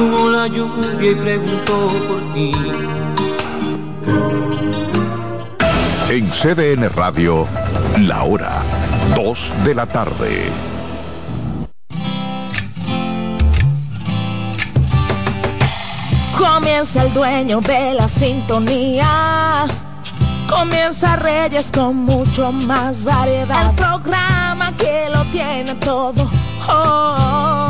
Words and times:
Detuvo 0.00 0.30
la 0.30 0.46
lluvia 0.46 1.10
y 1.10 1.14
preguntó 1.14 1.90
por 2.08 2.32
ti. 2.32 2.52
En 6.08 6.30
CDN 6.30 6.88
Radio, 6.96 7.46
la 7.98 8.22
hora 8.22 8.62
2 9.14 9.52
de 9.62 9.74
la 9.74 9.84
tarde. 9.84 10.50
Comienza 16.38 17.02
el 17.02 17.12
dueño 17.12 17.60
de 17.60 17.92
la 17.92 18.08
sintonía. 18.08 19.66
Comienza 20.48 21.16
Reyes 21.16 21.66
con 21.74 21.94
mucho 21.96 22.52
más 22.52 23.04
variedad. 23.04 23.68
El 23.68 23.76
programa 23.76 24.74
que 24.78 25.10
lo 25.14 25.22
tiene 25.24 25.74
todo. 25.74 26.22
Oh, 26.66 26.72
oh, 26.72 27.16
oh. 27.18 27.69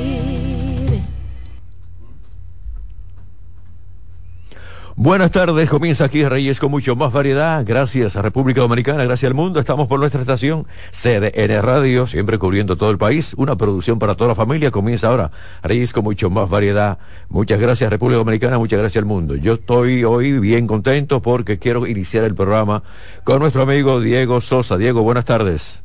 Buenas 5.03 5.31
tardes, 5.31 5.67
comienza 5.67 6.05
aquí 6.05 6.23
Reyes 6.23 6.59
con 6.59 6.69
mucho 6.69 6.95
más 6.95 7.11
variedad. 7.11 7.63
Gracias 7.65 8.15
a 8.15 8.21
República 8.21 8.61
Dominicana, 8.61 9.03
gracias 9.03 9.29
al 9.29 9.33
mundo. 9.33 9.59
Estamos 9.59 9.87
por 9.87 9.99
nuestra 9.99 10.21
estación 10.21 10.67
CDN 10.91 11.59
Radio, 11.63 12.05
siempre 12.05 12.37
cubriendo 12.37 12.77
todo 12.77 12.91
el 12.91 12.99
país. 12.99 13.33
Una 13.35 13.55
producción 13.55 13.97
para 13.97 14.13
toda 14.13 14.27
la 14.27 14.35
familia. 14.35 14.69
Comienza 14.69 15.07
ahora 15.07 15.31
Reyes 15.63 15.91
con 15.91 16.03
mucho 16.03 16.29
más 16.29 16.47
variedad. 16.47 16.99
Muchas 17.29 17.59
gracias 17.59 17.89
República 17.89 18.19
Dominicana, 18.19 18.59
muchas 18.59 18.77
gracias 18.77 19.01
al 19.01 19.07
mundo. 19.07 19.35
Yo 19.35 19.53
estoy 19.53 20.03
hoy 20.03 20.37
bien 20.37 20.67
contento 20.67 21.19
porque 21.19 21.57
quiero 21.57 21.87
iniciar 21.87 22.23
el 22.23 22.35
programa 22.35 22.83
con 23.23 23.39
nuestro 23.39 23.63
amigo 23.63 24.01
Diego 24.01 24.39
Sosa. 24.39 24.77
Diego, 24.77 25.01
buenas 25.01 25.25
tardes. 25.25 25.81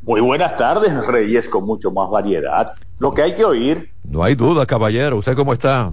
Muy 0.00 0.22
buenas 0.22 0.56
tardes, 0.56 1.06
Reyes 1.06 1.46
con 1.46 1.66
mucho 1.66 1.90
más 1.90 2.08
variedad. 2.08 2.72
Lo 3.00 3.12
que 3.12 3.20
hay 3.20 3.34
que 3.34 3.44
oír. 3.44 3.90
No 4.02 4.22
hay 4.22 4.34
duda, 4.34 4.64
caballero. 4.64 5.18
¿Usted 5.18 5.36
cómo 5.36 5.52
está? 5.52 5.92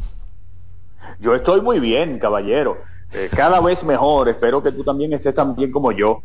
Yo 1.19 1.35
estoy 1.35 1.61
muy 1.61 1.79
bien, 1.79 2.19
caballero. 2.19 2.77
Eh, 3.13 3.29
cada 3.35 3.61
vez 3.61 3.83
mejor. 3.83 4.29
Espero 4.29 4.61
que 4.61 4.71
tú 4.71 4.83
también 4.83 5.13
estés 5.13 5.33
tan 5.33 5.55
bien 5.55 5.71
como 5.71 5.91
yo. 5.91 6.21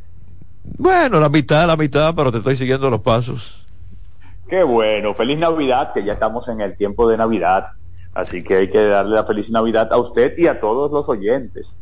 Bueno, 0.78 1.20
la 1.20 1.28
mitad, 1.28 1.66
la 1.66 1.76
mitad, 1.76 2.14
pero 2.14 2.32
te 2.32 2.38
estoy 2.38 2.56
siguiendo 2.56 2.90
los 2.90 3.00
pasos. 3.00 3.66
Qué 4.48 4.62
bueno. 4.62 5.14
Feliz 5.14 5.38
Navidad, 5.38 5.92
que 5.92 6.04
ya 6.04 6.14
estamos 6.14 6.48
en 6.48 6.60
el 6.60 6.76
tiempo 6.76 7.08
de 7.08 7.16
Navidad. 7.16 7.72
Así 8.12 8.42
que 8.42 8.56
hay 8.56 8.70
que 8.70 8.82
darle 8.82 9.14
la 9.14 9.24
feliz 9.24 9.50
Navidad 9.50 9.92
a 9.92 9.96
usted 9.96 10.36
y 10.36 10.48
a 10.48 10.60
todos 10.60 10.90
los 10.90 11.08
oyentes. 11.08 11.76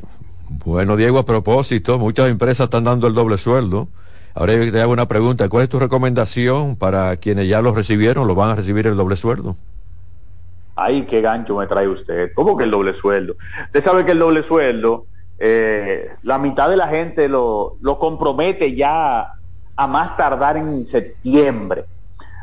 Bueno, 0.64 0.96
Diego, 0.96 1.18
a 1.18 1.24
propósito, 1.24 1.98
muchas 1.98 2.28
empresas 2.28 2.64
están 2.64 2.84
dando 2.84 3.06
el 3.06 3.14
doble 3.14 3.38
sueldo. 3.38 3.88
Ahora 4.34 4.54
yo 4.54 4.70
te 4.70 4.80
hago 4.80 4.92
una 4.92 5.08
pregunta. 5.08 5.48
¿Cuál 5.48 5.64
es 5.64 5.70
tu 5.70 5.78
recomendación 5.78 6.76
para 6.76 7.16
quienes 7.16 7.48
ya 7.48 7.62
lo 7.62 7.74
recibieron, 7.74 8.26
lo 8.26 8.34
van 8.34 8.50
a 8.50 8.54
recibir 8.54 8.86
el 8.86 8.96
doble 8.96 9.16
sueldo? 9.16 9.56
Ay, 10.78 11.02
qué 11.02 11.20
gancho 11.20 11.56
me 11.56 11.66
trae 11.66 11.88
usted. 11.88 12.32
¿Cómo 12.34 12.56
que 12.56 12.64
el 12.64 12.70
doble 12.70 12.94
sueldo? 12.94 13.36
Usted 13.66 13.80
sabe 13.80 14.04
que 14.04 14.12
el 14.12 14.18
doble 14.18 14.42
sueldo, 14.42 15.06
eh, 15.38 16.10
la 16.22 16.38
mitad 16.38 16.68
de 16.70 16.76
la 16.76 16.88
gente 16.88 17.28
lo, 17.28 17.76
lo 17.80 17.98
compromete 17.98 18.74
ya 18.74 19.32
a 19.76 19.86
más 19.86 20.16
tardar 20.16 20.56
en 20.56 20.86
septiembre. 20.86 21.84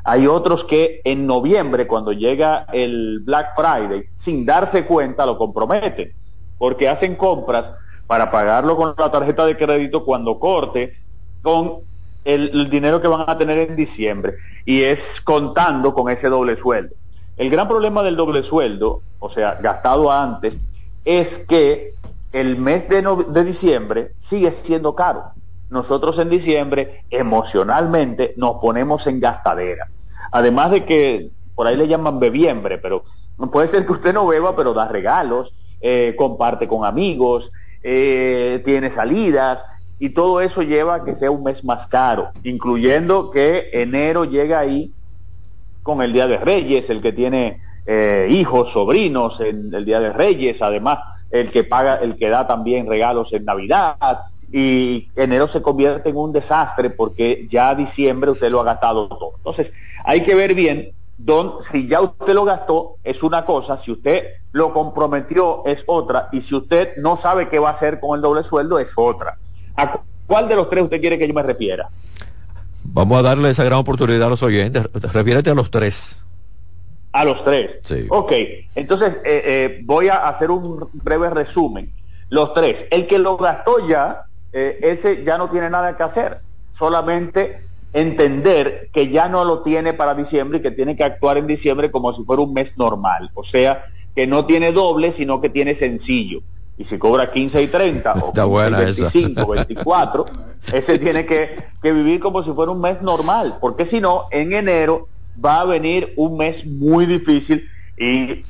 Hay 0.03 0.27
otros 0.27 0.63
que 0.63 1.01
en 1.03 1.25
noviembre, 1.25 1.87
cuando 1.87 2.11
llega 2.13 2.67
el 2.71 3.21
Black 3.21 3.55
Friday, 3.55 4.05
sin 4.15 4.45
darse 4.45 4.85
cuenta, 4.85 5.25
lo 5.25 5.37
comprometen, 5.37 6.13
porque 6.57 6.87
hacen 6.87 7.15
compras 7.15 7.73
para 8.05 8.29
pagarlo 8.29 8.77
con 8.77 8.93
la 8.97 9.11
tarjeta 9.11 9.45
de 9.45 9.57
crédito 9.57 10.05
cuando 10.05 10.39
corte 10.39 10.93
con 11.41 11.79
el, 12.23 12.51
el 12.53 12.69
dinero 12.69 13.01
que 13.01 13.07
van 13.07 13.27
a 13.27 13.37
tener 13.37 13.57
en 13.57 13.75
diciembre. 13.75 14.35
Y 14.63 14.83
es 14.83 15.01
contando 15.23 15.93
con 15.93 16.11
ese 16.11 16.29
doble 16.29 16.55
sueldo. 16.55 16.95
El 17.37 17.49
gran 17.49 17.67
problema 17.67 18.01
del 18.03 18.15
doble 18.15 18.43
sueldo, 18.43 19.01
o 19.19 19.29
sea, 19.29 19.55
gastado 19.61 20.11
antes, 20.11 20.57
es 21.03 21.39
que 21.39 21.93
el 22.31 22.57
mes 22.57 22.87
de, 22.87 23.01
de, 23.29 23.43
diciembre 23.43 24.11
sigue 24.17 24.51
siendo 24.51 24.95
caro. 24.95 25.25
Nosotros 25.69 26.17
en 26.19 26.29
diciembre 26.29 27.03
emocionalmente 27.09 28.33
nos 28.37 28.55
ponemos 28.55 29.05
en 29.07 29.19
gastadera. 29.19 29.89
Además 30.31 30.71
de 30.71 30.85
que 30.85 31.29
por 31.55 31.67
ahí 31.67 31.75
le 31.75 31.87
llaman 31.87 32.19
bebiembre, 32.19 32.77
pero 32.77 33.03
puede 33.51 33.67
ser 33.67 33.85
que 33.85 33.93
usted 33.93 34.13
no 34.13 34.27
beba, 34.27 34.55
pero 34.55 34.73
da 34.73 34.87
regalos, 34.87 35.53
eh, 35.81 36.15
comparte 36.17 36.67
con 36.67 36.85
amigos, 36.85 37.51
eh, 37.83 38.61
tiene 38.65 38.91
salidas 38.91 39.65
y 39.99 40.09
todo 40.09 40.41
eso 40.41 40.61
lleva 40.61 40.95
a 40.95 41.03
que 41.03 41.15
sea 41.15 41.31
un 41.31 41.43
mes 41.43 41.63
más 41.63 41.87
caro, 41.87 42.29
incluyendo 42.43 43.29
que 43.29 43.69
enero 43.73 44.25
llega 44.25 44.59
ahí 44.59 44.93
con 45.85 46.01
el 46.01 46.11
Día 46.11 46.25
de 46.25 46.39
Reyes, 46.39 46.89
el 46.89 46.99
que 46.99 47.13
tiene 47.13 47.61
eh, 47.85 48.27
hijos, 48.31 48.71
sobrinos 48.71 49.39
en 49.39 49.71
el 49.71 49.85
Día 49.85 49.99
de 49.99 50.11
Reyes, 50.11 50.63
además 50.63 50.97
el 51.29 51.51
que 51.51 51.63
paga, 51.63 51.97
el 51.97 52.15
que 52.15 52.27
da 52.27 52.47
también 52.47 52.89
regalos 52.89 53.31
en 53.33 53.45
Navidad, 53.45 54.23
y 54.51 55.09
enero 55.15 55.47
se 55.47 55.61
convierte 55.61 56.09
en 56.09 56.17
un 56.17 56.33
desastre 56.33 56.89
porque 56.89 57.45
ya 57.51 57.75
diciembre 57.75 58.31
usted 58.31 58.49
lo 58.49 58.61
ha 58.61 58.63
gastado 58.63 59.07
todo. 59.07 59.33
Entonces, 59.37 59.71
hay 60.03 60.23
que 60.23 60.33
ver 60.33 60.55
bien 60.55 60.89
don, 61.19 61.61
si 61.61 61.87
ya 61.87 62.01
usted 62.01 62.33
lo 62.33 62.45
gastó 62.45 62.95
es 63.03 63.21
una 63.21 63.45
cosa, 63.45 63.77
si 63.77 63.91
usted 63.91 64.25
lo 64.53 64.73
comprometió 64.73 65.63
es 65.67 65.83
otra, 65.85 66.29
y 66.31 66.41
si 66.41 66.55
usted 66.55 66.97
no 66.97 67.15
sabe 67.15 67.47
qué 67.47 67.59
va 67.59 67.69
a 67.69 67.73
hacer 67.73 67.99
con 67.99 68.15
el 68.15 68.23
doble 68.23 68.41
sueldo 68.41 68.79
es 68.79 68.91
otra. 68.95 69.37
¿A 69.75 70.01
cuál 70.25 70.47
de 70.47 70.55
los 70.55 70.67
tres 70.67 70.83
usted 70.83 70.99
quiere 70.99 71.19
que 71.19 71.27
yo 71.27 71.33
me 71.35 71.43
refiera? 71.43 71.89
Vamos 72.93 73.19
a 73.19 73.21
darle 73.21 73.49
esa 73.49 73.63
gran 73.63 73.79
oportunidad 73.79 74.27
a 74.27 74.29
los 74.29 74.43
oyentes. 74.43 74.83
Refiérete 74.93 75.49
a 75.49 75.53
los 75.53 75.71
tres. 75.71 76.21
A 77.11 77.25
los 77.25 77.43
tres. 77.43 77.79
Sí. 77.83 78.05
Ok, 78.09 78.31
entonces 78.75 79.15
eh, 79.25 79.41
eh, 79.45 79.79
voy 79.83 80.09
a 80.09 80.27
hacer 80.27 80.51
un 80.51 80.89
breve 80.93 81.29
resumen. 81.29 81.91
Los 82.29 82.53
tres. 82.53 82.85
El 82.91 83.07
que 83.07 83.19
lo 83.19 83.37
gastó 83.37 83.87
ya, 83.87 84.25
eh, 84.51 84.79
ese 84.81 85.23
ya 85.23 85.37
no 85.37 85.49
tiene 85.49 85.69
nada 85.69 85.95
que 85.95 86.03
hacer. 86.03 86.39
Solamente 86.71 87.61
entender 87.93 88.89
que 88.91 89.07
ya 89.09 89.29
no 89.29 89.45
lo 89.45 89.61
tiene 89.61 89.93
para 89.93 90.13
diciembre 90.15 90.59
y 90.59 90.61
que 90.61 90.71
tiene 90.71 90.97
que 90.97 91.03
actuar 91.03 91.37
en 91.37 91.47
diciembre 91.47 91.91
como 91.91 92.11
si 92.13 92.23
fuera 92.23 92.41
un 92.41 92.53
mes 92.53 92.77
normal. 92.77 93.31
O 93.33 93.43
sea, 93.43 93.85
que 94.15 94.27
no 94.27 94.45
tiene 94.45 94.71
doble, 94.71 95.11
sino 95.11 95.41
que 95.41 95.49
tiene 95.49 95.75
sencillo. 95.75 96.41
Y 96.77 96.83
si 96.83 96.97
cobra 96.97 97.31
15 97.31 97.61
y 97.63 97.67
30 97.67 98.11
o 98.13 98.33
15 98.33 98.43
buena 98.43 98.81
y 98.81 98.85
25, 98.85 99.41
esa. 99.41 99.65
24, 99.65 100.25
ese 100.71 100.99
tiene 100.99 101.25
que, 101.25 101.63
que 101.81 101.91
vivir 101.91 102.19
como 102.19 102.43
si 102.43 102.51
fuera 102.51 102.71
un 102.71 102.81
mes 102.81 103.01
normal, 103.01 103.57
porque 103.61 103.85
si 103.85 104.01
no, 104.01 104.25
en 104.31 104.53
enero 104.53 105.07
va 105.43 105.61
a 105.61 105.65
venir 105.65 106.13
un 106.15 106.37
mes 106.37 106.65
muy 106.65 107.05
difícil 107.05 107.67
y, 107.97 108.43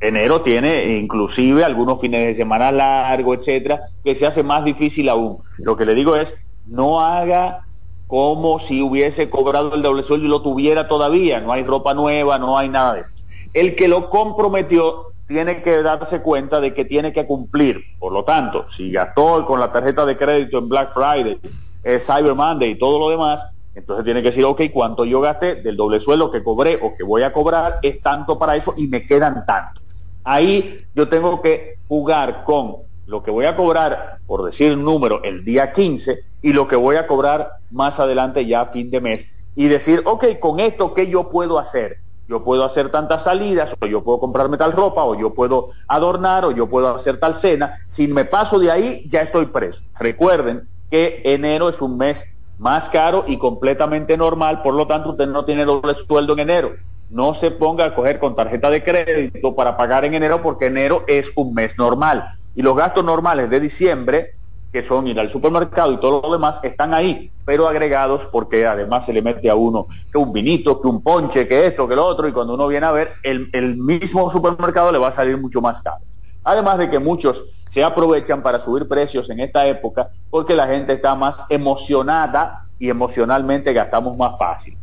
enero 0.00 0.42
tiene 0.42 0.98
inclusive 0.98 1.64
algunos 1.64 1.98
fines 1.98 2.26
de 2.26 2.34
semana 2.34 2.70
largos, 2.70 3.38
etcétera, 3.38 3.80
que 4.02 4.14
se 4.14 4.26
hace 4.26 4.42
más 4.42 4.62
difícil 4.62 5.08
aún. 5.08 5.38
Lo 5.56 5.78
que 5.78 5.86
le 5.86 5.94
digo 5.94 6.16
es, 6.16 6.34
no 6.66 7.00
haga 7.00 7.64
como 8.06 8.58
si 8.58 8.82
hubiese 8.82 9.30
cobrado 9.30 9.74
el 9.74 9.80
doble 9.80 10.02
sueldo 10.02 10.26
y 10.26 10.28
lo 10.28 10.42
tuviera 10.42 10.86
todavía, 10.86 11.40
no 11.40 11.50
hay 11.50 11.62
ropa 11.62 11.94
nueva, 11.94 12.38
no 12.38 12.58
hay 12.58 12.68
nada 12.68 12.94
de 12.94 13.00
eso. 13.00 13.10
El 13.54 13.74
que 13.74 13.88
lo 13.88 14.10
comprometió 14.10 15.13
tiene 15.26 15.62
que 15.62 15.82
darse 15.82 16.20
cuenta 16.20 16.60
de 16.60 16.74
que 16.74 16.84
tiene 16.84 17.12
que 17.12 17.26
cumplir. 17.26 17.82
Por 17.98 18.12
lo 18.12 18.24
tanto, 18.24 18.66
si 18.70 18.90
gastó 18.90 19.44
con 19.46 19.60
la 19.60 19.72
tarjeta 19.72 20.04
de 20.04 20.16
crédito 20.16 20.58
en 20.58 20.68
Black 20.68 20.92
Friday, 20.92 21.40
eh, 21.82 21.98
Cyber 22.00 22.34
Monday 22.34 22.70
y 22.70 22.78
todo 22.78 22.98
lo 22.98 23.10
demás, 23.10 23.44
entonces 23.74 24.04
tiene 24.04 24.22
que 24.22 24.28
decir, 24.28 24.44
ok, 24.44 24.62
cuánto 24.72 25.04
yo 25.04 25.20
gasté 25.20 25.56
del 25.56 25.76
doble 25.76 25.98
sueldo 25.98 26.30
que 26.30 26.44
cobré 26.44 26.78
o 26.80 26.94
que 26.96 27.02
voy 27.02 27.22
a 27.22 27.32
cobrar 27.32 27.80
es 27.82 28.00
tanto 28.00 28.38
para 28.38 28.56
eso 28.56 28.74
y 28.76 28.86
me 28.86 29.06
quedan 29.06 29.44
tanto. 29.46 29.80
Ahí 30.22 30.86
yo 30.94 31.08
tengo 31.08 31.42
que 31.42 31.78
jugar 31.88 32.44
con 32.44 32.76
lo 33.06 33.22
que 33.22 33.30
voy 33.30 33.44
a 33.44 33.56
cobrar, 33.56 34.18
por 34.26 34.44
decir 34.44 34.72
un 34.72 34.84
número, 34.84 35.22
el 35.24 35.44
día 35.44 35.72
15 35.72 36.20
y 36.40 36.52
lo 36.52 36.68
que 36.68 36.76
voy 36.76 36.96
a 36.96 37.06
cobrar 37.06 37.52
más 37.70 37.98
adelante 37.98 38.46
ya 38.46 38.62
a 38.62 38.66
fin 38.66 38.90
de 38.90 39.00
mes 39.00 39.26
y 39.56 39.68
decir, 39.68 40.02
ok, 40.04 40.38
con 40.40 40.60
esto, 40.60 40.94
¿qué 40.94 41.08
yo 41.08 41.28
puedo 41.30 41.58
hacer? 41.58 41.98
Yo 42.28 42.42
puedo 42.42 42.64
hacer 42.64 42.90
tantas 42.90 43.24
salidas, 43.24 43.74
o 43.80 43.86
yo 43.86 44.02
puedo 44.02 44.20
comprarme 44.20 44.56
tal 44.56 44.72
ropa, 44.72 45.04
o 45.04 45.14
yo 45.14 45.34
puedo 45.34 45.70
adornar, 45.88 46.44
o 46.44 46.52
yo 46.52 46.68
puedo 46.68 46.94
hacer 46.94 47.18
tal 47.18 47.34
cena. 47.34 47.78
Si 47.86 48.08
me 48.08 48.24
paso 48.24 48.58
de 48.58 48.70
ahí, 48.70 49.06
ya 49.08 49.22
estoy 49.22 49.46
preso. 49.46 49.82
Recuerden 49.98 50.68
que 50.90 51.20
enero 51.24 51.68
es 51.68 51.82
un 51.82 51.98
mes 51.98 52.24
más 52.58 52.88
caro 52.88 53.24
y 53.26 53.36
completamente 53.36 54.16
normal, 54.16 54.62
por 54.62 54.74
lo 54.74 54.86
tanto 54.86 55.10
usted 55.10 55.26
no 55.26 55.44
tiene 55.44 55.64
doble 55.64 55.94
sueldo 55.94 56.32
en 56.34 56.40
enero. 56.40 56.72
No 57.10 57.34
se 57.34 57.50
ponga 57.50 57.84
a 57.84 57.94
coger 57.94 58.18
con 58.18 58.34
tarjeta 58.34 58.70
de 58.70 58.82
crédito 58.82 59.54
para 59.54 59.76
pagar 59.76 60.04
en 60.04 60.14
enero 60.14 60.40
porque 60.42 60.66
enero 60.66 61.04
es 61.06 61.30
un 61.36 61.52
mes 61.52 61.76
normal. 61.76 62.24
Y 62.54 62.62
los 62.62 62.76
gastos 62.76 63.04
normales 63.04 63.50
de 63.50 63.60
diciembre 63.60 64.34
que 64.74 64.82
son 64.82 65.06
ir 65.06 65.20
al 65.20 65.30
supermercado 65.30 65.92
y 65.92 66.00
todo 66.00 66.20
lo 66.20 66.32
demás, 66.32 66.58
están 66.64 66.94
ahí, 66.94 67.30
pero 67.44 67.68
agregados 67.68 68.26
porque 68.26 68.66
además 68.66 69.04
se 69.04 69.12
le 69.12 69.22
mete 69.22 69.48
a 69.48 69.54
uno 69.54 69.86
que 70.10 70.18
un 70.18 70.32
vinito, 70.32 70.80
que 70.80 70.88
un 70.88 71.00
ponche, 71.00 71.46
que 71.46 71.68
esto, 71.68 71.86
que 71.86 71.94
lo 71.94 72.04
otro, 72.04 72.26
y 72.26 72.32
cuando 72.32 72.54
uno 72.54 72.66
viene 72.66 72.84
a 72.84 72.90
ver, 72.90 73.12
el, 73.22 73.50
el 73.52 73.76
mismo 73.76 74.28
supermercado 74.32 74.90
le 74.90 74.98
va 74.98 75.08
a 75.08 75.12
salir 75.12 75.38
mucho 75.38 75.60
más 75.60 75.80
caro. 75.80 76.00
Además 76.42 76.78
de 76.78 76.90
que 76.90 76.98
muchos 76.98 77.44
se 77.68 77.84
aprovechan 77.84 78.42
para 78.42 78.58
subir 78.58 78.88
precios 78.88 79.30
en 79.30 79.38
esta 79.38 79.64
época 79.64 80.10
porque 80.28 80.56
la 80.56 80.66
gente 80.66 80.94
está 80.94 81.14
más 81.14 81.36
emocionada 81.48 82.66
y 82.76 82.90
emocionalmente 82.90 83.72
gastamos 83.72 84.16
más 84.16 84.36
fácil. 84.40 84.76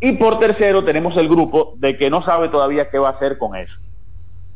Y 0.00 0.12
por 0.12 0.38
tercero 0.38 0.82
tenemos 0.84 1.18
el 1.18 1.28
grupo 1.28 1.74
de 1.76 1.98
que 1.98 2.08
no 2.08 2.22
sabe 2.22 2.48
todavía 2.48 2.88
qué 2.88 2.98
va 2.98 3.08
a 3.08 3.12
hacer 3.12 3.36
con 3.36 3.54
eso. 3.56 3.78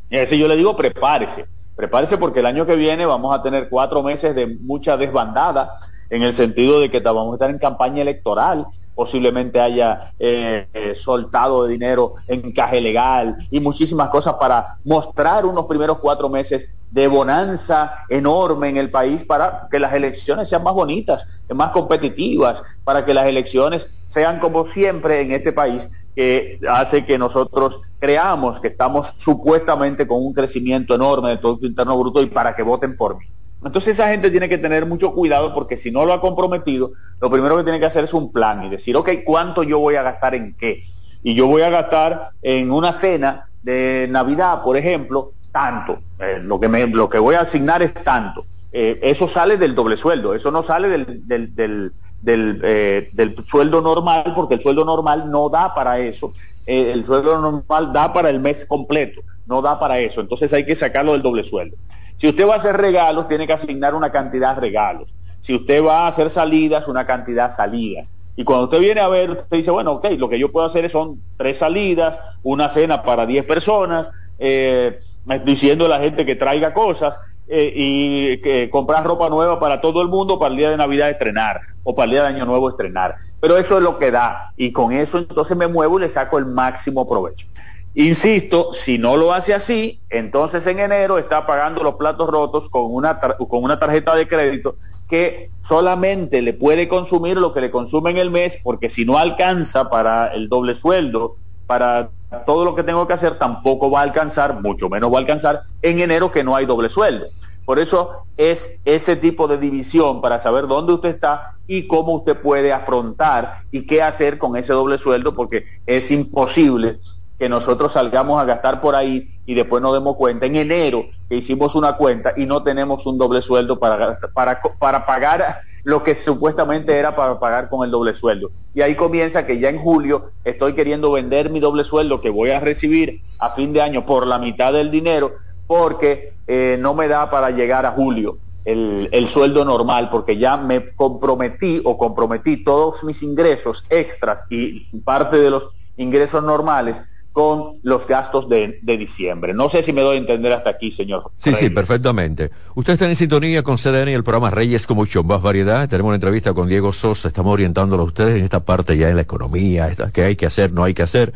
Y 0.09 0.17
a 0.17 0.23
ese 0.23 0.35
yo 0.35 0.47
le 0.47 0.55
digo, 0.55 0.75
prepárese 0.75 1.45
prepárese 1.79 2.17
porque 2.17 2.41
el 2.41 2.45
año 2.45 2.65
que 2.65 2.75
viene 2.75 3.05
vamos 3.05 3.33
a 3.33 3.41
tener 3.41 3.69
cuatro 3.69 4.03
meses 4.03 4.35
de 4.35 4.47
mucha 4.47 4.97
desbandada 4.97 5.71
en 6.09 6.23
el 6.23 6.33
sentido 6.33 6.81
de 6.81 6.91
que 6.91 6.99
vamos 6.99 7.31
a 7.31 7.35
estar 7.35 7.49
en 7.49 7.57
campaña 7.57 8.01
electoral, 8.01 8.67
posiblemente 8.93 9.61
haya 9.61 10.11
eh, 10.19 10.67
eh, 10.73 10.93
soltado 10.93 11.63
de 11.63 11.71
dinero 11.71 12.15
en 12.27 12.51
caje 12.51 12.81
legal 12.81 13.37
y 13.49 13.61
muchísimas 13.61 14.09
cosas 14.09 14.33
para 14.33 14.75
mostrar 14.83 15.45
unos 15.45 15.67
primeros 15.67 15.99
cuatro 15.99 16.27
meses 16.27 16.67
de 16.91 17.07
bonanza 17.07 18.03
enorme 18.09 18.67
en 18.67 18.75
el 18.75 18.91
país 18.91 19.23
para 19.23 19.69
que 19.71 19.79
las 19.79 19.93
elecciones 19.93 20.49
sean 20.49 20.63
más 20.63 20.73
bonitas, 20.73 21.25
más 21.47 21.71
competitivas, 21.71 22.61
para 22.83 23.05
que 23.05 23.13
las 23.13 23.25
elecciones 23.25 23.87
sean 24.09 24.39
como 24.39 24.65
siempre 24.65 25.21
en 25.21 25.31
este 25.31 25.53
país, 25.53 25.87
que 26.15 26.59
hace 26.69 27.05
que 27.05 27.17
nosotros 27.17 27.81
creamos 27.99 28.59
que 28.59 28.69
estamos 28.69 29.13
supuestamente 29.17 30.07
con 30.07 30.25
un 30.25 30.33
crecimiento 30.33 30.95
enorme 30.95 31.29
del 31.29 31.39
Producto 31.39 31.65
Interno 31.65 31.97
Bruto 31.99 32.21
y 32.21 32.27
para 32.27 32.55
que 32.55 32.63
voten 32.63 32.97
por 32.97 33.17
mí. 33.17 33.25
Entonces 33.63 33.95
esa 33.95 34.09
gente 34.09 34.31
tiene 34.31 34.47
que 34.47 34.57
tener 34.57 34.85
mucho 34.85 35.13
cuidado 35.13 35.53
porque 35.53 35.75
si 35.77 35.91
no 35.91 36.05
lo 36.05 36.13
ha 36.13 36.21
comprometido, 36.21 36.93
lo 37.19 37.29
primero 37.29 37.57
que 37.57 37.63
tiene 37.63 37.79
que 37.79 37.85
hacer 37.85 38.05
es 38.05 38.13
un 38.13 38.31
plan 38.31 38.63
y 38.63 38.69
decir, 38.69 38.95
ok, 38.95 39.09
¿cuánto 39.25 39.63
yo 39.63 39.79
voy 39.79 39.95
a 39.95 40.03
gastar 40.03 40.33
en 40.33 40.55
qué? 40.55 40.83
Y 41.23 41.35
yo 41.35 41.47
voy 41.47 41.61
a 41.63 41.69
gastar 41.69 42.29
en 42.41 42.71
una 42.71 42.93
cena 42.93 43.49
de 43.61 44.07
Navidad, 44.09 44.63
por 44.63 44.77
ejemplo, 44.77 45.33
tanto. 45.51 45.99
Eh, 46.19 46.39
lo, 46.41 46.59
que 46.59 46.69
me, 46.69 46.87
lo 46.87 47.09
que 47.09 47.19
voy 47.19 47.35
a 47.35 47.41
asignar 47.41 47.81
es 47.81 47.93
tanto. 47.93 48.45
Eh, 48.71 48.99
eso 49.01 49.27
sale 49.27 49.57
del 49.57 49.75
doble 49.75 49.97
sueldo, 49.97 50.33
eso 50.33 50.51
no 50.51 50.63
sale 50.63 50.87
del, 50.87 51.27
del 51.27 51.55
del, 51.55 51.91
eh, 52.25 53.09
del 53.13 53.35
sueldo 53.45 53.81
normal, 53.81 54.33
porque 54.35 54.55
el 54.55 54.61
sueldo 54.61 54.85
normal 54.85 55.29
no 55.29 55.49
da 55.49 55.73
para 55.73 55.99
eso. 55.99 56.33
Eh, 56.65 56.91
el 56.93 57.05
sueldo 57.05 57.39
normal 57.39 57.93
da 57.93 58.13
para 58.13 58.29
el 58.29 58.39
mes 58.39 58.65
completo, 58.65 59.21
no 59.45 59.61
da 59.61 59.79
para 59.79 59.99
eso. 59.99 60.21
Entonces 60.21 60.51
hay 60.53 60.65
que 60.65 60.75
sacarlo 60.75 61.13
del 61.13 61.21
doble 61.21 61.43
sueldo. 61.43 61.77
Si 62.17 62.27
usted 62.27 62.47
va 62.47 62.55
a 62.55 62.57
hacer 62.57 62.75
regalos, 62.75 63.27
tiene 63.27 63.47
que 63.47 63.53
asignar 63.53 63.95
una 63.95 64.11
cantidad 64.11 64.55
de 64.55 64.61
regalos. 64.61 65.13
Si 65.39 65.55
usted 65.55 65.83
va 65.83 66.01
a 66.01 66.07
hacer 66.07 66.29
salidas, 66.29 66.87
una 66.87 67.05
cantidad 67.05 67.49
de 67.49 67.55
salidas. 67.55 68.11
Y 68.35 68.43
cuando 68.43 68.65
usted 68.65 68.79
viene 68.79 69.01
a 69.01 69.07
ver, 69.07 69.31
usted 69.31 69.57
dice, 69.57 69.71
bueno, 69.71 69.93
ok, 69.93 70.11
lo 70.17 70.29
que 70.29 70.39
yo 70.39 70.51
puedo 70.51 70.65
hacer 70.65 70.89
son 70.89 71.21
tres 71.37 71.57
salidas, 71.57 72.19
una 72.43 72.69
cena 72.69 73.03
para 73.03 73.25
diez 73.25 73.45
personas, 73.45 74.09
eh, 74.37 74.99
diciendo 75.45 75.85
a 75.85 75.89
la 75.89 75.99
gente 75.99 76.25
que 76.25 76.35
traiga 76.35 76.73
cosas, 76.73 77.19
eh, 77.49 77.73
y 77.75 78.37
que 78.41 78.69
comprar 78.69 79.03
ropa 79.03 79.27
nueva 79.29 79.59
para 79.59 79.81
todo 79.81 80.01
el 80.01 80.07
mundo 80.07 80.37
para 80.37 80.51
el 80.51 80.57
día 80.57 80.69
de 80.69 80.77
Navidad 80.77 81.09
estrenar 81.09 81.61
o 81.83 81.95
para 81.95 82.05
el 82.05 82.11
día 82.11 82.21
de 82.21 82.27
Año 82.27 82.45
Nuevo 82.45 82.69
estrenar. 82.69 83.15
Pero 83.41 83.57
eso 83.57 83.77
es 83.77 83.83
lo 83.83 83.97
que 83.97 84.11
da 84.11 84.53
y 84.55 84.71
con 84.71 84.91
eso 84.91 85.17
entonces 85.17 85.57
me 85.57 85.67
muevo 85.67 85.97
y 85.97 86.03
le 86.03 86.09
saco 86.09 86.37
el 86.37 86.45
máximo 86.45 87.09
provecho. 87.09 87.47
Insisto, 87.95 88.71
si 88.73 88.99
no 88.99 89.17
lo 89.17 89.33
hace 89.33 89.53
así, 89.53 89.99
entonces 90.09 90.65
en 90.67 90.79
enero 90.79 91.17
está 91.17 91.47
pagando 91.47 91.83
los 91.83 91.95
platos 91.95 92.29
rotos 92.29 92.69
con 92.69 92.93
una, 92.93 93.19
con 93.19 93.63
una 93.63 93.79
tarjeta 93.79 94.15
de 94.15 94.27
crédito 94.27 94.75
que 95.09 95.49
solamente 95.67 96.43
le 96.43 96.53
puede 96.53 96.87
consumir 96.87 97.37
lo 97.37 97.51
que 97.51 97.61
le 97.61 97.71
consume 97.71 98.11
en 98.11 98.17
el 98.17 98.29
mes, 98.29 98.59
porque 98.61 98.91
si 98.91 99.05
no 99.05 99.17
alcanza 99.17 99.89
para 99.89 100.27
el 100.27 100.49
doble 100.49 100.75
sueldo, 100.75 101.35
para 101.65 102.11
todo 102.45 102.65
lo 102.65 102.75
que 102.75 102.83
tengo 102.83 103.07
que 103.07 103.13
hacer, 103.13 103.37
tampoco 103.37 103.89
va 103.89 104.01
a 104.01 104.03
alcanzar, 104.03 104.61
mucho 104.61 104.89
menos 104.89 105.11
va 105.11 105.17
a 105.17 105.21
alcanzar 105.21 105.63
en 105.81 105.99
enero 105.99 106.31
que 106.31 106.43
no 106.43 106.55
hay 106.55 106.65
doble 106.65 106.89
sueldo. 106.89 107.27
Por 107.65 107.79
eso 107.79 108.25
es 108.37 108.71
ese 108.85 109.15
tipo 109.15 109.47
de 109.47 109.57
división 109.57 110.21
para 110.21 110.39
saber 110.39 110.67
dónde 110.67 110.93
usted 110.93 111.09
está 111.09 111.53
y 111.67 111.87
cómo 111.87 112.13
usted 112.15 112.39
puede 112.41 112.73
afrontar 112.73 113.59
y 113.71 113.85
qué 113.85 114.01
hacer 114.01 114.37
con 114.37 114.55
ese 114.55 114.73
doble 114.73 114.97
sueldo, 114.97 115.35
porque 115.35 115.65
es 115.85 116.09
imposible 116.09 116.99
que 117.37 117.47
nosotros 117.47 117.93
salgamos 117.93 118.41
a 118.41 118.45
gastar 118.45 118.81
por 118.81 118.95
ahí 118.95 119.35
y 119.45 119.53
después 119.53 119.81
nos 119.81 119.93
demos 119.93 120.15
cuenta 120.15 120.45
en 120.45 120.55
enero 120.55 121.05
que 121.29 121.37
hicimos 121.37 121.73
una 121.75 121.93
cuenta 121.93 122.33
y 122.35 122.45
no 122.45 122.63
tenemos 122.63 123.05
un 123.05 123.17
doble 123.17 123.41
sueldo 123.41 123.79
para, 123.79 124.19
para, 124.33 124.61
para 124.77 125.05
pagar 125.05 125.61
lo 125.83 126.03
que 126.03 126.15
supuestamente 126.15 126.97
era 126.97 127.15
para 127.15 127.39
pagar 127.39 127.69
con 127.69 127.85
el 127.85 127.91
doble 127.91 128.13
sueldo. 128.13 128.51
Y 128.73 128.81
ahí 128.81 128.95
comienza 128.95 129.45
que 129.45 129.59
ya 129.59 129.69
en 129.69 129.79
julio 129.79 130.31
estoy 130.43 130.73
queriendo 130.73 131.11
vender 131.11 131.49
mi 131.49 131.59
doble 131.59 131.83
sueldo 131.83 132.21
que 132.21 132.29
voy 132.29 132.51
a 132.51 132.59
recibir 132.59 133.21
a 133.39 133.51
fin 133.51 133.73
de 133.73 133.81
año 133.81 134.05
por 134.05 134.27
la 134.27 134.39
mitad 134.39 134.73
del 134.73 134.91
dinero 134.91 135.33
porque 135.67 136.33
eh, 136.47 136.77
no 136.79 136.93
me 136.93 137.07
da 137.07 137.29
para 137.29 137.51
llegar 137.51 137.85
a 137.85 137.91
julio 137.91 138.37
el, 138.65 139.09
el, 139.11 139.29
sueldo 139.29 139.63
normal, 139.65 140.09
porque 140.09 140.37
ya 140.37 140.57
me 140.57 140.93
comprometí 140.95 141.81
o 141.83 141.97
comprometí 141.97 142.63
todos 142.63 143.03
mis 143.03 143.23
ingresos 143.23 143.85
extras 143.89 144.43
y 144.49 144.85
parte 144.99 145.37
de 145.37 145.49
los 145.49 145.69
ingresos 145.97 146.43
normales 146.43 146.99
con 147.39 147.79
los 147.83 148.05
gastos 148.05 148.49
de, 148.49 148.79
de, 148.81 148.97
diciembre. 148.97 149.53
No 149.53 149.69
sé 149.69 149.81
si 149.81 149.93
me 149.93 150.01
doy 150.01 150.17
a 150.17 150.19
entender 150.19 150.51
hasta 150.51 150.71
aquí, 150.71 150.91
señor. 150.91 151.31
Sí, 151.37 151.51
Reyes. 151.51 151.59
sí, 151.59 151.69
perfectamente. 151.69 152.51
Usted 152.75 152.91
está 152.91 153.05
en 153.05 153.15
sintonía 153.15 153.63
con 153.63 153.77
CDN 153.77 154.09
y 154.09 154.13
el 154.13 154.25
programa 154.25 154.49
Reyes 154.49 154.85
con 154.85 154.97
mucho 154.97 155.23
más 155.23 155.41
variedad. 155.41 155.87
Tenemos 155.87 156.09
una 156.09 156.15
entrevista 156.15 156.53
con 156.53 156.67
Diego 156.67 156.91
Sosa. 156.91 157.29
Estamos 157.29 157.53
orientándolo 157.53 158.03
a 158.03 158.05
ustedes 158.07 158.35
en 158.35 158.43
esta 158.43 158.59
parte 158.65 158.97
ya 158.97 159.07
en 159.07 159.15
la 159.15 159.21
economía, 159.21 159.89
qué 160.11 160.23
hay 160.23 160.35
que 160.35 160.47
hacer, 160.47 160.73
no 160.73 160.83
hay 160.83 160.93
que 160.93 161.03
hacer. 161.03 161.31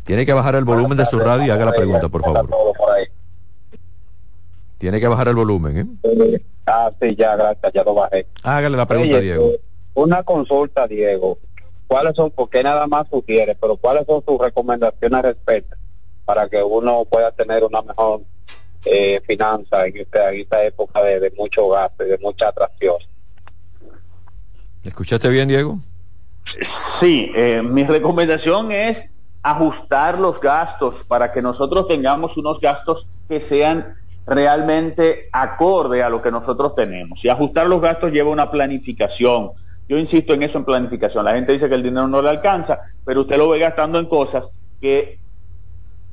Tiene 0.05 0.27
que 0.27 0.33
bajar 0.33 0.55
el 0.55 0.65
volumen 0.65 0.97
de 0.97 1.05
su 1.07 1.19
radio 1.19 1.47
y 1.47 1.51
haga 1.51 1.65
la 1.67 1.73
pregunta, 1.73 2.09
por 2.09 2.23
favor. 2.23 2.49
Tiene 4.79 5.01
que 5.01 5.09
bajar 5.09 5.27
el 5.29 5.35
volumen, 5.35 5.77
¿eh? 5.77 5.87
Ah, 6.67 6.91
sí, 7.01 7.17
ya, 7.17 7.35
gracias, 7.35 7.73
ya 7.73 7.83
lo 7.83 7.95
bajé. 7.95 8.27
Hágale 8.43 8.77
la 8.77 8.87
pregunta, 8.87 9.17
Oye, 9.17 9.23
Diego. 9.23 9.51
Una 9.95 10.23
consulta, 10.23 10.87
Diego 10.87 11.39
cuáles 11.89 12.15
son, 12.15 12.31
porque 12.31 12.63
nada 12.63 12.87
más 12.87 13.09
sugiere, 13.11 13.57
pero 13.61 13.77
cuáles 13.77 14.07
son 14.07 14.23
sus 14.25 14.39
recomendaciones 14.39 15.13
al 15.19 15.23
respecto 15.25 15.77
para 16.25 16.49
que 16.49 16.63
uno 16.63 17.05
pueda 17.07 17.33
tener 17.33 17.65
una 17.65 17.83
mejor 17.83 18.21
eh, 18.85 19.21
finanza 19.27 19.87
en 19.87 19.97
esta, 19.97 20.31
en 20.31 20.43
esta 20.43 20.63
época 20.63 21.03
de, 21.03 21.19
de, 21.19 21.33
mucho 21.37 21.69
gasto 21.71 22.05
y 22.05 22.11
de 22.11 22.19
mucha 22.19 22.49
atracción. 22.49 22.97
¿Escuchaste 24.85 25.29
bien, 25.31 25.49
Diego? 25.49 25.79
Sí, 26.99 27.33
eh, 27.35 27.63
mi 27.63 27.85
recomendación 27.85 28.71
es 28.73 29.11
ajustar 29.43 30.19
los 30.19 30.41
gastos 30.41 31.05
para 31.05 31.33
que 31.33 31.43
nosotros 31.43 31.89
tengamos 31.89 32.37
unos 32.37 32.61
gastos 32.61 33.09
que 33.29 33.41
sean 33.41 33.97
realmente 34.27 35.29
acorde 35.33 36.03
a 36.03 36.11
lo 36.11 36.21
que 36.21 36.31
nosotros 36.31 36.75
tenemos. 36.75 37.25
Y 37.25 37.29
ajustar 37.29 37.67
los 37.67 37.81
gastos 37.81 38.13
lleva 38.13 38.31
una 38.31 38.51
planificación, 38.51 39.53
yo 39.89 39.99
insisto 39.99 40.35
en 40.35 40.43
eso 40.43 40.59
en 40.59 40.65
planificación. 40.65 41.25
La 41.25 41.35
gente 41.35 41.53
dice 41.53 41.69
que 41.69 41.75
el 41.75 41.83
dinero 41.83 42.07
no 42.07 42.21
le 42.21 42.29
alcanza, 42.29 42.81
pero 43.05 43.23
usted 43.23 43.39
lo 43.39 43.49
ve 43.49 43.59
gastando 43.59 43.99
en 43.99 44.07
cosas 44.07 44.51
que 44.81 45.19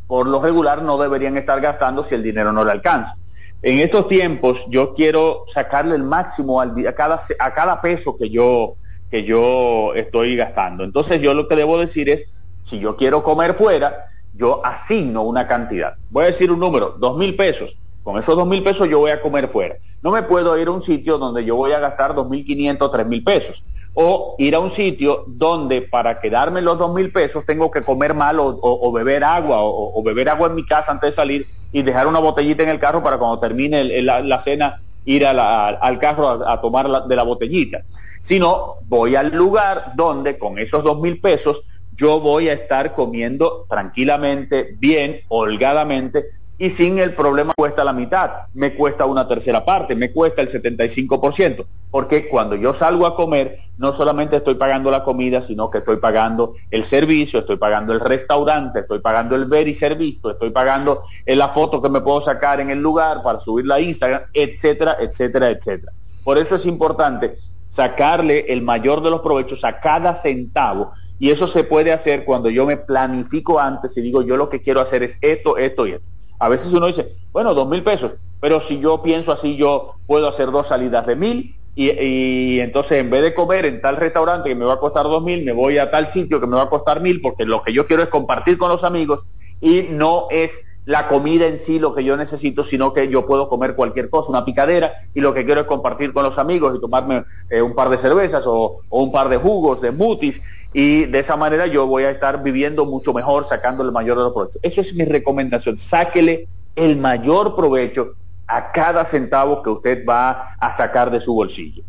por 0.08 0.28
lo 0.28 0.42
regular 0.42 0.82
no 0.82 0.98
deberían 0.98 1.36
estar 1.38 1.60
gastando 1.60 2.04
si 2.04 2.16
el 2.16 2.24
dinero 2.24 2.52
no 2.52 2.64
le 2.64 2.72
alcanza. 2.72 3.18
En 3.62 3.80
estos 3.80 4.08
tiempos 4.08 4.66
yo 4.68 4.94
quiero 4.94 5.44
sacarle 5.48 5.96
el 5.96 6.04
máximo 6.04 6.62
a, 6.62 6.74
cada, 6.94 7.22
a 7.40 7.54
cada 7.54 7.82
peso 7.82 8.16
que 8.16 8.30
yo, 8.30 8.76
que 9.10 9.24
yo 9.24 9.94
estoy 9.96 10.36
gastando. 10.36 10.84
Entonces 10.84 11.22
yo 11.22 11.34
lo 11.34 11.48
que 11.48 11.56
debo 11.56 11.80
decir 11.80 12.10
es, 12.10 12.26
si 12.64 12.80
yo 12.80 12.96
quiero 12.96 13.24
comer 13.24 13.56
fuera, 13.56 14.06
yo 14.34 14.64
asigno 14.66 15.24
una 15.24 15.48
cantidad. 15.48 15.96
Voy 16.10 16.24
a 16.24 16.28
decir 16.28 16.52
un 16.52 16.60
número, 16.60 16.96
dos 16.98 17.18
mil 17.18 17.36
pesos. 17.36 17.76
Con 18.06 18.20
esos 18.20 18.36
dos 18.36 18.46
mil 18.46 18.62
pesos 18.62 18.88
yo 18.88 19.00
voy 19.00 19.10
a 19.10 19.20
comer 19.20 19.48
fuera. 19.48 19.78
No 20.04 20.12
me 20.12 20.22
puedo 20.22 20.56
ir 20.60 20.68
a 20.68 20.72
un 20.72 20.84
sitio 20.84 21.18
donde 21.18 21.44
yo 21.44 21.56
voy 21.56 21.72
a 21.72 21.80
gastar 21.80 22.14
dos 22.14 22.30
mil 22.30 22.46
quinientos, 22.46 22.92
tres 22.92 23.08
mil 23.08 23.24
pesos. 23.24 23.64
O 23.96 24.36
ir 24.38 24.54
a 24.54 24.60
un 24.60 24.70
sitio 24.70 25.24
donde 25.26 25.82
para 25.82 26.20
quedarme 26.20 26.62
los 26.62 26.78
dos 26.78 26.94
mil 26.94 27.12
pesos 27.12 27.44
tengo 27.48 27.72
que 27.72 27.82
comer 27.82 28.14
mal 28.14 28.38
o, 28.40 28.92
beber 28.92 29.24
agua 29.24 29.58
o, 29.60 30.04
beber 30.04 30.30
agua 30.30 30.50
en 30.50 30.54
mi 30.54 30.64
casa 30.64 30.92
antes 30.92 31.10
de 31.10 31.16
salir 31.16 31.48
y 31.72 31.82
dejar 31.82 32.06
una 32.06 32.20
botellita 32.20 32.62
en 32.62 32.70
el 32.70 32.80
carro 32.80 33.02
para 33.02 33.18
cuando 33.18 33.40
termine 33.40 33.84
la, 34.04 34.40
cena 34.40 34.80
ir 35.06 35.26
al 35.26 35.98
carro 35.98 36.28
a, 36.28 36.54
a 36.54 36.62
tomar 36.62 36.88
la, 36.88 37.02
de 37.02 37.16
la 37.16 37.24
botellita. 37.24 37.82
Sino 38.22 38.76
voy 38.86 39.16
al 39.16 39.36
lugar 39.36 39.94
donde 39.96 40.38
con 40.38 40.60
esos 40.60 40.84
dos 40.84 41.00
mil 41.02 41.20
pesos 41.20 41.64
yo 41.96 42.20
voy 42.20 42.50
a 42.50 42.54
estar 42.54 42.94
comiendo 42.94 43.66
tranquilamente, 43.68 44.76
bien, 44.78 45.22
holgadamente, 45.28 46.26
y 46.58 46.70
sin 46.70 47.00
el 47.00 47.14
problema 47.16 47.54
cuesta 47.56 47.84
la 47.84 47.92
mitad, 47.92 48.32
me 48.54 48.76
cuesta 48.76 49.06
una 49.06 49.28
tercera 49.28 49.66
parte, 49.66 49.96
me 49.96 50.12
cuesta 50.12 50.42
el 50.42 50.50
75%, 50.50 51.66
porque 51.92 52.30
cuando 52.30 52.56
yo 52.56 52.74
salgo 52.74 53.06
a 53.06 53.16
comer, 53.16 53.60
no 53.78 53.92
solamente 53.92 54.38
estoy 54.38 54.56
pagando 54.56 54.90
la 54.90 55.04
comida, 55.04 55.42
sino 55.42 55.70
que 55.70 55.80
estoy 55.80 55.98
pagando 55.98 56.54
el 56.72 56.86
servicio, 56.86 57.40
estoy 57.40 57.58
pagando 57.58 57.92
el 57.92 58.00
restaurante, 58.00 58.80
estoy 58.80 59.00
pagando 59.00 59.36
el 59.36 59.46
ver 59.46 59.68
y 59.68 59.74
ser 59.74 59.96
visto, 59.96 60.32
estoy 60.32 60.52
pagando 60.52 61.04
la 61.26 61.50
foto 61.50 61.82
que 61.82 61.90
me 61.90 62.02
puedo 62.02 62.22
sacar 62.22 62.62
en 62.62 62.70
el 62.70 62.80
lugar 62.80 63.22
para 63.22 63.42
subirla 63.42 63.76
a 63.76 63.82
Instagram, 63.82 64.22
etcétera, 64.34 64.96
etcétera, 65.00 65.50
etcétera. 65.50 65.92
Por 66.24 66.38
eso 66.38 66.56
es 66.56 66.66
importante 66.66 67.38
sacarle 67.70 68.46
el 68.48 68.62
mayor 68.62 69.04
de 69.04 69.10
los 69.10 69.20
provechos 69.20 69.66
a 69.66 69.82
cada 69.82 70.16
centavo 70.16 70.94
y 71.20 71.32
eso 71.32 71.48
se 71.48 71.66
puede 71.66 71.92
hacer 71.92 72.24
cuando 72.24 72.50
yo 72.50 72.66
me 72.66 72.78
planifico 72.78 73.60
antes 73.60 73.96
y 73.98 74.02
digo 74.02 74.22
yo 74.22 74.38
lo 74.38 74.50
que 74.50 74.62
quiero 74.62 74.80
hacer 74.80 75.04
es 75.04 75.18
esto, 75.22 75.58
esto 75.58 75.86
y 75.86 75.92
esto. 75.92 76.15
A 76.40 76.50
veces 76.50 76.72
uno 76.74 76.88
dice, 76.88 77.16
bueno, 77.32 77.54
dos 77.54 77.68
mil 77.68 77.84
pesos, 77.84 78.12
pero 78.40 78.62
si 78.62 78.80
yo 78.80 79.02
pienso 79.02 79.32
así, 79.32 79.56
yo 79.56 79.96
puedo 80.06 80.28
hacer 80.28 80.52
dos 80.52 80.68
salidas 80.68 81.06
de 81.06 81.16
mil 81.16 81.56
y, 81.76 82.60
entonces 82.60 83.00
en 83.00 83.10
vez 83.10 83.22
de 83.22 83.34
comer 83.34 83.66
en 83.66 83.82
tal 83.82 83.98
restaurante 83.98 84.50
que 84.50 84.56
me 84.56 84.66
va 84.66 84.74
a 84.74 84.80
costar 84.80 85.04
dos 85.04 85.22
mil, 85.24 85.44
me 85.44 85.52
voy 85.52 85.78
a 85.78 85.92
tal 85.92 86.08
sitio 86.08 86.40
que 86.40 86.48
me 86.48 86.56
va 86.56 86.64
a 86.64 86.70
costar 86.70 87.02
mil, 87.02 87.22
porque 87.22 87.46
lo 87.46 87.64
que 87.64 87.74
yo 87.74 87.86
quiero 87.86 88.04
es 88.04 88.10
compartir 88.10 88.58
con 88.58 88.70
los 88.70 88.84
amigos 88.84 89.26
y 89.60 89.88
no 89.90 90.28
es 90.30 90.52
la 90.86 91.08
comida 91.08 91.48
en 91.48 91.58
sí 91.58 91.80
lo 91.80 91.96
que 91.96 92.04
yo 92.04 92.16
necesito, 92.16 92.64
sino 92.64 92.94
que 92.94 93.10
yo 93.10 93.26
puedo 93.26 93.50
comer 93.50 93.76
cualquier 93.76 94.10
cosa, 94.10 94.30
una 94.30 94.46
picadera, 94.46 94.94
y 95.14 95.20
lo 95.20 95.34
que 95.34 95.44
quiero 95.44 95.62
es 95.62 95.68
compartir 95.68 96.14
con 96.14 96.24
los 96.24 96.38
amigos 96.38 96.76
y 96.76 96.80
tomarme 96.80 97.24
eh, 97.50 97.62
un 97.62 97.74
par 97.74 97.90
de 97.90 97.98
cervezas 97.98 98.46
o, 98.46 98.82
o, 98.88 99.04
un 99.04 99.12
par 99.12 99.30
de 99.30 99.38
jugos, 99.38 99.82
de 99.82 99.92
mutis, 99.92 100.40
y 100.78 101.06
de 101.06 101.20
esa 101.20 101.38
manera 101.38 101.68
yo 101.68 101.88
voy 101.88 102.04
a 102.04 102.10
estar 102.10 102.44
viviendo 102.44 102.86
mucho 102.86 103.14
mejor, 103.14 103.48
sacando 103.48 103.82
el 103.82 103.94
mayor 103.94 104.18
de 104.18 104.24
los 104.24 104.34
provechos. 104.34 104.60
Eso 104.62 104.82
es 104.82 104.94
mi 104.94 105.06
recomendación, 105.06 105.78
sáquele 105.78 106.50
el 106.76 106.98
mayor 106.98 107.56
provecho 107.56 108.16
a 108.46 108.74
cada 108.74 109.06
centavo 109.06 109.64
que 109.64 109.70
usted 109.70 110.06
va 110.06 110.50
a 110.60 110.76
sacar 110.76 111.12
de 111.12 111.22
su 111.22 111.34
bolsillo. 111.34 111.82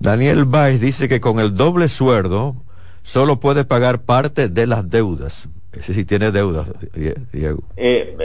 Daniel 0.00 0.44
Baez 0.44 0.80
dice 0.80 1.08
que 1.08 1.20
con 1.20 1.38
el 1.38 1.54
doble 1.54 1.88
sueldo 1.88 2.56
solo 3.04 3.38
puede 3.38 3.64
pagar 3.64 4.00
parte 4.00 4.48
de 4.48 4.66
las 4.66 4.90
deudas. 4.90 5.48
Ese 5.70 5.94
sí 5.94 6.04
tiene 6.04 6.32
deudas, 6.32 6.66
Diego. 7.32 7.62
Eh, 7.76 8.16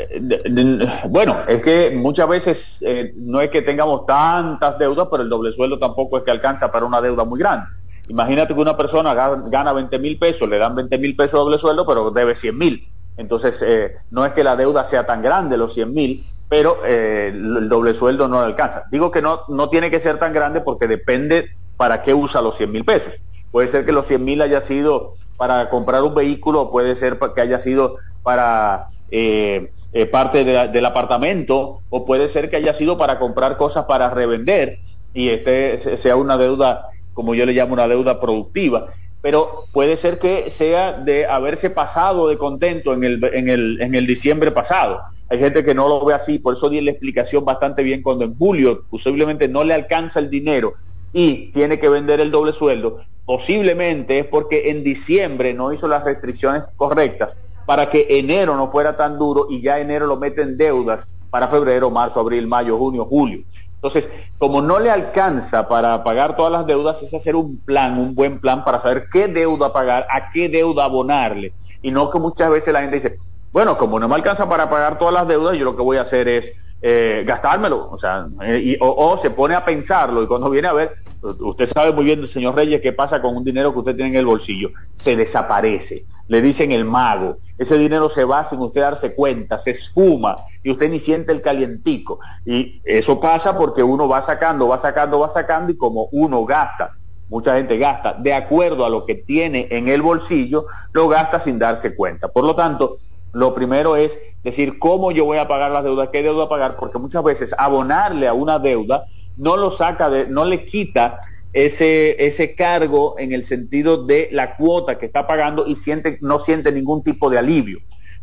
bueno, 1.07 1.37
es 1.47 1.61
que 1.61 1.91
muchas 1.95 2.27
veces 2.27 2.79
eh, 2.81 3.13
no 3.17 3.39
es 3.39 3.51
que 3.51 3.61
tengamos 3.61 4.07
tantas 4.07 4.79
deudas, 4.79 5.09
pero 5.11 5.21
el 5.21 5.29
doble 5.29 5.51
sueldo 5.51 5.77
tampoco 5.77 6.17
es 6.17 6.23
que 6.23 6.31
alcanza 6.31 6.71
para 6.71 6.87
una 6.87 7.01
deuda 7.01 7.23
muy 7.23 7.37
grande. 7.37 7.67
Imagínate 8.07 8.53
que 8.53 8.59
una 8.59 8.77
persona 8.77 9.13
gana 9.13 9.73
20 9.73 9.99
mil 9.99 10.17
pesos, 10.19 10.47
le 10.47 10.57
dan 10.57 10.75
20 10.75 10.97
mil 10.97 11.15
pesos 11.15 11.39
doble 11.39 11.57
sueldo, 11.57 11.85
pero 11.85 12.11
debe 12.11 12.35
100 12.35 12.57
mil. 12.57 12.87
Entonces, 13.17 13.61
eh, 13.61 13.95
no 14.11 14.25
es 14.25 14.33
que 14.33 14.43
la 14.43 14.55
deuda 14.55 14.83
sea 14.83 15.05
tan 15.05 15.21
grande, 15.21 15.57
los 15.57 15.73
100 15.73 15.93
mil, 15.93 16.27
pero 16.49 16.79
eh, 16.85 17.31
el 17.33 17.69
doble 17.69 17.93
sueldo 17.93 18.27
no 18.27 18.41
le 18.41 18.47
alcanza. 18.47 18.83
Digo 18.91 19.09
que 19.09 19.21
no, 19.21 19.41
no 19.47 19.69
tiene 19.69 19.89
que 19.89 19.99
ser 19.99 20.19
tan 20.19 20.33
grande 20.33 20.61
porque 20.61 20.87
depende 20.87 21.49
para 21.77 22.03
qué 22.03 22.13
usa 22.13 22.41
los 22.41 22.57
100 22.57 22.71
mil 22.71 22.85
pesos. 22.85 23.13
Puede 23.51 23.69
ser 23.69 23.85
que 23.85 23.91
los 23.91 24.05
100 24.07 24.23
mil 24.23 24.41
haya 24.41 24.61
sido 24.61 25.13
para 25.37 25.69
comprar 25.69 26.03
un 26.03 26.13
vehículo, 26.13 26.71
puede 26.71 26.95
ser 26.95 27.17
que 27.33 27.41
haya 27.41 27.59
sido 27.59 27.97
para 28.23 28.89
eh, 29.11 29.71
parte 30.11 30.43
del 30.43 30.85
apartamento, 30.85 31.79
o 31.89 32.05
puede 32.05 32.29
ser 32.29 32.49
que 32.49 32.57
haya 32.57 32.73
sido 32.73 32.97
para 32.97 33.17
comprar 33.17 33.57
cosas 33.57 33.85
para 33.85 34.09
revender 34.09 34.79
y 35.13 35.29
este 35.29 35.97
sea 35.97 36.17
una 36.17 36.37
deuda 36.37 36.89
como 37.15 37.33
yo 37.33 37.47
le 37.47 37.53
llamo 37.53 37.73
una 37.73 37.87
deuda 37.87 38.19
productiva, 38.19 38.89
pero 39.21 39.65
puede 39.71 39.97
ser 39.97 40.19
que 40.19 40.51
sea 40.51 40.93
de 40.93 41.25
haberse 41.25 41.71
pasado 41.71 42.27
de 42.27 42.37
contento 42.37 42.93
en 42.93 43.03
el, 43.03 43.23
en 43.33 43.49
el, 43.49 43.81
en 43.81 43.95
el 43.95 44.05
diciembre 44.05 44.51
pasado. 44.51 45.01
Hay 45.29 45.39
gente 45.39 45.63
que 45.65 45.73
no 45.73 45.87
lo 45.87 46.05
ve 46.05 46.13
así, 46.13 46.37
por 46.37 46.53
eso 46.53 46.69
di 46.69 46.79
la 46.81 46.91
explicación 46.91 47.43
bastante 47.43 47.81
bien 47.81 48.03
cuando 48.03 48.25
en 48.25 48.37
julio 48.37 48.83
posiblemente 48.87 49.47
no 49.47 49.63
le 49.63 49.73
alcanza 49.73 50.19
el 50.19 50.29
dinero 50.29 50.75
y 51.11 51.51
tiene 51.53 51.79
que 51.79 51.89
vender 51.89 52.19
el 52.19 52.29
doble 52.29 52.53
sueldo, 52.53 52.99
posiblemente 53.25 54.19
es 54.19 54.25
porque 54.27 54.69
en 54.69 54.83
diciembre 54.83 55.55
no 55.55 55.73
hizo 55.73 55.87
las 55.87 56.03
restricciones 56.03 56.63
correctas 56.75 57.35
para 57.65 57.89
que 57.89 58.05
enero 58.09 58.55
no 58.55 58.69
fuera 58.69 58.95
tan 58.95 59.17
duro 59.17 59.47
y 59.49 59.61
ya 59.61 59.79
enero 59.79 60.05
lo 60.05 60.17
mete 60.17 60.43
en 60.43 60.57
deudas 60.57 61.07
para 61.31 61.47
febrero, 61.47 61.89
marzo, 61.89 62.19
abril, 62.19 62.47
mayo, 62.47 62.77
junio, 62.77 63.05
julio. 63.05 63.43
Entonces, 63.85 64.11
como 64.39 64.61
no 64.61 64.79
le 64.79 64.89
alcanza 64.89 65.67
para 65.67 66.03
pagar 66.03 66.35
todas 66.35 66.51
las 66.51 66.65
deudas, 66.65 67.01
es 67.03 67.13
hacer 67.13 67.35
un 67.35 67.57
plan, 67.57 67.99
un 67.99 68.15
buen 68.15 68.39
plan 68.39 68.63
para 68.63 68.81
saber 68.81 69.07
qué 69.11 69.27
deuda 69.27 69.71
pagar, 69.71 70.07
a 70.09 70.31
qué 70.31 70.49
deuda 70.49 70.85
abonarle. 70.85 71.53
Y 71.81 71.91
no 71.91 72.09
que 72.09 72.17
muchas 72.17 72.49
veces 72.49 72.73
la 72.73 72.81
gente 72.81 72.95
dice, 72.95 73.17
bueno, 73.51 73.77
como 73.77 73.99
no 73.99 74.07
me 74.07 74.15
alcanza 74.15 74.49
para 74.49 74.69
pagar 74.69 74.97
todas 74.97 75.13
las 75.13 75.27
deudas, 75.27 75.55
yo 75.55 75.65
lo 75.65 75.75
que 75.75 75.83
voy 75.83 75.97
a 75.97 76.01
hacer 76.01 76.27
es 76.27 76.51
eh, 76.81 77.23
gastármelo. 77.27 77.89
O 77.91 77.97
sea, 77.99 78.27
eh, 78.41 78.77
o, 78.81 79.17
se 79.17 79.29
pone 79.29 79.53
a 79.53 79.63
pensarlo 79.63 80.23
y 80.23 80.27
cuando 80.27 80.49
viene 80.49 80.67
a 80.67 80.73
ver, 80.73 80.95
usted 81.21 81.67
sabe 81.67 81.91
muy 81.91 82.05
bien, 82.05 82.27
señor 82.27 82.55
Reyes, 82.55 82.81
qué 82.81 82.93
pasa 82.93 83.21
con 83.21 83.35
un 83.35 83.43
dinero 83.43 83.73
que 83.73 83.79
usted 83.79 83.95
tiene 83.95 84.11
en 84.11 84.17
el 84.17 84.25
bolsillo. 84.25 84.69
Se 84.93 85.15
desaparece. 85.15 86.05
Le 86.27 86.41
dicen 86.41 86.71
el 86.71 86.85
mago. 86.85 87.37
Ese 87.57 87.77
dinero 87.77 88.09
se 88.09 88.25
va 88.25 88.45
sin 88.45 88.59
usted 88.59 88.81
darse 88.81 89.13
cuenta, 89.13 89.59
se 89.59 89.71
esfuma 89.71 90.37
y 90.63 90.71
usted 90.71 90.89
ni 90.89 90.99
siente 90.99 91.31
el 91.31 91.41
calientico. 91.41 92.19
Y 92.45 92.81
eso 92.83 93.19
pasa 93.19 93.57
porque 93.57 93.83
uno 93.83 94.07
va 94.07 94.21
sacando, 94.21 94.67
va 94.67 94.79
sacando, 94.79 95.19
va 95.19 95.29
sacando 95.29 95.71
y 95.71 95.77
como 95.77 96.09
uno 96.11 96.43
gasta, 96.43 96.91
mucha 97.29 97.55
gente 97.55 97.77
gasta 97.77 98.13
de 98.13 98.33
acuerdo 98.33 98.85
a 98.85 98.89
lo 98.89 99.05
que 99.05 99.15
tiene 99.15 99.67
en 99.71 99.87
el 99.87 100.01
bolsillo, 100.01 100.65
lo 100.91 101.07
gasta 101.07 101.39
sin 101.39 101.59
darse 101.59 101.95
cuenta. 101.95 102.27
Por 102.27 102.43
lo 102.43 102.55
tanto, 102.55 102.97
lo 103.31 103.53
primero 103.53 103.95
es 103.95 104.17
decir 104.43 104.79
cómo 104.79 105.11
yo 105.11 105.25
voy 105.25 105.37
a 105.37 105.47
pagar 105.47 105.71
las 105.71 105.83
deudas, 105.83 106.09
qué 106.11 106.23
deuda 106.23 106.49
pagar, 106.49 106.75
porque 106.77 106.99
muchas 106.99 107.23
veces 107.23 107.53
abonarle 107.57 108.27
a 108.27 108.33
una 108.33 108.59
deuda 108.59 109.05
no 109.37 109.57
lo 109.57 109.71
saca 109.71 110.09
de, 110.09 110.27
no 110.27 110.45
le 110.45 110.65
quita 110.65 111.19
ese, 111.53 112.25
ese 112.25 112.53
cargo 112.53 113.15
en 113.17 113.31
el 113.31 113.43
sentido 113.43 114.05
de 114.05 114.29
la 114.31 114.55
cuota 114.55 114.97
que 114.97 115.05
está 115.05 115.25
pagando 115.25 115.65
y 115.65 115.75
siente, 115.75 116.17
no 116.21 116.39
siente 116.39 116.71
ningún 116.71 117.03
tipo 117.03 117.29
de 117.29 117.37
alivio. 117.37 117.79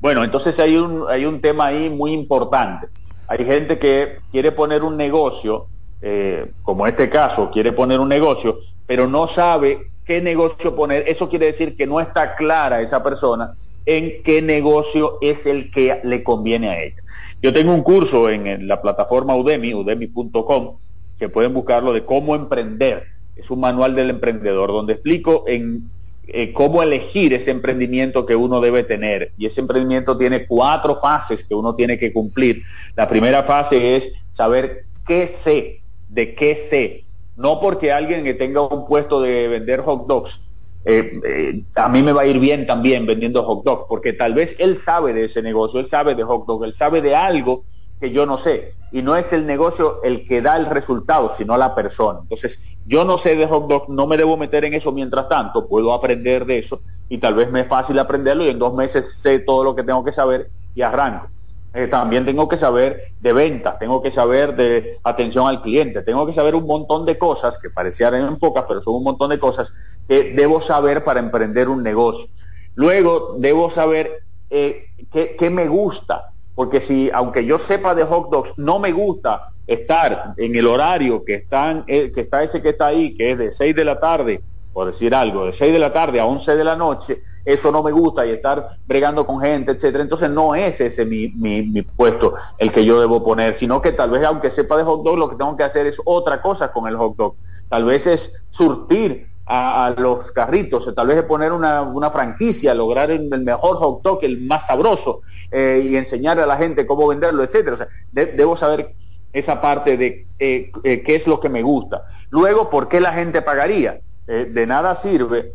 Bueno, 0.00 0.22
entonces 0.22 0.60
hay 0.60 0.76
un, 0.76 1.04
hay 1.08 1.24
un 1.24 1.40
tema 1.40 1.66
ahí 1.66 1.88
muy 1.88 2.12
importante. 2.12 2.88
Hay 3.26 3.42
gente 3.46 3.78
que 3.78 4.18
quiere 4.30 4.52
poner 4.52 4.82
un 4.82 4.98
negocio, 4.98 5.66
eh, 6.02 6.52
como 6.62 6.86
este 6.86 7.08
caso, 7.08 7.50
quiere 7.50 7.72
poner 7.72 8.00
un 8.00 8.10
negocio, 8.10 8.58
pero 8.86 9.08
no 9.08 9.28
sabe 9.28 9.92
qué 10.04 10.20
negocio 10.20 10.74
poner. 10.74 11.04
Eso 11.06 11.28
quiere 11.28 11.46
decir 11.46 11.76
que 11.76 11.86
no 11.86 12.00
está 12.00 12.34
clara 12.36 12.80
esa 12.80 13.02
persona 13.02 13.54
en 13.86 14.22
qué 14.22 14.40
negocio 14.40 15.18
es 15.20 15.46
el 15.46 15.70
que 15.70 16.00
le 16.04 16.22
conviene 16.22 16.70
a 16.70 16.82
ella. 16.82 17.02
Yo 17.42 17.52
tengo 17.52 17.72
un 17.72 17.82
curso 17.82 18.30
en, 18.30 18.66
la 18.66 18.80
plataforma 18.80 19.36
Udemy, 19.36 19.74
udemy.com, 19.74 20.76
que 21.18 21.28
pueden 21.28 21.52
buscarlo 21.52 21.92
de 21.92 22.04
cómo 22.04 22.34
emprender. 22.34 23.04
Es 23.36 23.50
un 23.50 23.60
manual 23.60 23.94
del 23.94 24.10
emprendedor 24.10 24.70
donde 24.70 24.94
explico 24.94 25.44
en 25.46 25.90
eh, 26.26 26.52
cómo 26.54 26.82
elegir 26.82 27.34
ese 27.34 27.50
emprendimiento 27.50 28.24
que 28.24 28.36
uno 28.36 28.60
debe 28.60 28.82
tener. 28.82 29.32
Y 29.36 29.46
ese 29.46 29.60
emprendimiento 29.60 30.16
tiene 30.16 30.46
cuatro 30.46 30.96
fases 30.96 31.44
que 31.44 31.54
uno 31.54 31.74
tiene 31.74 31.98
que 31.98 32.12
cumplir. 32.12 32.62
La 32.96 33.08
primera 33.08 33.42
fase 33.42 33.96
es 33.96 34.10
saber 34.32 34.86
qué 35.06 35.28
sé, 35.28 35.82
de 36.08 36.34
qué 36.34 36.56
sé. 36.56 37.03
No 37.36 37.60
porque 37.60 37.92
alguien 37.92 38.24
que 38.24 38.34
tenga 38.34 38.62
un 38.62 38.86
puesto 38.86 39.20
de 39.20 39.48
vender 39.48 39.80
hot 39.80 40.06
dogs 40.06 40.40
eh, 40.84 41.12
eh, 41.24 41.64
a 41.76 41.88
mí 41.88 42.02
me 42.02 42.12
va 42.12 42.22
a 42.22 42.26
ir 42.26 42.38
bien 42.38 42.66
también 42.66 43.06
vendiendo 43.06 43.42
hot 43.42 43.64
dog, 43.64 43.86
porque 43.88 44.12
tal 44.12 44.34
vez 44.34 44.54
él 44.58 44.76
sabe 44.76 45.14
de 45.14 45.24
ese 45.24 45.40
negocio, 45.42 45.80
él 45.80 45.88
sabe 45.88 46.14
de 46.14 46.22
hot 46.22 46.46
dog, 46.46 46.64
él 46.64 46.74
sabe 46.74 47.00
de 47.00 47.16
algo 47.16 47.64
que 47.98 48.10
yo 48.10 48.26
no 48.26 48.36
sé. 48.36 48.74
Y 48.90 49.02
no 49.02 49.16
es 49.16 49.32
el 49.32 49.46
negocio 49.46 50.02
el 50.02 50.26
que 50.26 50.42
da 50.42 50.56
el 50.56 50.66
resultado, 50.66 51.32
sino 51.36 51.56
la 51.56 51.74
persona. 51.74 52.20
Entonces, 52.22 52.58
yo 52.84 53.04
no 53.04 53.16
sé 53.16 53.34
de 53.34 53.46
hot 53.46 53.66
dog, 53.66 53.88
no 53.88 54.06
me 54.06 54.16
debo 54.16 54.36
meter 54.36 54.64
en 54.66 54.74
eso 54.74 54.92
mientras 54.92 55.28
tanto, 55.28 55.66
puedo 55.66 55.92
aprender 55.94 56.44
de 56.44 56.58
eso 56.58 56.82
y 57.08 57.18
tal 57.18 57.34
vez 57.34 57.50
me 57.50 57.62
es 57.62 57.68
fácil 57.68 57.98
aprenderlo 57.98 58.44
y 58.44 58.48
en 58.50 58.58
dos 58.58 58.74
meses 58.74 59.18
sé 59.20 59.38
todo 59.40 59.64
lo 59.64 59.74
que 59.74 59.84
tengo 59.84 60.04
que 60.04 60.12
saber 60.12 60.50
y 60.74 60.82
arranco. 60.82 61.30
Eh, 61.76 61.88
también 61.88 62.24
tengo 62.24 62.46
que 62.48 62.56
saber 62.56 63.08
de 63.20 63.32
venta, 63.32 63.76
tengo 63.80 64.00
que 64.00 64.12
saber 64.12 64.54
de 64.54 65.00
atención 65.02 65.48
al 65.48 65.60
cliente, 65.60 66.02
tengo 66.02 66.24
que 66.24 66.32
saber 66.32 66.54
un 66.54 66.66
montón 66.66 67.04
de 67.04 67.18
cosas 67.18 67.58
que 67.58 67.68
parecieran 67.68 68.38
pocas, 68.38 68.64
pero 68.68 68.80
son 68.80 68.94
un 68.94 69.02
montón 69.02 69.30
de 69.30 69.40
cosas 69.40 69.72
que 70.06 70.32
debo 70.34 70.60
saber 70.60 71.02
para 71.02 71.18
emprender 71.18 71.68
un 71.68 71.82
negocio. 71.82 72.28
Luego 72.76 73.34
debo 73.38 73.70
saber 73.70 74.22
eh, 74.50 74.84
qué, 75.10 75.50
me 75.50 75.66
gusta, 75.66 76.30
porque 76.54 76.80
si, 76.80 77.10
aunque 77.12 77.44
yo 77.44 77.58
sepa 77.58 77.96
de 77.96 78.04
hot 78.04 78.30
dogs, 78.30 78.52
no 78.56 78.78
me 78.78 78.92
gusta 78.92 79.50
estar 79.66 80.34
en 80.36 80.54
el 80.54 80.68
horario 80.68 81.24
que, 81.24 81.34
están, 81.34 81.82
eh, 81.88 82.12
que 82.14 82.20
está 82.20 82.44
ese 82.44 82.62
que 82.62 82.68
está 82.68 82.86
ahí, 82.86 83.14
que 83.14 83.32
es 83.32 83.38
de 83.38 83.50
6 83.50 83.74
de 83.74 83.84
la 83.84 83.98
tarde, 83.98 84.42
por 84.72 84.86
decir 84.86 85.12
algo, 85.12 85.46
de 85.46 85.52
6 85.52 85.72
de 85.72 85.78
la 85.80 85.92
tarde 85.92 86.20
a 86.20 86.26
11 86.26 86.54
de 86.54 86.64
la 86.64 86.76
noche, 86.76 87.22
eso 87.44 87.70
no 87.70 87.82
me 87.82 87.92
gusta 87.92 88.24
y 88.26 88.30
estar 88.30 88.78
bregando 88.86 89.26
con 89.26 89.40
gente, 89.40 89.72
etcétera. 89.72 90.02
Entonces 90.02 90.30
no 90.30 90.54
es 90.54 90.80
ese 90.80 91.04
mi, 91.04 91.28
mi, 91.28 91.82
puesto 91.82 92.34
el 92.58 92.72
que 92.72 92.84
yo 92.84 93.00
debo 93.00 93.24
poner, 93.24 93.54
sino 93.54 93.82
que 93.82 93.92
tal 93.92 94.10
vez 94.10 94.24
aunque 94.24 94.50
sepa 94.50 94.76
de 94.76 94.84
hot 94.84 95.02
dog, 95.02 95.18
lo 95.18 95.28
que 95.28 95.36
tengo 95.36 95.56
que 95.56 95.64
hacer 95.64 95.86
es 95.86 96.00
otra 96.04 96.40
cosa 96.40 96.72
con 96.72 96.88
el 96.88 96.96
hot 96.96 97.16
dog. 97.16 97.34
Tal 97.68 97.84
vez 97.84 98.06
es 98.06 98.32
surtir 98.50 99.28
a, 99.46 99.94
los 99.96 100.30
carritos, 100.32 100.90
tal 100.94 101.06
vez 101.06 101.18
es 101.18 101.24
poner 101.24 101.52
una, 101.52 101.82
una 101.82 102.10
franquicia, 102.10 102.74
lograr 102.74 103.10
el, 103.10 103.28
mejor 103.28 103.76
hot 103.76 104.02
dog, 104.02 104.20
el 104.22 104.40
más 104.40 104.66
sabroso, 104.66 105.20
eh, 105.50 105.86
y 105.86 105.96
enseñar 105.96 106.40
a 106.40 106.46
la 106.46 106.56
gente 106.56 106.86
cómo 106.86 107.06
venderlo, 107.06 107.42
etcétera. 107.42 107.74
O 107.74 107.76
sea, 107.76 107.88
debo 108.12 108.56
saber 108.56 108.94
esa 109.34 109.60
parte 109.60 109.96
de 109.96 110.26
eh, 110.38 110.70
eh, 110.84 111.02
qué 111.02 111.14
es 111.14 111.26
lo 111.26 111.40
que 111.40 111.50
me 111.50 111.62
gusta. 111.62 112.06
Luego, 112.30 112.70
¿por 112.70 112.88
qué 112.88 113.00
la 113.00 113.12
gente 113.12 113.42
pagaría? 113.42 114.00
de 114.26 114.66
nada 114.66 114.94
sirve 114.94 115.52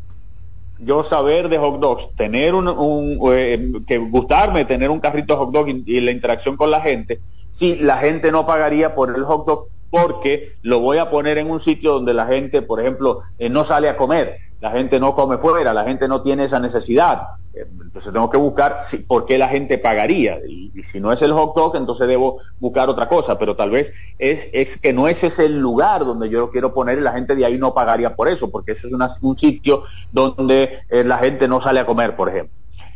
yo 0.80 1.04
saber 1.04 1.50
de 1.50 1.58
hot 1.58 1.80
dogs, 1.80 2.16
tener 2.16 2.56
un, 2.56 3.86
que 3.86 3.98
gustarme 3.98 4.66
tener 4.66 4.90
un 4.90 5.00
carrito 5.00 5.36
hot 5.38 5.52
dog 5.52 5.68
y, 5.70 6.00
la 6.00 6.12
interacción 6.12 6.56
con 6.56 6.72
la 6.72 6.82
gente, 6.82 7.20
si 7.52 7.76
la 7.76 7.98
gente 7.98 8.32
no 8.32 8.46
pagaría 8.46 8.96
por 8.96 9.16
el 9.16 9.24
hot 9.24 9.46
dog 9.46 9.68
porque 9.90 10.54
lo 10.62 10.80
voy 10.80 10.98
a 10.98 11.10
poner 11.10 11.38
en 11.38 11.50
un 11.50 11.60
sitio 11.60 11.94
donde 11.94 12.14
la 12.14 12.28
gente, 12.28 12.62
por 12.62 12.80
ejemplo, 12.80 13.22
eh, 13.38 13.50
no 13.50 13.66
sale 13.66 13.90
a 13.90 13.98
comer, 13.98 14.38
la 14.62 14.72
gente 14.72 15.00
no 15.00 15.16
come 15.16 15.38
fuera, 15.38 15.74
la 15.74 15.84
gente 15.84 16.08
no 16.08 16.22
tiene 16.22 16.46
esa 16.46 16.60
necesidad. 16.60 17.24
Eh, 17.54 17.66
entonces 17.82 18.14
tengo 18.14 18.30
que 18.30 18.38
buscar 18.38 18.80
si, 18.84 18.98
por 18.98 19.26
qué 19.26 19.38
la 19.38 19.48
gente 19.48 19.78
pagaría. 19.78 20.40
Y, 20.46 20.72
si 20.84 21.00
no 21.00 21.12
es 21.12 21.22
el 21.22 21.34
hot 21.34 21.56
dog, 21.56 21.76
entonces 21.76 22.08
debo 22.08 22.40
buscar 22.60 22.90
otra 22.90 23.08
cosa. 23.08 23.40
Pero 23.40 23.56
tal 23.56 23.72
vez 23.72 23.92
es, 24.18 24.48
es 24.54 24.78
que 24.78 24.94
no 24.94 25.08
ese 25.08 25.28
es 25.28 25.40
el 25.40 25.60
lugar 25.60 26.06
donde 26.06 26.30
yo 26.30 26.40
lo 26.40 26.52
quiero 26.52 26.74
poner 26.74 26.98
y 26.98 27.02
la 27.02 27.14
gente 27.14 27.36
de 27.36 27.46
ahí 27.46 27.58
no 27.58 27.74
pagaría 27.74 28.16
por 28.16 28.28
eso, 28.28 28.50
porque 28.50 28.74
ese 28.74 28.88
es 28.88 28.94
un 29.22 29.38
sitio 29.38 29.84
donde 30.12 30.80
eh, 30.90 31.04
la 31.04 31.18
gente 31.18 31.48
no 31.48 31.62
sale 31.62 31.80
a 31.80 31.86
comer, 31.86 32.16
por 32.16 32.30
ejemplo. 32.30 32.56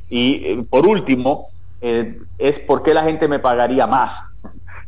Y 0.09 0.61
por 0.63 0.85
último, 0.85 1.47
es 1.81 2.59
por 2.59 2.83
qué 2.83 2.93
la 2.93 3.03
gente 3.03 3.27
me 3.27 3.39
pagaría 3.39 3.87
más. 3.87 4.21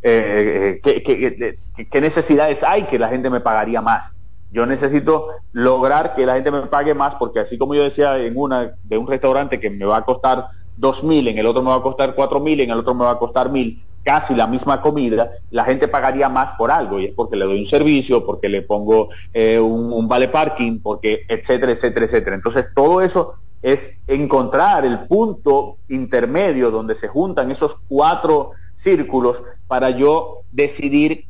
¿Qué, 0.06 1.58
qué, 1.90 2.02
necesidades 2.02 2.64
hay 2.64 2.84
que 2.84 3.00
la 3.00 3.10
gente 3.10 3.30
me 3.30 3.40
pagaría 3.40 3.82
más? 3.82 4.12
Yo 4.52 4.66
necesito 4.66 5.30
lograr 5.52 6.14
que 6.14 6.26
la 6.26 6.36
gente 6.36 6.52
me 6.52 6.62
pague 6.62 6.94
más 6.94 7.16
porque 7.16 7.40
así 7.40 7.58
como 7.58 7.74
yo 7.74 7.84
decía 7.84 8.18
en 8.20 8.38
una 8.38 8.76
de 8.84 8.98
un 8.98 9.08
restaurante 9.08 9.60
que 9.60 9.70
me 9.70 9.86
va 9.86 9.98
a 9.98 10.06
costar 10.06 10.48
dos 10.78 11.04
mil, 11.04 11.28
en 11.28 11.38
el 11.38 11.48
otro 11.48 11.64
me 11.64 11.70
va 11.70 11.78
a 11.78 11.82
costar 11.82 12.14
cuatro 12.14 12.40
mil, 12.40 12.60
en 12.60 12.70
el 12.70 12.80
otro 12.80 12.94
me 12.94 13.06
va 13.06 13.12
a 13.12 13.18
costar 13.18 13.50
mil, 13.50 13.82
casi 14.04 14.36
la 14.36 14.46
misma 14.46 14.80
comida, 14.80 15.32
la 15.50 15.66
gente 15.66 15.88
pagaría 15.88 16.30
más 16.30 16.52
por 16.52 16.70
algo 16.70 17.00
y 17.00 17.06
es 17.06 17.14
porque 17.14 17.36
le 17.36 17.46
doy 17.46 17.62
un 17.62 17.66
servicio, 17.66 18.26
porque 18.26 18.48
le 18.48 18.62
pongo 18.62 19.10
eh, 19.34 19.60
un, 19.60 19.92
un, 19.92 20.08
vale 20.08 20.28
parking, 20.28 20.80
porque 20.82 21.22
etcétera, 21.28 21.72
etcétera, 21.72 22.06
etcétera. 22.06 22.36
Entonces 22.36 22.68
todo 22.76 23.02
eso 23.02 23.34
es 23.64 24.00
encontrar 24.06 24.86
el 24.86 25.08
punto 25.08 25.78
intermedio 25.90 26.70
donde 26.70 26.94
se 26.94 27.08
juntan 27.08 27.50
esos 27.50 27.78
cuatro 27.88 28.52
círculos 28.86 29.44
para 29.68 29.90
yo 29.90 30.44
decidir 30.52 31.26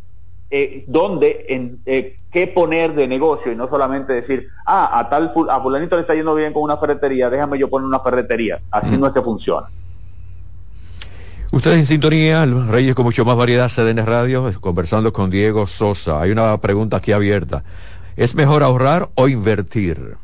eh, 0.51 0.83
dónde, 0.87 1.45
en, 1.49 1.79
eh, 1.85 2.19
qué 2.31 2.47
poner 2.47 2.93
de 2.93 3.07
negocio 3.07 3.51
y 3.51 3.55
no 3.55 3.67
solamente 3.67 4.13
decir, 4.13 4.49
ah, 4.65 4.99
a 4.99 5.09
tal 5.09 5.31
a 5.49 5.59
fulanito 5.61 5.95
le 5.95 6.01
está 6.01 6.13
yendo 6.13 6.35
bien 6.35 6.53
con 6.53 6.63
una 6.63 6.77
ferretería, 6.77 7.29
déjame 7.29 7.57
yo 7.57 7.69
poner 7.69 7.87
una 7.87 7.99
ferretería. 7.99 8.59
Así 8.69 8.91
mm. 8.91 8.99
no 8.99 9.07
es 9.07 9.13
que 9.13 9.21
funciona. 9.21 9.67
Ustedes 11.51 11.77
en 11.77 11.85
sintonía, 11.85 12.45
Reyes 12.45 12.93
con 12.93 13.05
mucho 13.05 13.23
más 13.23 13.37
variedad, 13.37 13.69
CDN 13.69 14.05
Radio, 14.05 14.53
conversando 14.59 15.13
con 15.13 15.29
Diego 15.29 15.65
Sosa. 15.65 16.21
Hay 16.21 16.31
una 16.31 16.59
pregunta 16.59 16.97
aquí 16.97 17.13
abierta. 17.13 17.63
¿Es 18.17 18.35
mejor 18.35 18.63
ahorrar 18.63 19.09
o 19.15 19.29
invertir? 19.29 20.17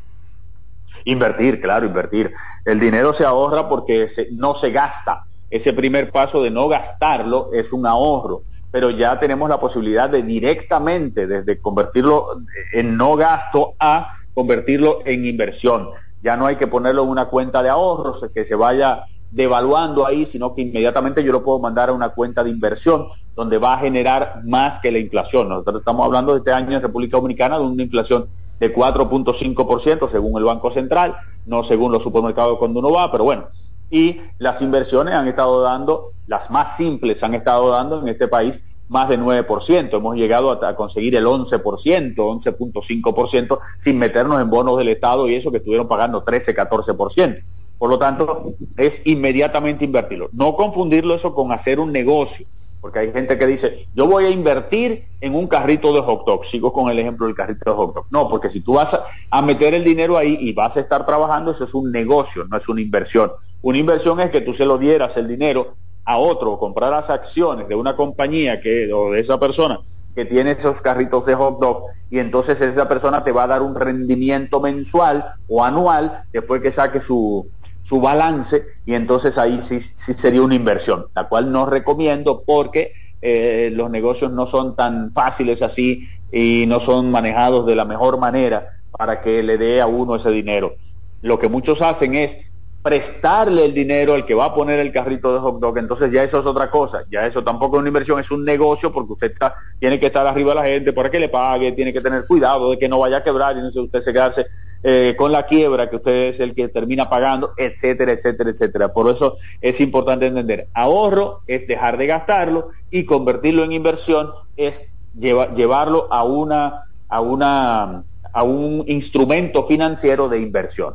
Invertir, 1.04 1.60
claro, 1.60 1.86
invertir. 1.86 2.34
El 2.64 2.78
dinero 2.78 3.14
se 3.14 3.24
ahorra 3.24 3.68
porque 3.68 4.06
no 4.32 4.54
se 4.54 4.70
gasta. 4.70 5.24
Ese 5.52 5.72
primer 5.72 6.10
paso 6.10 6.42
de 6.42 6.50
no 6.50 6.66
gastarlo 6.66 7.50
es 7.52 7.72
un 7.72 7.86
ahorro 7.86 8.42
pero 8.72 8.88
ya 8.88 9.20
tenemos 9.20 9.48
la 9.50 9.60
posibilidad 9.60 10.08
de 10.08 10.22
directamente, 10.22 11.26
desde 11.26 11.60
convertirlo 11.60 12.28
en 12.72 12.96
no 12.96 13.16
gasto 13.16 13.74
a 13.78 14.14
convertirlo 14.32 15.00
en 15.04 15.26
inversión. 15.26 15.90
Ya 16.22 16.38
no 16.38 16.46
hay 16.46 16.56
que 16.56 16.66
ponerlo 16.66 17.02
en 17.02 17.10
una 17.10 17.26
cuenta 17.26 17.62
de 17.62 17.68
ahorros 17.68 18.24
que 18.34 18.46
se 18.46 18.54
vaya 18.54 19.04
devaluando 19.30 20.06
ahí, 20.06 20.24
sino 20.24 20.54
que 20.54 20.62
inmediatamente 20.62 21.22
yo 21.22 21.32
lo 21.32 21.44
puedo 21.44 21.58
mandar 21.58 21.90
a 21.90 21.92
una 21.92 22.10
cuenta 22.10 22.42
de 22.42 22.48
inversión 22.48 23.08
donde 23.36 23.58
va 23.58 23.74
a 23.74 23.78
generar 23.78 24.40
más 24.44 24.78
que 24.78 24.90
la 24.90 24.98
inflación. 24.98 25.50
Nosotros 25.50 25.80
estamos 25.80 26.06
hablando 26.06 26.32
de 26.32 26.38
este 26.38 26.52
año 26.52 26.74
en 26.74 26.82
República 26.82 27.18
Dominicana 27.18 27.58
de 27.58 27.64
una 27.64 27.82
inflación 27.82 28.28
de 28.58 28.74
4.5% 28.74 30.08
según 30.08 30.38
el 30.38 30.44
Banco 30.44 30.70
Central, 30.70 31.14
no 31.44 31.62
según 31.62 31.92
los 31.92 32.02
supermercados 32.02 32.56
cuando 32.58 32.80
uno 32.80 32.90
va, 32.90 33.12
pero 33.12 33.24
bueno, 33.24 33.48
y 33.92 34.22
las 34.38 34.62
inversiones 34.62 35.14
han 35.14 35.28
estado 35.28 35.60
dando, 35.60 36.12
las 36.26 36.50
más 36.50 36.76
simples 36.76 37.22
han 37.22 37.34
estado 37.34 37.70
dando 37.70 38.00
en 38.00 38.08
este 38.08 38.26
país 38.26 38.58
más 38.88 39.08
de 39.08 39.18
9%. 39.18 39.94
Hemos 39.94 40.16
llegado 40.16 40.50
a, 40.50 40.74
conseguir 40.74 41.14
el 41.14 41.26
11%, 41.26 42.14
11.5%, 42.14 43.58
sin 43.78 43.98
meternos 43.98 44.40
en 44.40 44.48
bonos 44.48 44.78
del 44.78 44.88
Estado 44.88 45.28
y 45.28 45.34
eso 45.34 45.50
que 45.50 45.58
estuvieron 45.58 45.88
pagando 45.88 46.22
13, 46.22 46.56
14%. 46.56 47.42
Por 47.78 47.90
lo 47.90 47.98
tanto, 47.98 48.54
es 48.78 49.02
inmediatamente 49.04 49.84
invertirlo. 49.84 50.30
No 50.32 50.56
confundirlo 50.56 51.14
eso 51.14 51.34
con 51.34 51.52
hacer 51.52 51.78
un 51.78 51.92
negocio, 51.92 52.46
porque 52.82 52.98
hay 52.98 53.12
gente 53.12 53.38
que 53.38 53.46
dice, 53.46 53.86
yo 53.94 54.08
voy 54.08 54.24
a 54.24 54.30
invertir 54.30 55.06
en 55.20 55.36
un 55.36 55.46
carrito 55.46 55.94
de 55.94 56.00
hot 56.00 56.26
dog. 56.26 56.44
Sigo 56.44 56.72
con 56.72 56.90
el 56.90 56.98
ejemplo 56.98 57.26
del 57.26 57.36
carrito 57.36 57.70
de 57.70 57.76
hot 57.76 57.94
dog. 57.94 58.06
No, 58.10 58.28
porque 58.28 58.50
si 58.50 58.60
tú 58.60 58.72
vas 58.74 58.98
a 59.30 59.40
meter 59.40 59.72
el 59.72 59.84
dinero 59.84 60.18
ahí 60.18 60.36
y 60.40 60.52
vas 60.52 60.76
a 60.76 60.80
estar 60.80 61.06
trabajando, 61.06 61.52
eso 61.52 61.62
es 61.62 61.74
un 61.74 61.92
negocio, 61.92 62.44
no 62.50 62.56
es 62.56 62.68
una 62.68 62.80
inversión. 62.80 63.30
Una 63.62 63.78
inversión 63.78 64.18
es 64.18 64.32
que 64.32 64.40
tú 64.40 64.52
se 64.52 64.66
lo 64.66 64.78
dieras 64.78 65.16
el 65.16 65.28
dinero 65.28 65.76
a 66.04 66.18
otro, 66.18 66.58
comprar 66.58 66.90
las 66.90 67.08
acciones 67.08 67.68
de 67.68 67.76
una 67.76 67.94
compañía 67.94 68.60
que, 68.60 68.92
o 68.92 69.12
de 69.12 69.20
esa 69.20 69.38
persona 69.38 69.78
que 70.16 70.24
tiene 70.24 70.50
esos 70.50 70.80
carritos 70.80 71.24
de 71.24 71.36
hot 71.36 71.60
dog 71.60 71.84
y 72.10 72.18
entonces 72.18 72.60
esa 72.60 72.88
persona 72.88 73.22
te 73.22 73.30
va 73.30 73.44
a 73.44 73.46
dar 73.46 73.62
un 73.62 73.76
rendimiento 73.76 74.60
mensual 74.60 75.24
o 75.46 75.64
anual 75.64 76.24
después 76.32 76.60
que 76.60 76.72
saque 76.72 77.00
su, 77.00 77.48
su 77.92 78.00
balance 78.00 78.64
y 78.86 78.94
entonces 78.94 79.36
ahí 79.36 79.60
sí, 79.60 79.78
sí 79.80 80.14
sería 80.14 80.40
una 80.40 80.54
inversión, 80.54 81.08
la 81.14 81.28
cual 81.28 81.52
no 81.52 81.66
recomiendo 81.66 82.42
porque 82.46 82.94
eh, 83.20 83.70
los 83.74 83.90
negocios 83.90 84.32
no 84.32 84.46
son 84.46 84.74
tan 84.76 85.12
fáciles 85.12 85.60
así 85.60 86.08
y 86.32 86.64
no 86.66 86.80
son 86.80 87.10
manejados 87.10 87.66
de 87.66 87.76
la 87.76 87.84
mejor 87.84 88.18
manera 88.18 88.66
para 88.90 89.20
que 89.20 89.42
le 89.42 89.58
dé 89.58 89.82
a 89.82 89.86
uno 89.86 90.16
ese 90.16 90.30
dinero. 90.30 90.72
Lo 91.20 91.38
que 91.38 91.48
muchos 91.48 91.82
hacen 91.82 92.14
es 92.14 92.34
prestarle 92.80 93.66
el 93.66 93.74
dinero 93.74 94.14
al 94.14 94.24
que 94.24 94.32
va 94.32 94.46
a 94.46 94.54
poner 94.54 94.80
el 94.80 94.90
carrito 94.90 95.34
de 95.34 95.40
hot 95.40 95.60
dog, 95.60 95.76
entonces 95.76 96.10
ya 96.10 96.24
eso 96.24 96.40
es 96.40 96.46
otra 96.46 96.70
cosa, 96.70 97.04
ya 97.10 97.26
eso 97.26 97.44
tampoco 97.44 97.76
es 97.76 97.80
una 97.80 97.90
inversión, 97.90 98.18
es 98.20 98.30
un 98.30 98.42
negocio 98.42 98.90
porque 98.90 99.12
usted 99.12 99.32
está, 99.32 99.54
tiene 99.78 100.00
que 100.00 100.06
estar 100.06 100.26
arriba 100.26 100.54
de 100.54 100.60
la 100.60 100.64
gente 100.64 100.94
para 100.94 101.10
que 101.10 101.20
le 101.20 101.28
pague, 101.28 101.72
tiene 101.72 101.92
que 101.92 102.00
tener 102.00 102.26
cuidado 102.26 102.70
de 102.70 102.78
que 102.78 102.88
no 102.88 102.98
vaya 103.00 103.18
a 103.18 103.22
quebrar 103.22 103.54
y 103.58 103.60
no 103.60 103.68
usted 103.68 104.00
se 104.00 104.14
quedarse 104.14 104.46
eh, 104.82 105.14
con 105.16 105.32
la 105.32 105.46
quiebra, 105.46 105.88
que 105.88 105.96
usted 105.96 106.28
es 106.28 106.40
el 106.40 106.54
que 106.54 106.68
termina 106.68 107.08
pagando, 107.08 107.52
etcétera, 107.56 108.12
etcétera, 108.12 108.50
etcétera. 108.50 108.92
Por 108.92 109.10
eso 109.10 109.36
es 109.60 109.80
importante 109.80 110.26
entender, 110.26 110.68
ahorro 110.74 111.42
es 111.46 111.66
dejar 111.66 111.96
de 111.98 112.06
gastarlo 112.06 112.70
y 112.90 113.04
convertirlo 113.04 113.64
en 113.64 113.72
inversión 113.72 114.30
es 114.56 114.84
llevarlo 115.14 116.08
a 116.10 116.24
una, 116.24 116.84
a 117.08 117.20
una, 117.20 118.02
a 118.32 118.42
un 118.42 118.84
instrumento 118.86 119.66
financiero 119.66 120.28
de 120.28 120.40
inversión. 120.40 120.94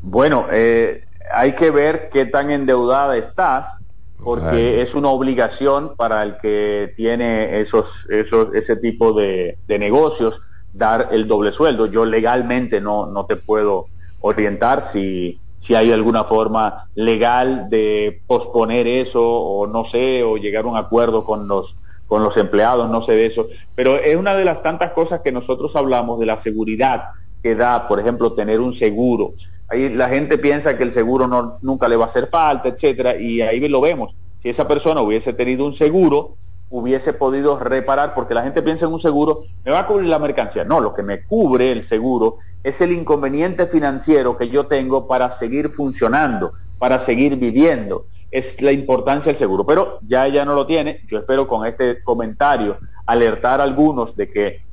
Bueno, 0.00 0.46
eh, 0.50 1.04
hay 1.32 1.54
que 1.54 1.70
ver 1.70 2.08
qué 2.10 2.26
tan 2.26 2.50
endeudada 2.50 3.16
estás, 3.16 3.78
porque 4.22 4.82
es 4.82 4.94
una 4.94 5.08
obligación 5.08 5.94
para 5.96 6.22
el 6.22 6.38
que 6.38 6.92
tiene 6.96 7.60
esos, 7.60 8.06
esos, 8.10 8.54
ese 8.54 8.76
tipo 8.76 9.12
de, 9.12 9.58
negocios 9.68 10.40
dar 10.72 11.08
el 11.12 11.28
doble 11.28 11.52
sueldo. 11.52 11.86
Yo 11.86 12.04
legalmente 12.04 12.80
no, 12.80 13.06
no 13.06 13.26
te 13.26 13.36
puedo 13.36 13.86
orientar 14.20 14.82
si, 14.82 15.40
si 15.58 15.74
hay 15.74 15.92
alguna 15.92 16.24
forma 16.24 16.88
legal 16.94 17.68
de 17.70 18.22
posponer 18.26 18.86
eso 18.86 19.22
o 19.22 19.66
no 19.66 19.84
sé, 19.84 20.22
o 20.24 20.36
llegar 20.36 20.64
a 20.64 20.68
un 20.68 20.76
acuerdo 20.76 21.24
con 21.24 21.46
los, 21.48 21.76
con 22.06 22.22
los 22.22 22.36
empleados, 22.36 22.90
no 22.90 23.02
sé 23.02 23.12
de 23.12 23.26
eso. 23.26 23.46
Pero 23.74 23.96
es 23.96 24.16
una 24.16 24.34
de 24.34 24.44
las 24.44 24.62
tantas 24.62 24.92
cosas 24.92 25.20
que 25.20 25.32
nosotros 25.32 25.74
hablamos 25.76 26.18
de 26.18 26.26
la 26.26 26.38
seguridad 26.38 27.04
que 27.42 27.54
da, 27.54 27.86
por 27.86 28.00
ejemplo, 28.00 28.32
tener 28.32 28.60
un 28.60 28.72
seguro. 28.72 29.34
Ahí 29.68 29.90
la 29.90 30.08
gente 30.08 30.38
piensa 30.38 30.76
que 30.76 30.84
el 30.84 30.92
seguro 30.92 31.26
no, 31.26 31.58
nunca 31.62 31.88
le 31.88 31.96
va 31.96 32.04
a 32.04 32.08
hacer 32.08 32.28
falta, 32.28 32.68
etcétera, 32.68 33.16
y 33.16 33.42
ahí 33.42 33.66
lo 33.68 33.80
vemos. 33.80 34.14
Si 34.42 34.48
esa 34.48 34.66
persona 34.66 35.02
hubiese 35.02 35.32
tenido 35.32 35.66
un 35.66 35.74
seguro, 35.74 36.36
hubiese 36.70 37.12
podido 37.12 37.58
reparar, 37.58 38.14
porque 38.14 38.34
la 38.34 38.42
gente 38.42 38.62
piensa 38.62 38.86
en 38.86 38.92
un 38.92 39.00
seguro, 39.00 39.44
me 39.64 39.72
va 39.72 39.80
a 39.80 39.86
cubrir 39.86 40.08
la 40.08 40.18
mercancía. 40.18 40.64
No, 40.64 40.80
lo 40.80 40.94
que 40.94 41.02
me 41.02 41.24
cubre 41.24 41.72
el 41.72 41.84
seguro 41.84 42.38
es 42.62 42.80
el 42.80 42.92
inconveniente 42.92 43.66
financiero 43.66 44.36
que 44.36 44.48
yo 44.48 44.66
tengo 44.66 45.06
para 45.06 45.30
seguir 45.30 45.70
funcionando, 45.70 46.52
para 46.78 47.00
seguir 47.00 47.36
viviendo. 47.36 48.06
Es 48.30 48.60
la 48.60 48.72
importancia 48.72 49.32
del 49.32 49.38
seguro. 49.38 49.64
Pero 49.64 49.98
ya 50.06 50.26
ella 50.26 50.44
no 50.44 50.54
lo 50.54 50.66
tiene. 50.66 51.00
Yo 51.06 51.18
espero 51.18 51.48
con 51.48 51.66
este 51.66 52.02
comentario 52.02 52.78
alertar 53.06 53.60
a 53.60 53.64
algunos 53.64 54.16
de 54.16 54.30
que 54.30 54.67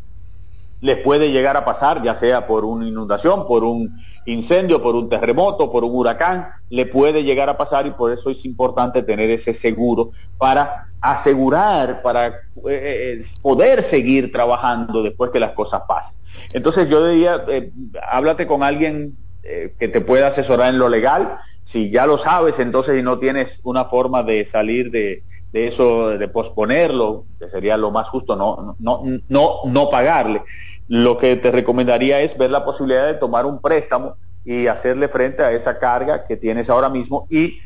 les 0.86 0.98
puede 0.98 1.32
llegar 1.32 1.58
a 1.58 1.65
pasar, 1.65 2.04
ya 2.04 2.13
sea 2.13 2.45
por 2.45 2.63
una 2.63 2.88
inundación, 2.88 3.48
por 3.48 3.63
un 3.63 4.00
incendio, 4.28 4.84
por 4.84 4.93
un 4.93 5.10
terremoto, 5.10 5.71
por 5.71 5.84
un 5.84 5.95
huracán, 5.95 6.50
le 6.69 6.86
puede 6.86 7.24
llegar 7.24 7.50
a 7.50 7.58
pasar 7.58 7.88
y 7.88 7.91
por 7.91 8.12
eso 8.12 8.30
es 8.30 8.45
importante 8.45 9.02
tener 9.02 9.32
ese 9.32 9.56
seguro 9.56 10.12
para 10.38 10.89
asegurar, 11.02 12.04
para 12.04 12.28
eh, 12.28 12.34
eh, 12.67 13.21
poder 13.41 13.82
seguir 13.82 14.32
trabajando 14.32 15.02
después 15.02 15.32
que 15.32 15.39
las 15.39 15.54
cosas 15.54 15.82
pasen. 15.88 16.15
Entonces 16.54 16.88
yo 16.88 17.08
diría, 17.08 17.43
eh, 17.48 17.71
háblate 18.08 18.45
con 18.45 18.62
alguien 18.62 19.17
que 19.78 19.88
te 19.88 20.02
pueda 20.02 20.30
asesorar 20.30 20.74
en 20.74 20.80
lo 20.80 20.89
legal. 20.89 21.38
Si 21.62 21.91
ya 21.91 22.08
lo 22.08 22.17
sabes, 22.17 22.58
entonces 22.58 23.00
y 23.00 23.04
no 23.04 23.19
tienes 23.19 23.60
una 23.63 23.86
forma 23.86 24.24
de 24.24 24.43
salir 24.43 24.89
de, 24.89 25.21
de 25.52 25.67
eso, 25.67 26.17
de 26.17 26.28
posponerlo, 26.28 27.26
que 27.39 27.48
sería 27.48 27.78
lo 27.78 27.91
más 27.91 28.10
justo, 28.10 28.36
no, 28.36 28.76
no, 28.80 29.04
no, 29.30 29.60
no 29.65 29.89
pagarle 29.91 30.41
lo 30.88 31.17
que 31.17 31.36
te 31.36 31.52
recomendaría 31.52 32.21
es 32.21 32.38
ver 32.38 32.52
la 32.52 32.63
posibilidad 32.63 33.08
de 33.08 33.15
tomar 33.15 33.45
un 33.45 33.60
préstamo 33.60 34.15
y 34.43 34.67
hacerle 34.67 35.08
frente 35.08 35.43
a 35.43 35.52
esa 35.52 35.80
carga 35.80 36.26
que 36.26 36.38
tienes 36.38 36.69
ahora 36.69 36.89
mismo 36.89 37.26
y 37.30 37.60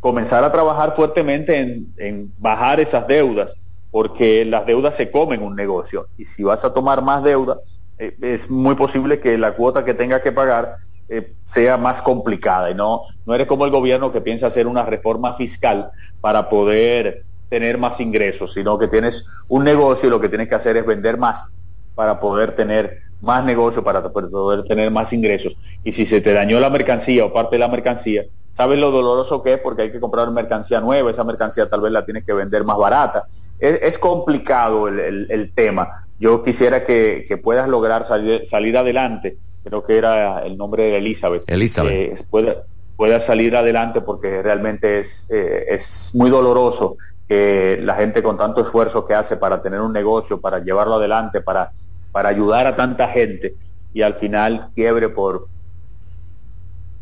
comenzar 0.00 0.42
a 0.42 0.50
trabajar 0.50 0.96
fuertemente 0.96 1.84
en, 1.96 2.32
bajar 2.38 2.80
esas 2.80 3.06
deudas, 3.06 3.54
porque 3.90 4.44
las 4.44 4.66
deudas 4.66 4.96
se 4.96 5.10
comen 5.10 5.42
un 5.42 5.54
negocio. 5.54 6.08
Y 6.16 6.24
si 6.24 6.42
vas 6.42 6.64
a 6.64 6.74
tomar 6.74 7.02
más 7.02 7.22
deuda, 7.22 7.58
eh, 7.98 8.16
es 8.22 8.50
muy 8.50 8.74
posible 8.74 9.20
que 9.20 9.38
la 9.38 9.52
cuota 9.52 9.84
que 9.84 9.94
tengas 9.94 10.22
que 10.22 10.32
pagar 10.32 10.76
eh, 11.08 11.34
sea 11.44 11.76
más 11.76 12.02
complicada. 12.02 12.70
Y 12.70 12.74
no, 12.74 13.02
no 13.26 13.34
eres 13.34 13.46
como 13.46 13.64
el 13.64 13.70
gobierno 13.70 14.10
que 14.10 14.20
piensa 14.20 14.48
hacer 14.48 14.66
una 14.66 14.84
reforma 14.84 15.34
fiscal 15.34 15.92
para 16.20 16.48
poder 16.48 17.24
tener 17.48 17.78
más 17.78 18.00
ingresos, 18.00 18.54
sino 18.54 18.78
que 18.78 18.88
tienes 18.88 19.24
un 19.48 19.64
negocio 19.64 20.08
y 20.08 20.10
lo 20.10 20.20
que 20.20 20.28
tienes 20.28 20.48
que 20.48 20.54
hacer 20.54 20.76
es 20.76 20.86
vender 20.86 21.18
más 21.18 21.50
para 21.94 22.20
poder 22.20 22.52
tener 22.52 23.02
más 23.20 23.44
negocio, 23.44 23.84
para 23.84 24.02
poder 24.02 24.64
tener 24.64 24.90
más 24.90 25.12
ingresos. 25.12 25.56
Y 25.84 25.92
si 25.92 26.06
se 26.06 26.20
te 26.20 26.32
dañó 26.32 26.60
la 26.60 26.70
mercancía 26.70 27.24
o 27.24 27.32
parte 27.32 27.56
de 27.56 27.60
la 27.60 27.68
mercancía, 27.68 28.24
sabes 28.52 28.78
lo 28.78 28.90
doloroso 28.90 29.42
que 29.42 29.54
es 29.54 29.60
porque 29.60 29.82
hay 29.82 29.92
que 29.92 30.00
comprar 30.00 30.30
mercancía 30.30 30.80
nueva, 30.80 31.10
esa 31.10 31.24
mercancía 31.24 31.68
tal 31.68 31.80
vez 31.80 31.92
la 31.92 32.04
tienes 32.04 32.24
que 32.24 32.32
vender 32.32 32.64
más 32.64 32.78
barata. 32.78 33.24
Es, 33.58 33.98
complicado 33.98 34.88
el, 34.88 35.52
tema. 35.54 36.06
Yo 36.18 36.42
quisiera 36.42 36.86
que, 36.86 37.40
puedas 37.42 37.68
lograr 37.68 38.06
salir, 38.06 38.76
adelante, 38.76 39.36
creo 39.62 39.84
que 39.84 39.98
era 39.98 40.40
el 40.46 40.56
nombre 40.56 40.84
de 40.84 40.96
Elizabeth. 40.96 41.44
Elizabeth. 41.46 41.92
Eh, 41.92 42.64
pueda, 42.96 43.20
salir 43.20 43.56
adelante 43.56 44.00
porque 44.00 44.42
realmente 44.42 45.00
es, 45.00 45.26
eh, 45.28 45.66
es 45.68 46.10
muy 46.14 46.30
doloroso 46.30 46.96
que 47.30 47.78
la 47.80 47.94
gente 47.94 48.24
con 48.24 48.36
tanto 48.36 48.60
esfuerzo 48.60 49.06
que 49.06 49.14
hace 49.14 49.36
para 49.36 49.62
tener 49.62 49.80
un 49.80 49.92
negocio, 49.92 50.40
para 50.40 50.58
llevarlo 50.58 50.96
adelante, 50.96 51.40
para 51.40 51.70
para 52.12 52.28
ayudar 52.28 52.66
a 52.66 52.76
tanta 52.76 53.08
gente 53.08 53.54
y 53.92 54.02
al 54.02 54.14
final 54.14 54.70
quiebre 54.74 55.08
por, 55.08 55.48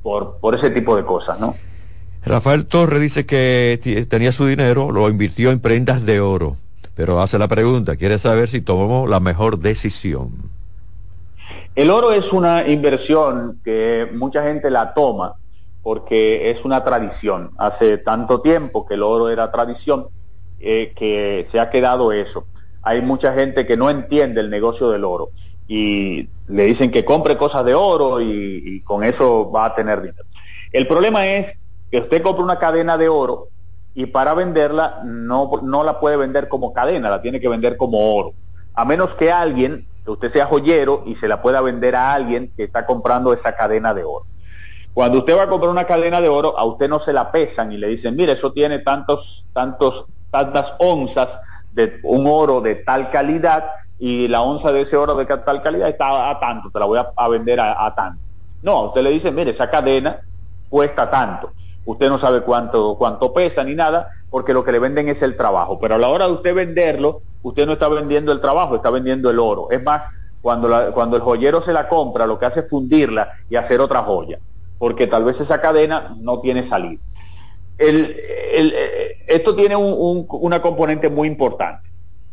por, 0.03 0.39
por 0.39 0.55
ese 0.55 0.71
tipo 0.71 0.97
de 0.97 1.05
cosas, 1.05 1.39
¿no? 1.39 1.57
Rafael 2.25 2.67
Torres 2.67 3.01
dice 3.01 3.27
que 3.27 4.07
tenía 4.09 4.33
su 4.33 4.47
dinero, 4.47 4.91
lo 4.91 5.09
invirtió 5.09 5.51
en 5.51 5.61
prendas 5.61 6.05
de 6.05 6.21
oro, 6.21 6.57
pero 6.95 7.21
hace 7.23 7.39
la 7.39 7.49
pregunta, 7.49 7.97
quiere 7.97 8.19
saber 8.19 8.49
si 8.49 8.61
tomó 8.61 9.07
la 9.07 9.21
mejor 9.21 9.59
decisión. 9.59 10.51
El 11.75 11.91
oro 11.91 12.13
es 12.13 12.33
una 12.33 12.67
inversión 12.67 13.61
que 13.65 14.11
mucha 14.13 14.43
gente 14.43 14.71
la 14.71 14.93
toma 14.93 15.37
porque 15.83 16.51
es 16.51 16.65
una 16.65 16.85
tradición. 16.85 17.53
Hace 17.57 17.99
tanto 17.99 18.41
tiempo 18.41 18.85
que 18.85 18.95
el 18.95 19.03
oro 19.03 19.31
era 19.31 19.51
tradición 19.51 20.09
eh, 20.61 20.93
que 20.97 21.47
se 21.49 21.61
ha 21.61 21.71
quedado 21.71 22.13
eso 22.13 22.47
hay 22.89 23.03
mucha 23.03 23.35
gente 23.35 23.67
que 23.67 23.77
no 23.77 23.91
entiende 23.91 24.41
el 24.41 24.49
negocio 24.49 24.91
del 24.91 25.05
oro 25.05 25.31
y 25.67 26.29
le 26.47 26.65
dicen 26.65 26.91
que 26.91 27.05
compre 27.05 27.37
cosas 27.37 27.65
de 27.67 27.75
oro 27.75 28.21
y, 28.21 28.81
con 28.83 29.05
eso 29.05 29.51
va 29.51 29.67
a 29.67 29.75
tener 29.75 30.01
dinero. 30.01 30.25
El 30.73 30.87
problema 30.87 31.27
es 31.27 31.61
que 31.91 31.99
usted 31.99 32.23
compra 32.23 32.45
una 32.45 32.59
cadena 32.59 32.97
de 32.97 33.11
oro 33.11 33.49
y 33.95 34.07
para 34.07 34.33
venderla 34.33 35.03
no, 35.05 35.51
no 35.63 35.85
la 35.85 36.01
puede 36.01 36.17
vender 36.17 36.49
como 36.49 36.73
cadena, 36.73 37.11
la 37.11 37.21
tiene 37.21 37.41
que 37.41 37.49
vender 37.49 37.77
como 37.77 38.17
oro. 38.17 38.33
A 38.73 38.87
menos 38.87 39.15
que 39.15 39.31
alguien, 39.31 39.87
que 40.05 40.11
usted 40.11 40.31
sea 40.31 40.47
joyero 40.47 41.03
y 41.05 41.17
se 41.17 41.29
la 41.29 41.43
pueda 41.43 41.61
vender 41.61 41.95
a 41.95 42.15
alguien 42.15 42.53
que 42.57 42.65
está 42.65 42.87
comprando 42.87 43.35
esa 43.35 43.55
cadena 43.55 43.93
de 43.93 44.05
oro. 44.05 44.25
Cuando 44.95 45.19
usted 45.19 45.37
va 45.37 45.43
a 45.43 45.49
comprar 45.49 45.71
una 45.71 45.85
cadena 45.85 46.23
de 46.23 46.29
oro, 46.29 46.59
a 46.59 46.65
usted 46.65 46.89
no 46.89 47.01
se 47.01 47.13
la 47.13 47.31
pesan 47.31 47.71
y 47.73 47.77
le 47.77 47.89
dicen, 47.89 48.17
mire, 48.17 48.33
eso 48.33 48.53
tiene 48.53 48.79
tantos, 48.79 49.45
tantos, 49.53 50.07
tantas 50.31 50.75
onzas 50.79 51.39
de 51.73 52.01
un 52.03 52.27
oro 52.27 52.61
de 52.61 52.77
tal 52.77 53.11
calidad 53.11 53.71
y 53.99 54.29
la 54.29 54.43
onza 54.43 54.73
de 54.73 54.83
ese 54.83 54.97
oro 54.97 55.15
de 55.15 55.27
tal 55.27 55.63
calidad 55.63 55.89
está 55.89 56.31
a 56.31 56.39
tanto, 56.39 56.71
te 56.71 56.79
la 56.79 56.85
voy 56.85 56.99
a, 56.99 57.29
vender 57.29 57.61
a, 57.61 57.95
tanto. 57.95 58.21
No, 58.63 58.87
usted 58.87 59.03
le 59.03 59.11
dice, 59.11 59.31
mire, 59.33 59.51
esa 59.51 59.71
cadena 59.71 60.21
cuesta 60.69 61.11
tanto. 61.11 61.53
Usted 61.85 62.09
no 62.09 62.19
sabe 62.19 62.43
cuánto, 62.43 62.97
cuánto 62.97 63.33
pesa 63.33 63.65
ni 63.65 63.75
nada, 63.75 64.09
porque 64.31 64.53
lo 64.53 64.63
que 64.63 64.73
le 64.73 64.79
venden 64.79 65.09
es 65.09 65.23
el 65.23 65.37
trabajo. 65.37 65.79
Pero 65.81 65.95
a 65.97 65.99
la 65.99 66.09
hora 66.09 66.27
de 66.27 66.33
usted 66.33 66.55
venderlo, 66.55 67.23
usted 67.43 67.67
no 67.67 67.73
está 67.73 67.89
vendiendo 67.89 68.31
el 68.31 68.41
trabajo, 68.41 68.77
está 68.77 68.91
vendiendo 68.91 69.31
el 69.31 69.39
oro. 69.39 69.69
Es 69.71 69.83
más, 69.83 70.03
cuando, 70.41 70.93
cuando 70.93 71.17
el 71.17 71.23
joyero 71.23 71.61
se 71.61 71.73
la 71.73 71.89
compra, 71.89 72.27
lo 72.27 72.39
que 72.39 72.47
hace 72.47 72.61
es 72.61 72.71
fundirla 72.71 73.33
y 73.49 73.57
hacer 73.57 73.81
otra 73.81 74.03
joya, 74.03 74.39
porque 74.79 75.07
tal 75.07 75.25
vez 75.25 75.41
esa 75.41 75.61
cadena 75.61 76.15
no 76.21 76.41
tiene 76.41 76.63
salida 76.63 77.01
eh, 77.79 79.25
esto 79.27 79.55
tiene 79.55 79.77
una 79.77 80.61
componente 80.61 81.09
muy 81.09 81.29
importante. 81.29 81.89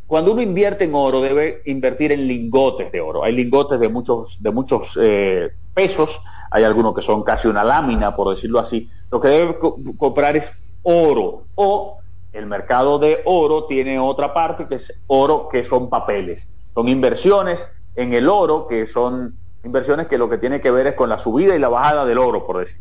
Cuando 0.08 0.34
uno 0.34 0.42
invierte 0.42 0.84
en 0.84 0.94
oro, 0.94 1.22
debe 1.22 1.62
invertir 1.66 2.12
en 2.12 2.28
lingotes 2.28 2.92
de 2.92 3.02
oro. 3.02 3.24
Hay 3.24 3.34
lingotes 3.34 3.80
de 3.80 3.90
muchos, 3.90 4.38
de 4.40 4.52
muchos 4.52 4.98
eh, 5.02 5.52
pesos, 5.74 6.22
hay 6.52 6.64
algunos 6.64 6.94
que 6.94 7.02
son 7.02 7.24
casi 7.24 7.48
una 7.48 7.64
lámina, 7.64 8.16
por 8.16 8.34
decirlo 8.34 8.60
así. 8.60 8.90
Lo 9.12 9.20
que 9.20 9.30
debe 9.30 9.58
comprar 9.98 10.36
es 10.36 10.52
oro. 10.84 11.46
O 11.56 11.98
el 12.34 12.46
mercado 12.46 13.00
de 13.00 13.22
oro 13.26 13.66
tiene 13.66 13.98
otra 13.98 14.34
parte 14.34 14.68
que 14.68 14.76
es 14.76 14.94
oro, 15.08 15.50
que 15.50 15.64
son 15.64 15.90
papeles. 15.90 16.48
Son 16.76 16.88
inversiones 16.88 17.66
en 17.96 18.14
el 18.14 18.30
oro, 18.30 18.68
que 18.68 18.86
son 18.86 19.36
inversiones 19.64 20.08
que 20.08 20.20
lo 20.20 20.30
que 20.30 20.38
tiene 20.38 20.62
que 20.62 20.70
ver 20.70 20.86
es 20.86 20.94
con 20.94 21.10
la 21.10 21.18
subida 21.18 21.56
y 21.56 21.60
la 21.60 21.70
bajada 21.70 22.06
del 22.06 22.20
oro, 22.20 22.46
por 22.46 22.60
decir. 22.60 22.80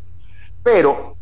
Pero 0.62 1.16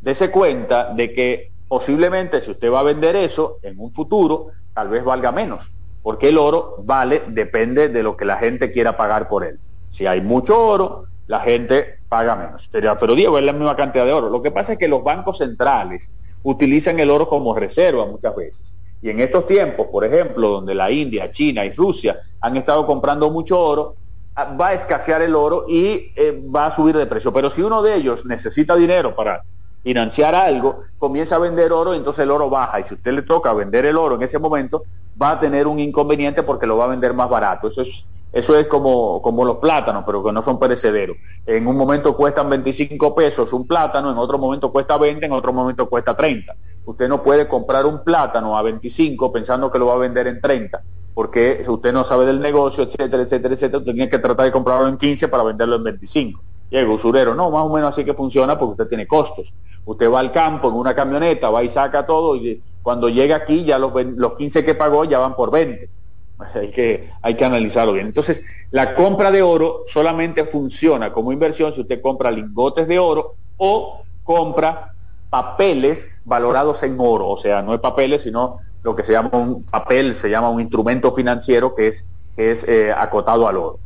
dese 0.00 0.30
cuenta 0.30 0.92
de 0.94 1.12
que 1.12 1.50
posiblemente 1.68 2.40
si 2.40 2.50
usted 2.50 2.72
va 2.72 2.80
a 2.80 2.84
vender 2.84 3.16
eso 3.16 3.58
en 3.62 3.78
un 3.78 3.92
futuro, 3.92 4.48
tal 4.74 4.88
vez 4.88 5.04
valga 5.04 5.32
menos, 5.32 5.70
porque 6.02 6.28
el 6.28 6.38
oro 6.38 6.76
vale, 6.84 7.22
depende 7.28 7.88
de 7.88 8.02
lo 8.02 8.16
que 8.16 8.24
la 8.24 8.36
gente 8.36 8.72
quiera 8.72 8.96
pagar 8.96 9.28
por 9.28 9.44
él. 9.44 9.58
Si 9.90 10.06
hay 10.06 10.20
mucho 10.20 10.58
oro, 10.58 11.04
la 11.26 11.40
gente 11.40 11.98
paga 12.08 12.36
menos. 12.36 12.68
Pero 12.72 13.14
Diego, 13.14 13.38
es 13.38 13.44
la 13.44 13.52
misma 13.52 13.76
cantidad 13.76 14.04
de 14.04 14.12
oro. 14.12 14.30
Lo 14.30 14.42
que 14.42 14.50
pasa 14.50 14.72
es 14.72 14.78
que 14.78 14.88
los 14.88 15.02
bancos 15.02 15.38
centrales 15.38 16.08
utilizan 16.42 16.98
el 17.00 17.10
oro 17.10 17.28
como 17.28 17.54
reserva 17.54 18.06
muchas 18.06 18.34
veces. 18.34 18.74
Y 19.02 19.10
en 19.10 19.20
estos 19.20 19.46
tiempos, 19.46 19.88
por 19.88 20.04
ejemplo, 20.04 20.48
donde 20.48 20.74
la 20.74 20.90
India, 20.90 21.30
China 21.30 21.64
y 21.64 21.72
Rusia 21.72 22.18
han 22.40 22.56
estado 22.56 22.86
comprando 22.86 23.30
mucho 23.30 23.60
oro, 23.60 23.96
ah, 24.34 24.56
va 24.58 24.68
a 24.68 24.74
escasear 24.74 25.22
el 25.22 25.34
oro 25.34 25.66
y 25.68 26.12
eh, 26.16 26.42
va 26.54 26.66
a 26.66 26.74
subir 26.74 26.96
de 26.96 27.06
precio. 27.06 27.32
Pero 27.32 27.50
si 27.50 27.62
uno 27.62 27.82
de 27.82 27.94
ellos 27.94 28.24
necesita 28.24 28.74
dinero 28.74 29.14
para 29.14 29.42
financiar 29.82 30.34
algo, 30.34 30.82
comienza 30.98 31.36
a 31.36 31.38
vender 31.38 31.72
oro, 31.72 31.94
entonces 31.94 32.22
el 32.24 32.30
oro 32.30 32.50
baja. 32.50 32.80
Y 32.80 32.84
si 32.84 32.94
usted 32.94 33.12
le 33.12 33.22
toca 33.22 33.52
vender 33.52 33.86
el 33.86 33.96
oro 33.96 34.16
en 34.16 34.22
ese 34.22 34.38
momento, 34.38 34.82
va 35.20 35.32
a 35.32 35.40
tener 35.40 35.66
un 35.66 35.78
inconveniente 35.78 36.42
porque 36.42 36.66
lo 36.66 36.76
va 36.76 36.84
a 36.84 36.88
vender 36.88 37.14
más 37.14 37.28
barato. 37.28 37.68
Eso 37.68 37.82
es, 37.82 38.04
eso 38.32 38.56
es 38.58 38.66
como, 38.66 39.22
como 39.22 39.44
los 39.44 39.56
plátanos, 39.56 40.04
pero 40.04 40.22
que 40.22 40.32
no 40.32 40.42
son 40.42 40.58
perecederos. 40.58 41.16
En 41.46 41.66
un 41.66 41.76
momento 41.76 42.16
cuestan 42.16 42.50
25 42.50 43.14
pesos 43.14 43.52
un 43.52 43.66
plátano, 43.66 44.10
en 44.10 44.18
otro 44.18 44.38
momento 44.38 44.70
cuesta 44.70 44.98
20, 44.98 45.26
en 45.26 45.32
otro 45.32 45.52
momento 45.52 45.88
cuesta 45.88 46.16
30. 46.16 46.54
Usted 46.84 47.08
no 47.08 47.22
puede 47.22 47.48
comprar 47.48 47.86
un 47.86 48.02
plátano 48.04 48.56
a 48.56 48.62
25 48.62 49.32
pensando 49.32 49.70
que 49.70 49.78
lo 49.78 49.86
va 49.86 49.94
a 49.94 49.98
vender 49.98 50.26
en 50.26 50.40
30, 50.40 50.82
porque 51.14 51.62
usted 51.66 51.92
no 51.92 52.04
sabe 52.04 52.26
del 52.26 52.40
negocio, 52.40 52.84
etcétera, 52.84 53.22
etcétera, 53.22 53.54
etcétera. 53.54 53.84
Tiene 53.84 54.08
que 54.08 54.18
tratar 54.18 54.46
de 54.46 54.52
comprarlo 54.52 54.88
en 54.88 54.96
15 54.96 55.28
para 55.28 55.42
venderlo 55.42 55.76
en 55.76 55.84
25. 55.84 56.40
El 56.70 56.88
usurero, 56.88 57.34
no, 57.34 57.50
más 57.50 57.64
o 57.64 57.72
menos 57.72 57.90
así 57.90 58.04
que 58.04 58.14
funciona 58.14 58.58
porque 58.58 58.72
usted 58.72 58.88
tiene 58.88 59.06
costos. 59.06 59.52
Usted 59.84 60.10
va 60.10 60.20
al 60.20 60.32
campo 60.32 60.68
en 60.68 60.74
una 60.74 60.94
camioneta, 60.94 61.50
va 61.50 61.62
y 61.62 61.68
saca 61.68 62.04
todo 62.04 62.36
y 62.36 62.62
cuando 62.82 63.08
llega 63.08 63.36
aquí 63.36 63.64
ya 63.64 63.78
los, 63.78 63.92
los 63.94 64.34
15 64.34 64.64
que 64.64 64.74
pagó 64.74 65.04
ya 65.04 65.18
van 65.18 65.34
por 65.34 65.50
20. 65.50 65.90
Hay 66.54 66.70
que, 66.70 67.10
hay 67.20 67.34
que 67.34 67.44
analizarlo 67.44 67.92
bien. 67.92 68.06
Entonces, 68.06 68.42
la 68.70 68.94
compra 68.94 69.32
de 69.32 69.42
oro 69.42 69.82
solamente 69.86 70.44
funciona 70.44 71.12
como 71.12 71.32
inversión 71.32 71.72
si 71.72 71.80
usted 71.80 72.00
compra 72.00 72.30
lingotes 72.30 72.86
de 72.86 72.96
oro 72.96 73.34
o 73.56 74.04
compra 74.22 74.92
papeles 75.28 76.20
valorados 76.24 76.82
en 76.84 76.96
oro. 76.98 77.28
O 77.28 77.38
sea, 77.38 77.60
no 77.62 77.74
es 77.74 77.80
papeles, 77.80 78.22
sino 78.22 78.60
lo 78.82 78.94
que 78.94 79.04
se 79.04 79.12
llama 79.12 79.30
un 79.32 79.64
papel, 79.64 80.14
se 80.14 80.30
llama 80.30 80.48
un 80.50 80.60
instrumento 80.60 81.12
financiero 81.12 81.74
que 81.74 81.88
es, 81.88 82.08
que 82.36 82.52
es 82.52 82.64
eh, 82.68 82.92
acotado 82.92 83.48
al 83.48 83.56
oro. 83.56 83.80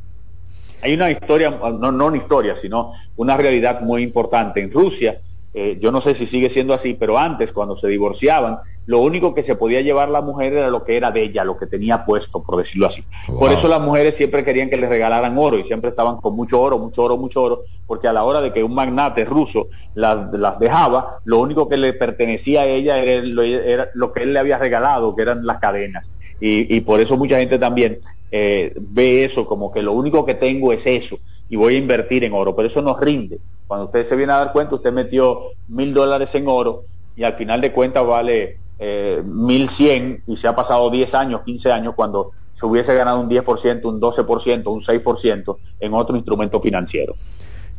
Hay 0.83 0.95
una 0.95 1.11
historia, 1.11 1.51
no, 1.51 1.93
no 1.93 2.07
una 2.07 2.17
historia, 2.17 2.57
sino 2.57 2.93
una 3.17 3.37
realidad 3.37 3.81
muy 3.81 4.03
importante. 4.03 4.61
En 4.61 4.71
Rusia, 4.71 5.21
eh, 5.55 5.79
yo 5.81 5.93
no 5.93 6.01
sé 6.01 6.15
si 6.15 6.27
sigue 6.27 6.51
siendo 6.51 6.75
así, 6.75 6.95
pero 6.95 7.19
antes, 7.19 7.53
cuando 7.53 7.77
se 7.77 7.87
divorciaban, 7.87 8.59
lo 8.87 8.99
único 8.99 9.35
que 9.35 9.43
se 9.43 9.55
podía 9.55 9.81
llevar 9.83 10.09
la 10.09 10.23
mujer 10.23 10.55
era 10.55 10.71
lo 10.71 10.83
que 10.83 10.97
era 10.97 11.13
de 11.13 11.23
ella, 11.23 11.45
lo 11.45 11.57
que 11.57 11.67
tenía 11.67 12.05
puesto, 12.05 12.43
por 12.43 12.57
decirlo 12.57 12.87
así. 12.87 13.05
Por 13.27 13.53
eso 13.53 13.69
las 13.69 13.81
mujeres 13.81 14.17
siempre 14.17 14.45
querían 14.45 14.71
que 14.71 14.77
les 14.77 14.89
regalaran 14.89 15.37
oro 15.39 15.59
y 15.59 15.65
siempre 15.65 15.91
estaban 15.91 16.17
con 16.17 16.35
mucho 16.35 16.61
oro, 16.61 16.79
mucho 16.79 17.03
oro, 17.03 17.17
mucho 17.17 17.43
oro, 17.43 17.65
porque 17.87 18.09
a 18.09 18.13
la 18.13 18.25
hora 18.25 18.41
de 18.41 18.53
que 18.53 18.65
un 18.65 18.75
magnate 18.75 19.25
ruso 19.25 19.69
las, 19.95 20.33
las 20.33 20.59
dejaba, 20.59 21.19
lo 21.25 21.39
único 21.39 21.69
que 21.69 21.77
le 21.77 21.93
pertenecía 21.93 22.63
a 22.63 22.67
ella 22.67 22.99
era 22.99 23.23
lo, 23.25 23.43
era 23.43 23.89
lo, 23.95 24.13
que 24.13 24.23
él 24.23 24.33
le 24.33 24.39
había 24.39 24.59
regalado, 24.59 25.15
que 25.15 25.23
eran 25.23 25.45
las 25.47 25.59
cadenas. 25.59 26.11
Y, 26.45 26.81
por 26.81 27.01
eso 27.01 27.17
mucha 27.17 27.39
gente 27.39 27.57
también 27.57 27.99
eh, 28.33 28.73
ve 28.77 29.25
eso 29.25 29.47
como 29.47 29.71
que 29.71 29.81
lo 29.81 29.93
único 29.93 30.27
que 30.27 30.35
tengo 30.35 30.73
es 30.73 30.85
eso 30.87 31.21
y 31.49 31.55
voy 31.55 31.77
a 31.77 31.79
invertir 31.79 32.25
en 32.25 32.33
oro, 32.33 32.57
pero 32.57 32.67
eso 32.67 32.83
no 32.83 32.99
rinde. 32.99 33.39
Cuando 33.65 33.87
usted 33.87 34.05
se 34.05 34.17
viene 34.17 34.33
a 34.33 34.39
dar 34.39 34.53
cuenta, 34.53 34.75
usted 34.75 34.93
metió 34.93 35.53
mil 35.69 35.95
dólares 35.95 36.35
en 36.35 36.49
oro 36.49 36.87
y 37.15 37.23
al 37.23 37.35
final 37.35 37.61
de 37.61 37.73
cuentas 37.73 38.05
vale 38.05 38.59
eh, 38.77 39.23
mil 39.25 39.69
cien 39.69 40.25
y 40.27 40.37
se 40.37 40.49
ha 40.49 40.57
pasado 40.57 40.91
10 40.91 41.15
años, 41.15 41.43
15 41.45 41.71
años 41.71 41.95
cuando 41.95 42.33
se 42.55 42.67
hubiese 42.67 42.93
ganado 42.97 43.21
un 43.21 43.31
10%, 43.31 43.85
un 43.85 44.01
12%, 44.01 44.67
un 44.67 44.81
6% 44.81 45.59
en 45.79 45.95
otro 45.95 46.17
instrumento 46.17 46.61
financiero. 46.61 47.15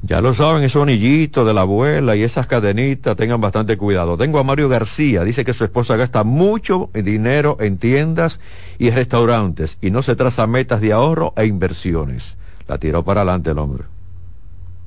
Ya 0.05 0.19
lo 0.19 0.33
saben, 0.33 0.63
esos 0.63 0.83
anillitos 0.83 1.47
de 1.47 1.53
la 1.53 1.61
abuela 1.61 2.15
y 2.15 2.23
esas 2.23 2.45
cadenitas, 2.45 3.15
tengan 3.15 3.39
bastante 3.39 3.77
cuidado. 3.77 4.17
Tengo 4.17 4.37
a 4.37 4.43
Mario 4.43 4.67
García, 4.67 5.23
dice 5.23 5.45
que 5.45 5.53
su 5.53 5.63
esposa 5.63 5.95
gasta 5.95 6.23
mucho 6.23 6.89
dinero 6.93 7.57
en 7.61 7.77
tiendas 7.77 8.41
y 8.77 8.89
restaurantes 8.89 9.77
y 9.81 9.91
no 9.91 10.03
se 10.03 10.15
traza 10.15 10.45
metas 10.45 10.81
de 10.81 10.91
ahorro 10.91 11.33
e 11.37 11.45
inversiones 11.45 12.37
la 12.67 12.77
tiró 12.77 13.03
para 13.03 13.21
adelante 13.21 13.51
el 13.51 13.59
hombre. 13.59 13.83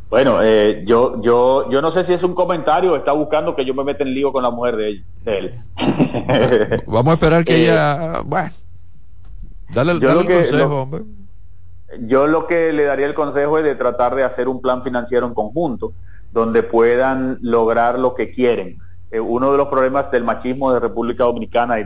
Bueno, 0.08 0.40
eh, 0.42 0.84
yo, 0.86 1.20
yo, 1.20 1.68
yo 1.70 1.82
no 1.82 1.90
sé 1.90 2.04
si 2.04 2.12
es 2.12 2.22
un 2.22 2.34
comentario 2.34 2.92
o 2.92 2.96
está 2.96 3.12
buscando 3.12 3.56
que 3.56 3.64
yo 3.64 3.74
me 3.74 3.84
meta 3.84 4.04
en 4.04 4.14
lío 4.14 4.32
con 4.32 4.42
la 4.42 4.50
mujer 4.50 4.76
de, 4.76 5.02
él. 5.26 5.54
Vamos 6.86 7.10
a 7.10 7.14
esperar 7.14 7.44
que 7.44 7.56
eh, 7.56 7.62
ella, 7.64 8.20
bueno, 8.24 8.50
dale, 9.74 9.92
el 9.92 10.00
consejo, 10.00 10.82
hombre. 10.82 11.02
Yo 12.00 12.26
lo 12.26 12.46
que 12.46 12.72
le 12.72 12.84
daría 12.84 13.06
el 13.06 13.14
consejo 13.14 13.58
es 13.58 13.64
de 13.64 13.74
tratar 13.74 14.14
de 14.14 14.24
hacer 14.24 14.48
un 14.48 14.60
plan 14.60 14.82
financiero 14.82 15.26
en 15.26 15.34
conjunto, 15.34 15.92
donde 16.32 16.62
puedan 16.62 17.38
lograr 17.40 17.98
lo 17.98 18.14
que 18.14 18.30
quieren. 18.30 18.78
Eh, 19.10 19.20
uno 19.20 19.52
de 19.52 19.58
los 19.58 19.68
problemas 19.68 20.10
del 20.10 20.24
machismo 20.24 20.72
de 20.72 20.80
República 20.80 21.24
Dominicana 21.24 21.78
y 21.78 21.84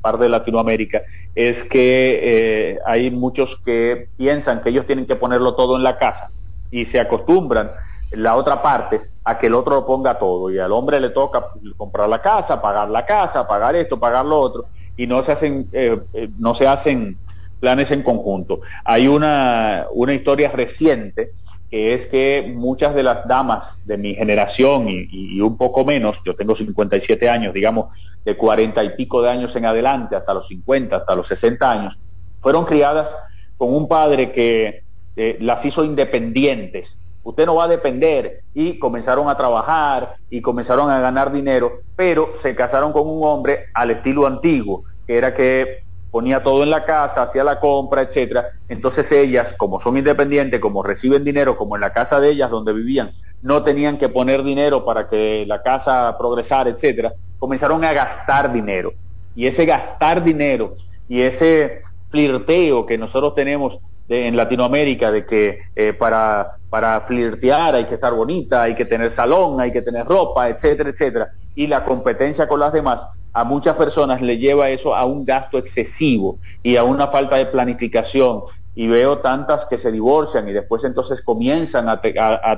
parte 0.00 0.24
de 0.24 0.28
Latinoamérica 0.28 1.02
es 1.34 1.64
que 1.64 2.20
eh, 2.22 2.78
hay 2.86 3.10
muchos 3.10 3.58
que 3.64 4.08
piensan 4.16 4.62
que 4.62 4.68
ellos 4.68 4.86
tienen 4.86 5.06
que 5.06 5.16
ponerlo 5.16 5.54
todo 5.54 5.76
en 5.76 5.82
la 5.82 5.98
casa 5.98 6.30
y 6.70 6.84
se 6.84 7.00
acostumbran 7.00 7.72
la 8.12 8.36
otra 8.36 8.62
parte 8.62 9.00
a 9.24 9.38
que 9.38 9.48
el 9.48 9.54
otro 9.54 9.74
lo 9.74 9.86
ponga 9.86 10.18
todo 10.18 10.50
y 10.50 10.58
al 10.58 10.70
hombre 10.70 11.00
le 11.00 11.10
toca 11.10 11.48
comprar 11.76 12.08
la 12.08 12.22
casa, 12.22 12.62
pagar 12.62 12.88
la 12.90 13.04
casa, 13.04 13.46
pagar 13.46 13.74
esto, 13.74 13.98
pagar 13.98 14.24
lo 14.24 14.38
otro 14.38 14.66
y 14.96 15.06
no 15.06 15.22
se 15.22 15.32
hacen 15.32 15.68
eh, 15.72 16.00
no 16.38 16.54
se 16.54 16.68
hacen 16.68 17.18
planes 17.62 17.92
en 17.92 18.02
conjunto. 18.02 18.60
Hay 18.84 19.06
una, 19.06 19.86
una 19.92 20.12
historia 20.12 20.50
reciente 20.50 21.30
que 21.70 21.94
es 21.94 22.06
que 22.06 22.52
muchas 22.54 22.92
de 22.92 23.04
las 23.04 23.26
damas 23.28 23.78
de 23.86 23.96
mi 23.96 24.14
generación 24.14 24.88
y, 24.88 25.40
un 25.40 25.56
poco 25.56 25.84
menos, 25.84 26.20
yo 26.22 26.34
tengo 26.34 26.56
57 26.56 27.30
años, 27.30 27.54
digamos, 27.54 27.94
de 28.24 28.36
40 28.36 28.82
y 28.82 28.90
pico 28.90 29.22
de 29.22 29.30
años 29.30 29.54
en 29.54 29.64
adelante, 29.64 30.16
hasta 30.16 30.34
los 30.34 30.48
50, 30.48 30.96
hasta 30.96 31.14
los 31.14 31.28
60 31.28 31.70
años, 31.70 31.98
fueron 32.42 32.64
criadas 32.64 33.08
con 33.56 33.72
un 33.72 33.88
padre 33.88 34.32
que 34.32 34.82
eh, 35.16 35.38
las 35.40 35.64
hizo 35.64 35.84
independientes. 35.84 36.98
Usted 37.22 37.46
no 37.46 37.54
va 37.54 37.64
a 37.64 37.68
depender 37.68 38.42
y 38.52 38.78
comenzaron 38.80 39.28
a 39.28 39.36
trabajar 39.36 40.16
y 40.28 40.42
comenzaron 40.42 40.90
a 40.90 41.00
ganar 41.00 41.32
dinero, 41.32 41.80
pero 41.94 42.32
se 42.42 42.56
casaron 42.56 42.92
con 42.92 43.08
un 43.08 43.20
hombre 43.24 43.66
al 43.72 43.92
estilo 43.92 44.26
antiguo, 44.26 44.82
que 45.06 45.16
era 45.16 45.32
que 45.32 45.84
ponía 46.12 46.42
todo 46.42 46.62
en 46.62 46.70
la 46.70 46.84
casa, 46.84 47.22
hacía 47.22 47.42
la 47.42 47.58
compra, 47.58 48.02
etcétera. 48.02 48.50
Entonces 48.68 49.10
ellas, 49.10 49.54
como 49.56 49.80
son 49.80 49.96
independientes, 49.96 50.60
como 50.60 50.82
reciben 50.82 51.24
dinero, 51.24 51.56
como 51.56 51.74
en 51.74 51.80
la 51.80 51.94
casa 51.94 52.20
de 52.20 52.30
ellas 52.30 52.50
donde 52.50 52.74
vivían, 52.74 53.12
no 53.40 53.64
tenían 53.64 53.96
que 53.96 54.10
poner 54.10 54.44
dinero 54.44 54.84
para 54.84 55.08
que 55.08 55.44
la 55.48 55.62
casa 55.62 56.14
progresara, 56.18 56.68
etcétera, 56.68 57.14
comenzaron 57.38 57.82
a 57.82 57.94
gastar 57.94 58.52
dinero. 58.52 58.92
Y 59.34 59.46
ese 59.46 59.64
gastar 59.64 60.22
dinero 60.22 60.74
y 61.08 61.22
ese 61.22 61.80
flirteo 62.10 62.84
que 62.84 62.98
nosotros 62.98 63.34
tenemos 63.34 63.78
en 64.10 64.36
Latinoamérica 64.36 65.10
de 65.10 65.24
que 65.24 65.60
eh, 65.74 65.94
para, 65.94 66.56
para 66.68 67.00
flirtear 67.02 67.74
hay 67.74 67.86
que 67.86 67.94
estar 67.94 68.12
bonita, 68.12 68.62
hay 68.62 68.74
que 68.74 68.84
tener 68.84 69.10
salón, 69.10 69.62
hay 69.62 69.72
que 69.72 69.80
tener 69.80 70.04
ropa, 70.06 70.50
etcétera, 70.50 70.90
etcétera, 70.90 71.30
y 71.54 71.68
la 71.68 71.86
competencia 71.86 72.46
con 72.46 72.60
las 72.60 72.74
demás, 72.74 73.00
a 73.32 73.44
muchas 73.44 73.76
personas 73.76 74.20
le 74.20 74.38
lleva 74.38 74.70
eso 74.70 74.94
a 74.94 75.04
un 75.04 75.24
gasto 75.24 75.58
excesivo 75.58 76.38
y 76.62 76.76
a 76.76 76.84
una 76.84 77.08
falta 77.08 77.36
de 77.36 77.46
planificación. 77.46 78.42
Y 78.74 78.88
veo 78.88 79.18
tantas 79.18 79.66
que 79.66 79.78
se 79.78 79.92
divorcian 79.92 80.48
y 80.48 80.52
después 80.52 80.84
entonces 80.84 81.22
comienzan 81.22 81.88
a, 81.88 82.00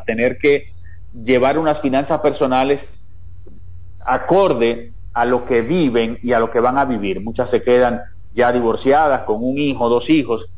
tener 0.05 0.39
que 0.39 0.73
llevar 1.13 1.59
unas 1.59 1.81
finanzas 1.81 2.21
personales 2.21 2.87
acorde 4.01 4.93
a 5.13 5.25
lo 5.25 5.45
que 5.45 5.63
viven 5.63 6.19
y 6.23 6.33
a 6.33 6.41
lo 6.41 6.51
que 6.51 6.61
van 6.61 6.79
a 6.79 6.85
vivir. 6.85 7.21
Muchas 7.21 7.51
se 7.51 7.63
quedan 7.63 8.03
ya 8.33 8.53
divorciadas 8.53 9.23
con 9.23 9.43
un 9.43 9.59
hijo, 9.59 9.89
dos 9.89 10.11
hijos, 10.11 10.49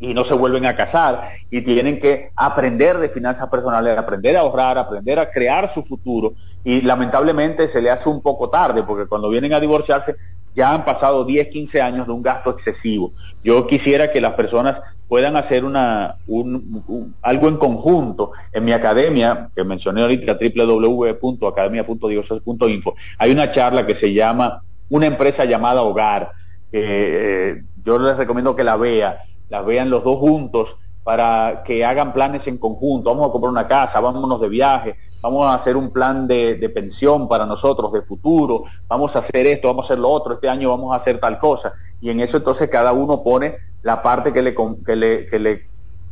y 0.00 0.14
no 0.14 0.24
se 0.24 0.34
vuelven 0.34 0.66
a 0.66 0.76
casar 0.76 1.30
y 1.50 1.62
tienen 1.62 1.98
que 1.98 2.30
aprender 2.36 2.98
de 2.98 3.08
finanzas 3.08 3.48
personales, 3.48 3.98
aprender 3.98 4.36
a 4.36 4.40
ahorrar, 4.40 4.78
aprender 4.78 5.18
a 5.18 5.30
crear 5.30 5.72
su 5.72 5.82
futuro 5.82 6.34
y 6.64 6.82
lamentablemente 6.82 7.68
se 7.68 7.82
le 7.82 7.90
hace 7.90 8.08
un 8.08 8.22
poco 8.22 8.48
tarde 8.48 8.84
porque 8.84 9.06
cuando 9.06 9.28
vienen 9.28 9.52
a 9.52 9.60
divorciarse 9.60 10.16
ya 10.54 10.72
han 10.72 10.84
pasado 10.84 11.24
10, 11.24 11.48
15 11.48 11.80
años 11.80 12.06
de 12.06 12.12
un 12.12 12.22
gasto 12.22 12.50
excesivo. 12.50 13.12
Yo 13.44 13.66
quisiera 13.66 14.10
que 14.10 14.20
las 14.20 14.34
personas 14.34 14.80
puedan 15.06 15.36
hacer 15.36 15.64
una, 15.64 16.16
un, 16.26 17.14
algo 17.22 17.48
en 17.48 17.56
conjunto. 17.56 18.32
En 18.52 18.64
mi 18.64 18.72
academia, 18.72 19.50
que 19.54 19.64
mencioné 19.64 20.02
ahorita, 20.02 20.36
www.academia.dioses.info, 20.36 22.94
hay 23.18 23.30
una 23.30 23.50
charla 23.50 23.86
que 23.86 23.94
se 23.94 24.12
llama 24.12 24.62
Una 24.88 25.06
empresa 25.06 25.44
llamada 25.44 25.82
Hogar. 25.82 26.32
Eh, 26.72 27.62
yo 27.84 27.98
les 27.98 28.16
recomiendo 28.16 28.56
que 28.56 28.64
la 28.64 28.76
vea 28.76 29.22
las 29.48 29.64
vean 29.64 29.90
los 29.90 30.04
dos 30.04 30.18
juntos 30.18 30.76
para 31.04 31.62
que 31.64 31.84
hagan 31.84 32.12
planes 32.12 32.46
en 32.46 32.58
conjunto. 32.58 33.10
Vamos 33.10 33.28
a 33.28 33.32
comprar 33.32 33.50
una 33.50 33.66
casa, 33.66 34.00
vámonos 34.00 34.40
de 34.40 34.48
viaje, 34.48 34.96
vamos 35.22 35.46
a 35.46 35.54
hacer 35.54 35.76
un 35.76 35.90
plan 35.90 36.26
de, 36.26 36.70
pensión 36.74 37.28
para 37.28 37.46
nosotros, 37.46 37.92
de 37.92 38.02
futuro, 38.02 38.64
vamos 38.86 39.16
a 39.16 39.20
hacer 39.20 39.46
esto, 39.46 39.68
vamos 39.68 39.84
a 39.84 39.86
hacer 39.86 39.98
lo 39.98 40.10
otro, 40.10 40.34
este 40.34 40.48
año 40.48 40.68
vamos 40.68 40.92
a 40.92 40.96
hacer 40.96 41.18
tal 41.18 41.38
cosa. 41.38 41.72
Y 42.00 42.10
en 42.10 42.20
eso 42.20 42.36
entonces 42.36 42.68
cada 42.68 42.92
uno 42.92 43.22
pone 43.22 43.56
la 43.82 44.02
parte 44.02 44.32
que 44.32 44.42
le, 44.42 44.54
que 44.54 44.96
le, 44.96 45.26
que 45.26 45.38
le 45.38 45.68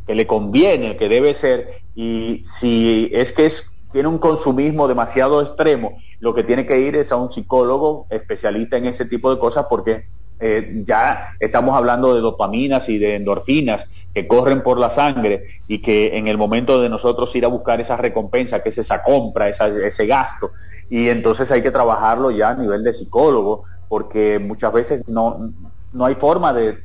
que 0.07 0.15
le 0.15 0.27
conviene, 0.27 0.97
que 0.97 1.09
debe 1.09 1.35
ser, 1.35 1.83
y 1.95 2.45
si 2.59 3.11
es 3.13 3.33
que 3.33 3.47
es, 3.47 3.65
tiene 3.93 4.09
un 4.09 4.19
consumismo 4.19 4.87
demasiado 4.87 5.43
extremo, 5.43 5.99
lo 6.21 6.35
que 6.35 6.45
tiene 6.45 6.65
que 6.65 6.79
ir 6.79 6.97
es 6.97 7.11
a 7.13 7.17
un 7.17 7.31
psicólogo 7.31 8.07
especialista 8.09 8.77
en 8.77 8.87
ese 8.87 9.05
tipo 9.05 9.35
de 9.35 9.41
cosas 9.41 9.67
porque 9.69 10.07
eh, 10.39 10.83
ya 10.85 11.31
estamos 11.41 11.77
hablando 11.77 12.15
de 12.15 12.21
dopaminas 12.21 12.89
y 12.89 12.99
de 12.99 13.17
endorfinas 13.17 13.87
que 14.15 14.27
corren 14.27 14.63
por 14.63 14.79
la 14.79 14.91
sangre 14.91 15.45
y 15.69 15.79
que 15.83 16.17
en 16.17 16.29
el 16.29 16.39
momento 16.39 16.81
de 16.81 16.89
nosotros 16.89 17.35
ir 17.37 17.45
a 17.45 17.49
buscar 17.49 17.81
esa 17.81 17.97
recompensa, 17.97 18.63
que 18.63 18.71
es 18.71 18.79
esa 18.79 19.03
compra, 19.03 19.49
ese 19.49 20.07
gasto, 20.07 20.53
y 20.89 21.09
entonces 21.09 21.51
hay 21.51 21.63
que 21.63 21.71
trabajarlo 21.71 22.31
ya 22.31 22.51
a 22.51 22.55
nivel 22.55 22.83
de 22.83 22.95
psicólogo, 22.95 23.65
porque 23.89 24.39
muchas 24.39 24.73
veces 24.73 25.03
no, 25.07 25.53
no 25.93 26.05
hay 26.07 26.15
forma 26.15 26.53
de, 26.53 26.79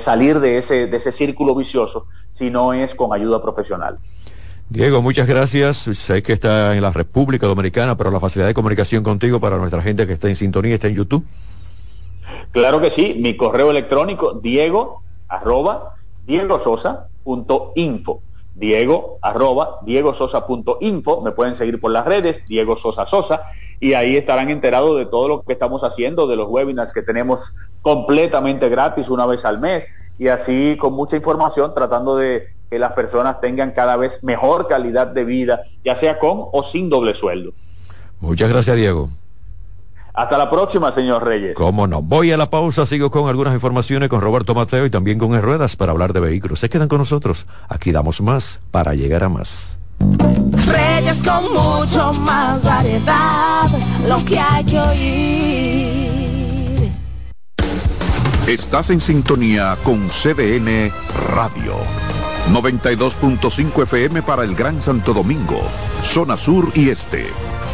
salir 0.00 0.40
de 0.40 0.58
ese, 0.58 0.86
de 0.86 0.96
ese 0.96 1.12
círculo 1.12 1.54
vicioso 1.54 2.06
si 2.32 2.50
no 2.50 2.72
es 2.72 2.94
con 2.94 3.12
ayuda 3.12 3.42
profesional. 3.42 3.98
Diego, 4.68 5.00
muchas 5.00 5.28
gracias. 5.28 5.76
Sé 5.76 6.22
que 6.22 6.32
está 6.32 6.74
en 6.74 6.82
la 6.82 6.90
República 6.90 7.46
Dominicana, 7.46 7.96
pero 7.96 8.10
la 8.10 8.18
facilidad 8.18 8.48
de 8.48 8.54
comunicación 8.54 9.04
contigo 9.04 9.38
para 9.40 9.58
nuestra 9.58 9.80
gente 9.80 10.06
que 10.06 10.14
está 10.14 10.28
en 10.28 10.36
sintonía 10.36 10.74
está 10.74 10.88
en 10.88 10.94
YouTube. 10.94 11.24
Claro 12.52 12.80
que 12.80 12.90
sí, 12.90 13.16
mi 13.18 13.36
correo 13.36 13.70
electrónico, 13.70 14.34
diego 14.34 15.02
arroba 15.28 15.94
info 17.74 18.22
Diego 18.54 19.18
arroba 19.20 19.80
info 20.80 21.20
me 21.20 21.32
pueden 21.32 21.56
seguir 21.56 21.78
por 21.80 21.90
las 21.90 22.06
redes, 22.06 22.42
Diego 22.48 22.76
Sosa 22.76 23.04
Sosa, 23.04 23.42
y 23.78 23.92
ahí 23.92 24.16
estarán 24.16 24.48
enterados 24.48 24.96
de 24.96 25.04
todo 25.04 25.28
lo 25.28 25.42
que 25.42 25.52
estamos 25.52 25.84
haciendo, 25.84 26.26
de 26.26 26.36
los 26.36 26.48
webinars 26.48 26.92
que 26.92 27.02
tenemos 27.02 27.52
completamente 27.82 28.70
gratis 28.70 29.10
una 29.10 29.26
vez 29.26 29.44
al 29.44 29.60
mes, 29.60 29.86
y 30.18 30.28
así 30.28 30.78
con 30.80 30.94
mucha 30.94 31.16
información 31.16 31.74
tratando 31.74 32.16
de 32.16 32.46
que 32.70 32.78
las 32.78 32.92
personas 32.92 33.40
tengan 33.40 33.72
cada 33.72 33.96
vez 33.96 34.24
mejor 34.24 34.66
calidad 34.66 35.08
de 35.08 35.24
vida, 35.24 35.60
ya 35.84 35.94
sea 35.94 36.18
con 36.18 36.46
o 36.50 36.62
sin 36.64 36.88
doble 36.88 37.14
sueldo. 37.14 37.52
Muchas 38.20 38.48
gracias, 38.48 38.76
Diego. 38.76 39.10
Hasta 40.16 40.36
la 40.38 40.48
próxima, 40.48 40.90
señor 40.90 41.24
Reyes. 41.24 41.54
Cómo 41.54 41.86
no. 41.86 42.00
Voy 42.00 42.32
a 42.32 42.38
la 42.38 42.48
pausa, 42.48 42.86
sigo 42.86 43.10
con 43.10 43.28
algunas 43.28 43.52
informaciones 43.52 44.08
con 44.08 44.22
Roberto 44.22 44.54
Mateo 44.54 44.86
y 44.86 44.90
también 44.90 45.18
con 45.18 45.38
Ruedas 45.42 45.76
para 45.76 45.92
hablar 45.92 46.14
de 46.14 46.20
vehículos. 46.20 46.58
Se 46.58 46.70
quedan 46.70 46.88
con 46.88 47.00
nosotros. 47.00 47.46
Aquí 47.68 47.92
damos 47.92 48.22
más 48.22 48.60
para 48.70 48.94
llegar 48.94 49.24
a 49.24 49.28
más. 49.28 49.78
Reyes 49.98 51.22
con 51.22 51.52
mucho 51.52 52.14
más 52.14 52.64
variedad, 52.64 53.68
lo 54.08 54.24
que 54.24 54.38
hay 54.38 54.64
que 54.64 54.80
oír. 54.80 56.06
Estás 58.46 58.88
en 58.88 59.02
sintonía 59.02 59.76
con 59.84 60.08
CDN 60.08 60.90
Radio. 61.28 61.74
92.5 62.50 63.82
FM 63.82 64.22
para 64.22 64.44
el 64.44 64.54
Gran 64.54 64.80
Santo 64.80 65.12
Domingo, 65.12 65.60
zona 66.02 66.38
sur 66.38 66.70
y 66.74 66.88
este 66.88 67.26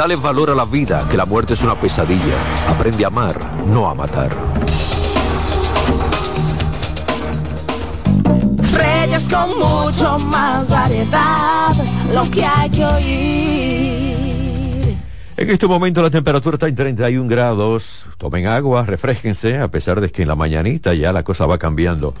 Dale 0.00 0.16
valor 0.16 0.48
a 0.48 0.54
la 0.54 0.64
vida, 0.64 1.06
que 1.10 1.16
la 1.18 1.26
muerte 1.26 1.52
es 1.52 1.60
una 1.60 1.74
pesadilla. 1.74 2.32
Aprende 2.70 3.04
a 3.04 3.08
amar, 3.08 3.38
no 3.66 3.86
a 3.86 3.94
matar. 3.94 4.34
Reyes 8.72 9.28
con 9.28 9.58
mucho 9.58 10.18
más 10.20 10.70
variedad, 10.70 11.74
lo 12.14 12.30
que 12.30 12.42
hay 12.42 12.70
que 12.70 12.82
oír. 12.82 14.00
En 15.36 15.50
este 15.50 15.66
momento 15.66 16.00
la 16.00 16.08
temperatura 16.08 16.54
está 16.54 16.68
en 16.68 16.76
31 16.76 17.28
grados. 17.28 18.06
Tomen 18.16 18.46
agua, 18.46 18.86
refresquense, 18.86 19.58
a 19.58 19.68
pesar 19.68 20.00
de 20.00 20.08
que 20.08 20.22
en 20.22 20.28
la 20.28 20.34
mañanita 20.34 20.94
ya 20.94 21.12
la 21.12 21.24
cosa 21.24 21.44
va 21.44 21.58
cambiando. 21.58 22.14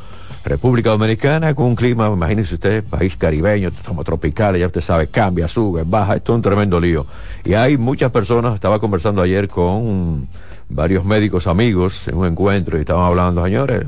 República 0.44 0.90
Dominicana 0.90 1.54
con 1.54 1.66
un 1.66 1.76
clima, 1.76 2.08
imagínense 2.08 2.54
usted, 2.54 2.82
país 2.84 3.16
caribeño, 3.16 3.70
como 3.86 4.04
tropical, 4.04 4.56
ya 4.56 4.66
usted 4.66 4.80
sabe, 4.80 5.08
cambia, 5.08 5.48
sube, 5.48 5.82
baja, 5.84 6.16
esto 6.16 6.32
es 6.32 6.36
un 6.36 6.42
tremendo 6.42 6.80
lío. 6.80 7.06
Y 7.44 7.54
hay 7.54 7.76
muchas 7.76 8.10
personas, 8.10 8.54
estaba 8.54 8.78
conversando 8.78 9.20
ayer 9.20 9.48
con 9.48 10.28
varios 10.70 11.04
médicos 11.04 11.46
amigos 11.46 12.08
en 12.08 12.16
un 12.16 12.26
encuentro 12.26 12.78
y 12.78 12.82
estaban 12.82 13.04
hablando, 13.04 13.44
señores, 13.44 13.84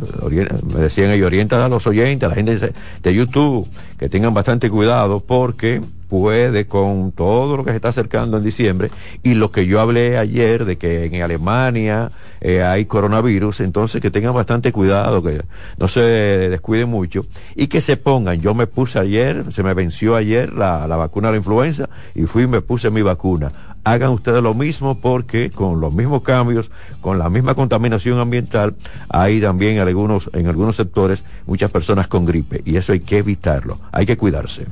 me 0.74 0.80
decían 0.80 1.10
ellos, 1.10 1.28
orientan 1.28 1.60
a 1.60 1.68
los 1.68 1.86
oyentes, 1.86 2.26
a 2.26 2.30
la 2.30 2.34
gente 2.34 2.72
de 3.02 3.14
YouTube, 3.14 3.68
que 3.98 4.08
tengan 4.08 4.34
bastante 4.34 4.68
cuidado 4.68 5.20
porque 5.20 5.80
puede 6.12 6.66
con 6.66 7.10
todo 7.12 7.56
lo 7.56 7.64
que 7.64 7.70
se 7.70 7.76
está 7.76 7.88
acercando 7.88 8.36
en 8.36 8.44
diciembre 8.44 8.90
y 9.22 9.32
lo 9.32 9.50
que 9.50 9.66
yo 9.66 9.80
hablé 9.80 10.18
ayer 10.18 10.66
de 10.66 10.76
que 10.76 11.06
en 11.06 11.22
Alemania 11.22 12.10
eh, 12.42 12.62
hay 12.62 12.84
coronavirus, 12.84 13.60
entonces 13.60 14.02
que 14.02 14.10
tengan 14.10 14.34
bastante 14.34 14.72
cuidado, 14.72 15.22
que 15.22 15.40
no 15.78 15.88
se 15.88 16.02
descuiden 16.02 16.90
mucho 16.90 17.24
y 17.56 17.68
que 17.68 17.80
se 17.80 17.96
pongan. 17.96 18.38
Yo 18.42 18.52
me 18.52 18.66
puse 18.66 18.98
ayer, 18.98 19.54
se 19.54 19.62
me 19.62 19.72
venció 19.72 20.14
ayer 20.14 20.52
la, 20.52 20.86
la 20.86 20.96
vacuna 20.96 21.28
de 21.28 21.32
la 21.32 21.38
influenza 21.38 21.88
y 22.14 22.24
fui 22.24 22.42
y 22.42 22.46
me 22.46 22.60
puse 22.60 22.90
mi 22.90 23.00
vacuna 23.00 23.50
hagan 23.84 24.10
ustedes 24.10 24.42
lo 24.42 24.52
mismo 24.52 25.00
porque 25.00 25.50
con 25.50 25.80
los 25.80 25.94
mismos 25.94 26.22
cambios, 26.22 26.70
con 27.00 27.18
la 27.18 27.30
misma 27.30 27.54
contaminación 27.54 28.20
ambiental, 28.20 28.76
hay 29.08 29.40
también 29.40 29.78
algunos, 29.78 30.30
en 30.34 30.46
algunos 30.46 30.76
sectores 30.76 31.24
muchas 31.46 31.70
personas 31.70 32.06
con 32.06 32.26
gripe 32.26 32.60
y 32.66 32.76
eso 32.76 32.92
hay 32.92 33.00
que 33.00 33.18
evitarlo, 33.18 33.78
hay 33.90 34.04
que 34.04 34.18
cuidarse. 34.18 34.66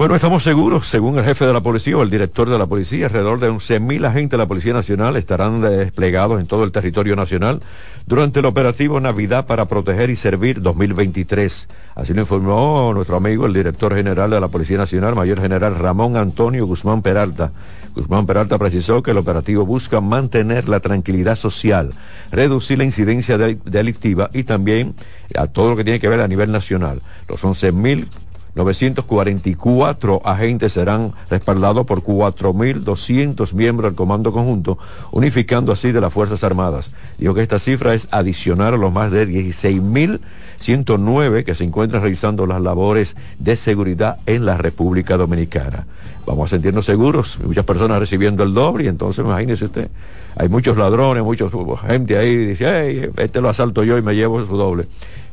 Bueno, 0.00 0.14
estamos 0.14 0.42
seguros, 0.42 0.88
según 0.88 1.18
el 1.18 1.26
jefe 1.26 1.44
de 1.44 1.52
la 1.52 1.60
policía 1.60 1.94
o 1.98 2.02
el 2.02 2.08
director 2.08 2.48
de 2.48 2.56
la 2.56 2.64
policía, 2.64 3.04
alrededor 3.04 3.38
de 3.38 3.50
11.000 3.50 4.06
agentes 4.06 4.30
de 4.30 4.38
la 4.38 4.48
Policía 4.48 4.72
Nacional 4.72 5.14
estarán 5.16 5.60
desplegados 5.60 6.40
en 6.40 6.46
todo 6.46 6.64
el 6.64 6.72
territorio 6.72 7.16
nacional 7.16 7.60
durante 8.06 8.40
el 8.40 8.46
operativo 8.46 8.98
Navidad 8.98 9.44
para 9.44 9.66
proteger 9.66 10.08
y 10.08 10.16
servir 10.16 10.62
2023. 10.62 11.68
Así 11.96 12.14
lo 12.14 12.22
informó 12.22 12.92
nuestro 12.94 13.16
amigo, 13.16 13.44
el 13.44 13.52
director 13.52 13.94
general 13.94 14.30
de 14.30 14.40
la 14.40 14.48
Policía 14.48 14.78
Nacional, 14.78 15.14
Mayor 15.14 15.38
General 15.38 15.74
Ramón 15.74 16.16
Antonio 16.16 16.64
Guzmán 16.64 17.02
Peralta. 17.02 17.52
Guzmán 17.94 18.24
Peralta 18.24 18.56
precisó 18.56 19.02
que 19.02 19.10
el 19.10 19.18
operativo 19.18 19.66
busca 19.66 20.00
mantener 20.00 20.66
la 20.66 20.80
tranquilidad 20.80 21.36
social, 21.36 21.90
reducir 22.32 22.78
la 22.78 22.84
incidencia 22.84 23.36
delictiva 23.36 24.30
y 24.32 24.44
también 24.44 24.94
a 25.36 25.46
todo 25.48 25.68
lo 25.68 25.76
que 25.76 25.84
tiene 25.84 26.00
que 26.00 26.08
ver 26.08 26.22
a 26.22 26.28
nivel 26.28 26.50
nacional. 26.52 27.02
Los 27.28 27.42
11.000 27.42 28.08
944 28.54 30.22
agentes 30.24 30.72
serán 30.72 31.12
respaldados 31.28 31.84
por 31.86 32.02
4.200 32.02 33.52
miembros 33.52 33.90
del 33.90 33.96
Comando 33.96 34.32
Conjunto, 34.32 34.78
unificando 35.12 35.72
así 35.72 35.92
de 35.92 36.00
las 36.00 36.12
Fuerzas 36.12 36.42
Armadas. 36.44 36.92
Dijo 37.18 37.34
que 37.34 37.42
esta 37.42 37.58
cifra 37.58 37.92
es 37.94 38.08
adicional 38.10 38.74
a 38.74 38.78
los 38.78 38.92
más 38.92 39.12
de 39.12 39.28
16.109 39.28 41.44
que 41.44 41.54
se 41.54 41.64
encuentran 41.64 42.02
realizando 42.02 42.46
las 42.46 42.60
labores 42.60 43.14
de 43.38 43.56
seguridad 43.56 44.18
en 44.26 44.44
la 44.44 44.56
República 44.56 45.16
Dominicana. 45.16 45.86
Vamos 46.26 46.50
a 46.50 46.56
sentirnos 46.56 46.86
seguros, 46.86 47.38
muchas 47.42 47.64
personas 47.64 47.98
recibiendo 47.98 48.42
el 48.42 48.52
doble, 48.52 48.84
y 48.84 48.88
entonces 48.88 49.24
imagínese 49.24 49.64
usted, 49.64 49.88
hay 50.36 50.48
muchos 50.48 50.76
ladrones, 50.76 51.22
mucha 51.22 51.46
gente 51.86 52.16
ahí, 52.16 52.36
dice, 52.36 52.66
hey, 52.68 53.10
este 53.16 53.40
lo 53.40 53.48
asalto 53.48 53.84
yo 53.84 53.98
y 53.98 54.02
me 54.02 54.14
llevo 54.14 54.44
su 54.46 54.56
doble. 54.56 54.86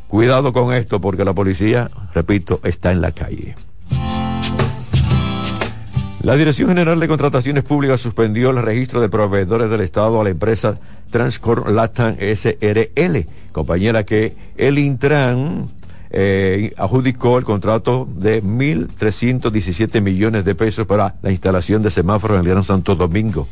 Cuidado 0.07 0.53
con 0.53 0.73
esto 0.73 1.01
porque 1.01 1.25
la 1.25 1.33
policía, 1.33 1.89
repito, 2.13 2.59
está 2.63 2.91
en 2.91 3.01
la 3.01 3.11
calle. 3.11 3.55
La 6.21 6.35
Dirección 6.35 6.69
General 6.69 6.99
de 6.99 7.07
Contrataciones 7.07 7.63
Públicas 7.63 8.01
suspendió 8.01 8.49
el 8.49 8.61
registro 8.61 8.99
de 9.01 9.09
proveedores 9.09 9.69
del 9.69 9.81
Estado 9.81 10.19
a 10.19 10.23
la 10.23 10.29
empresa 10.29 10.77
Transcor 11.11 11.71
Latam 11.71 12.15
SRL, 12.19 13.25
compañera 13.51 14.03
que 14.03 14.33
el 14.57 14.77
Intran 14.79 15.67
eh, 16.09 16.73
adjudicó 16.77 17.37
el 17.37 17.45
contrato 17.45 18.07
de 18.09 18.43
1.317 18.43 20.01
millones 20.01 20.45
de 20.45 20.55
pesos 20.55 20.87
para 20.87 21.15
la 21.21 21.31
instalación 21.31 21.81
de 21.81 21.91
semáforos 21.91 22.35
en 22.35 22.45
el 22.45 22.51
Gran 22.51 22.63
Santo 22.63 22.95
Domingo. 22.95 23.47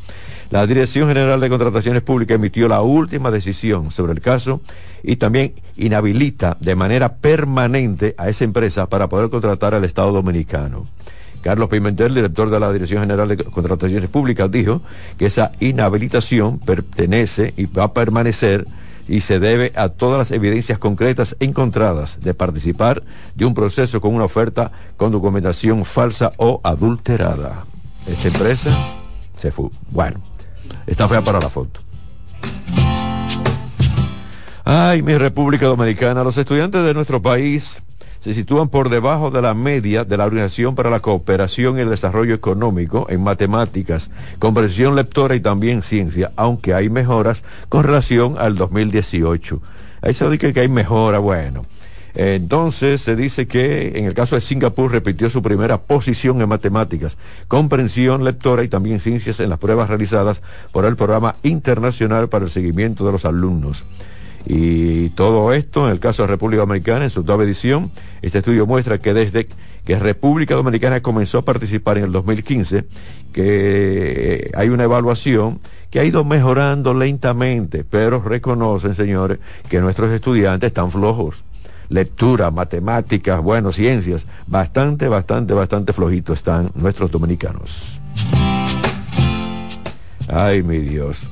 La 0.52 0.68
Dirección 0.68 1.08
General 1.08 1.40
de 1.40 1.50
Contrataciones 1.50 2.04
Públicas 2.04 2.36
emitió 2.36 2.68
la 2.68 2.82
última 2.82 3.32
decisión 3.32 3.90
sobre 3.90 4.14
el 4.14 4.22
caso 4.22 4.62
y 5.04 5.16
también 5.16 5.54
inhabilita 5.76 6.56
de 6.60 6.76
manera 6.76 7.16
permanente 7.16 8.14
a 8.18 8.30
esa 8.30 8.44
empresa 8.44 8.88
para 8.88 9.10
poder 9.10 9.30
contratar 9.30 9.74
al 9.74 9.86
Estado 9.86 10.12
Dominicano. 10.12 10.86
Carlos 11.42 11.70
Pimentel, 11.70 12.16
director 12.16 12.50
de 12.50 12.60
la 12.60 12.72
Dirección 12.72 13.02
General 13.02 13.28
de 13.28 13.38
Contrataciones 13.38 14.10
Públicas, 14.10 14.50
dijo 14.50 14.82
que 15.18 15.28
esa 15.28 15.52
inhabilitación 15.60 16.60
pertenece 16.60 17.54
y 17.58 17.66
va 17.66 17.86
a 17.86 17.94
permanecer 17.94 18.66
y 19.08 19.22
se 19.22 19.40
debe 19.40 19.72
a 19.76 19.90
todas 19.90 20.18
las 20.18 20.32
evidencias 20.32 20.80
concretas 20.80 21.36
encontradas 21.40 22.20
de 22.22 22.34
participar 22.34 23.04
de 23.36 23.46
un 23.46 23.54
proceso 23.54 24.02
con 24.02 24.16
una 24.16 24.26
oferta 24.26 24.72
con 24.98 25.12
documentación 25.12 25.86
falsa 25.86 26.32
o 26.38 26.62
adulterada. 26.64 27.66
Esa 28.08 28.30
empresa 28.30 28.72
se 29.38 29.52
fue. 29.52 29.70
Bueno, 29.92 30.20
Está 30.88 31.08
fea 31.08 31.22
para 31.22 31.40
la 31.40 31.50
foto. 31.50 31.80
Ay, 34.64 35.04
mi 35.04 35.18
República 35.18 35.68
Dominicana, 35.68 36.24
los 36.24 36.38
estudiantes 36.38 36.84
de 36.84 36.94
nuestro 36.94 37.22
país 37.22 37.84
se 38.20 38.34
sitúan 38.34 38.70
por 38.70 38.90
debajo 38.90 39.30
de 39.30 39.40
la 39.40 39.54
media 39.54 40.04
de 40.04 40.18
la 40.18 40.26
Organización 40.26 40.74
para 40.74 40.90
la 40.90 41.00
Cooperación 41.00 41.78
y 41.78 41.82
el 41.82 41.92
Desarrollo 41.92 42.34
Económico 42.34 43.06
en 43.10 43.24
matemáticas, 43.24 44.10
comprensión 44.40 44.96
lectora 44.96 45.36
y 45.36 45.40
también 45.40 45.84
ciencia, 45.84 46.32
aunque 46.36 46.74
hay 46.74 46.90
mejoras 46.90 47.44
con 47.70 47.84
relación 47.84 48.38
al 48.40 48.56
2018. 48.56 49.62
Ahí 50.02 50.16
se 50.16 50.28
dice 50.28 50.54
que 50.54 50.60
hay 50.60 50.68
mejora, 50.68 51.20
bueno. 51.20 51.62
Entonces 52.16 53.02
se 53.02 53.16
dice 53.18 53.46
que 53.46 53.94
en 53.96 54.06
el 54.06 54.14
caso 54.14 54.36
de 54.36 54.42
Singapur 54.42 54.90
repitió 54.90 55.30
su 55.30 55.42
primera 55.42 55.82
posición 55.82 56.42
en 56.42 56.48
matemáticas, 56.48 57.18
comprensión 57.50 58.24
lectora 58.24 58.64
y 58.64 58.70
también 58.70 59.02
ciencias 59.02 59.42
en 59.42 59.50
las 59.50 59.60
pruebas 59.60 59.90
realizadas 59.90 60.42
por 60.72 60.86
el 60.86 60.96
Programa 60.96 61.36
Internacional 61.44 62.30
para 62.30 62.46
el 62.46 62.52
Seguimiento 62.52 63.06
de 63.06 63.12
los 63.12 63.26
Alumnos. 63.26 63.84
Y 64.48 65.10
todo 65.10 65.52
esto, 65.52 65.88
en 65.88 65.92
el 65.92 66.00
caso 66.00 66.22
de 66.22 66.28
República 66.28 66.62
Dominicana, 66.62 67.04
en 67.04 67.10
su 67.10 67.22
octava 67.22 67.44
edición, 67.44 67.92
este 68.22 68.38
estudio 68.38 68.66
muestra 68.66 68.98
que 68.98 69.14
desde 69.14 69.48
que 69.84 70.00
República 70.00 70.56
Dominicana 70.56 71.02
comenzó 71.02 71.40
a 71.40 71.42
participar 71.42 71.98
en 71.98 72.06
el 72.06 72.12
2015, 72.12 72.86
que 73.34 74.52
hay 74.56 74.70
una 74.70 74.86
evaluación 74.86 75.60
que 75.90 76.00
ha 76.00 76.06
ido 76.06 76.24
mejorando 76.24 76.94
lentamente, 76.94 77.84
pero 77.84 78.22
reconocen, 78.22 78.96
señores, 78.96 79.40
que 79.70 79.82
nuestros 79.82 80.12
estudiantes 80.12 80.68
están 80.68 80.92
flojos 80.92 81.44
lectura, 81.90 82.52
matemáticas, 82.52 83.42
bueno, 83.42 83.72
ciencias, 83.72 84.26
bastante, 84.48 85.08
bastante, 85.08 85.54
bastante 85.54 85.94
flojito 85.94 86.34
están 86.34 86.72
nuestros 86.76 87.12
dominicanos. 87.12 88.00
Ay, 90.28 90.64
mi 90.64 90.80
Dios. 90.80 91.28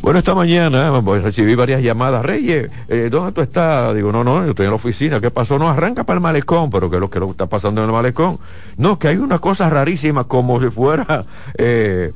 Bueno, 0.00 0.20
esta 0.20 0.34
mañana 0.34 0.92
recibí 1.22 1.54
varias 1.54 1.82
llamadas. 1.82 2.24
Reyes, 2.24 2.70
eh, 2.88 3.08
¿dónde 3.10 3.32
tú 3.32 3.40
estás? 3.40 3.94
Digo, 3.94 4.12
no, 4.12 4.22
no, 4.22 4.44
yo 4.44 4.50
estoy 4.50 4.66
en 4.66 4.70
la 4.70 4.76
oficina. 4.76 5.20
¿Qué 5.20 5.30
pasó? 5.30 5.58
No, 5.58 5.68
arranca 5.68 6.04
para 6.04 6.18
el 6.18 6.22
malecón. 6.22 6.70
¿Pero 6.70 6.88
qué 6.88 6.96
es 6.96 7.00
lo 7.00 7.10
que 7.10 7.18
está 7.18 7.46
pasando 7.46 7.82
en 7.82 7.88
el 7.88 7.92
malecón? 7.92 8.38
No, 8.76 8.98
que 8.98 9.08
hay 9.08 9.16
una 9.16 9.40
cosa 9.40 9.68
rarísima, 9.68 10.24
como 10.24 10.60
si 10.60 10.70
fuera 10.70 11.24
eh, 11.58 12.12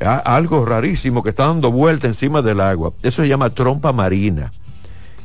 algo 0.00 0.64
rarísimo 0.64 1.22
que 1.22 1.30
está 1.30 1.46
dando 1.46 1.70
vuelta 1.70 2.06
encima 2.06 2.40
del 2.40 2.60
agua. 2.60 2.92
Eso 3.02 3.22
se 3.22 3.28
llama 3.28 3.50
trompa 3.50 3.92
marina. 3.92 4.50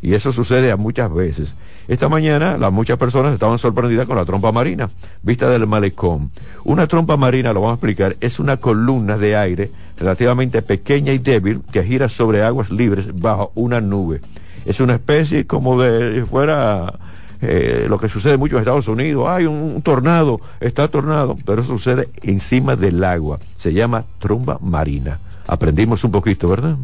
Y 0.01 0.13
eso 0.13 0.31
sucede 0.31 0.71
a 0.71 0.77
muchas 0.77 1.13
veces. 1.13 1.55
Esta 1.87 2.09
mañana 2.09 2.57
las 2.57 2.71
muchas 2.71 2.97
personas 2.97 3.33
estaban 3.33 3.59
sorprendidas 3.59 4.07
con 4.07 4.17
la 4.17 4.25
trompa 4.25 4.51
marina, 4.51 4.89
vista 5.21 5.49
del 5.49 5.67
malecón. 5.67 6.31
Una 6.63 6.87
trompa 6.87 7.17
marina, 7.17 7.53
lo 7.53 7.61
vamos 7.61 7.73
a 7.73 7.75
explicar, 7.75 8.15
es 8.19 8.39
una 8.39 8.57
columna 8.57 9.17
de 9.17 9.35
aire 9.35 9.71
relativamente 9.97 10.61
pequeña 10.61 11.13
y 11.13 11.19
débil 11.19 11.61
que 11.71 11.83
gira 11.83 12.09
sobre 12.09 12.43
aguas 12.43 12.71
libres 12.71 13.07
bajo 13.19 13.51
una 13.53 13.79
nube. 13.79 14.21
Es 14.65 14.79
una 14.79 14.95
especie 14.95 15.45
como 15.45 15.79
de 15.81 16.25
fuera 16.25 16.99
eh, 17.41 17.87
lo 17.89 17.97
que 17.97 18.09
sucede 18.09 18.37
mucho 18.37 18.55
en 18.55 18.61
Estados 18.61 18.87
Unidos. 18.87 19.27
Hay 19.27 19.45
un, 19.45 19.81
tornado, 19.81 20.39
está 20.59 20.87
tornado, 20.87 21.37
pero 21.45 21.63
sucede 21.63 22.09
encima 22.21 22.75
del 22.75 23.03
agua. 23.03 23.39
Se 23.55 23.73
llama 23.73 24.05
tromba 24.19 24.59
marina. 24.61 25.19
Aprendimos 25.47 26.03
un 26.03 26.11
poquito, 26.11 26.47
¿verdad? 26.47 26.77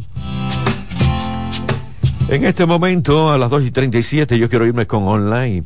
En 2.30 2.44
este 2.44 2.66
momento, 2.66 3.32
a 3.32 3.38
las 3.38 3.48
2 3.48 3.64
y 3.64 3.70
37, 3.70 4.38
yo 4.38 4.50
quiero 4.50 4.66
irme 4.66 4.86
con 4.86 5.08
online. 5.08 5.64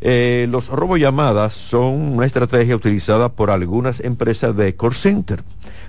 Eh, 0.00 0.48
los 0.50 0.66
robollamadas 0.66 1.52
son 1.52 2.14
una 2.14 2.26
estrategia 2.26 2.74
utilizada 2.74 3.28
por 3.28 3.52
algunas 3.52 4.00
empresas 4.00 4.56
de 4.56 4.74
call 4.74 4.94
center 4.94 5.44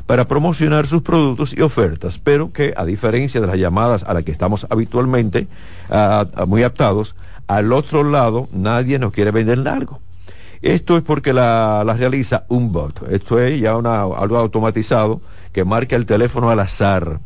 para 0.05 0.25
promocionar 0.25 0.85
sus 0.85 1.01
productos 1.01 1.55
y 1.57 1.61
ofertas, 1.61 2.19
pero 2.19 2.53
que 2.53 2.75
a 2.77 2.85
diferencia 2.85 3.41
de 3.41 3.47
las 3.47 3.57
llamadas 3.57 4.03
a 4.03 4.13
las 4.13 4.23
que 4.23 4.31
estamos 4.31 4.67
habitualmente 4.69 5.47
muy 6.45 6.61
aptados, 6.61 7.15
al 7.47 7.73
otro 7.73 8.03
lado 8.03 8.47
nadie 8.53 8.99
nos 8.99 9.13
quiere 9.13 9.31
vender 9.31 9.67
algo. 9.67 9.99
Esto 10.61 10.95
es 10.95 11.01
porque 11.01 11.33
la, 11.33 11.83
realiza 11.97 12.45
un 12.49 12.71
bot. 12.71 13.01
Esto 13.09 13.39
es 13.39 13.59
ya 13.59 13.71
algo 13.71 14.37
automatizado 14.37 15.21
que 15.51 15.65
marca 15.65 15.95
el 15.95 16.05
teléfono 16.05 16.51
al 16.51 16.59
azar 16.59 17.19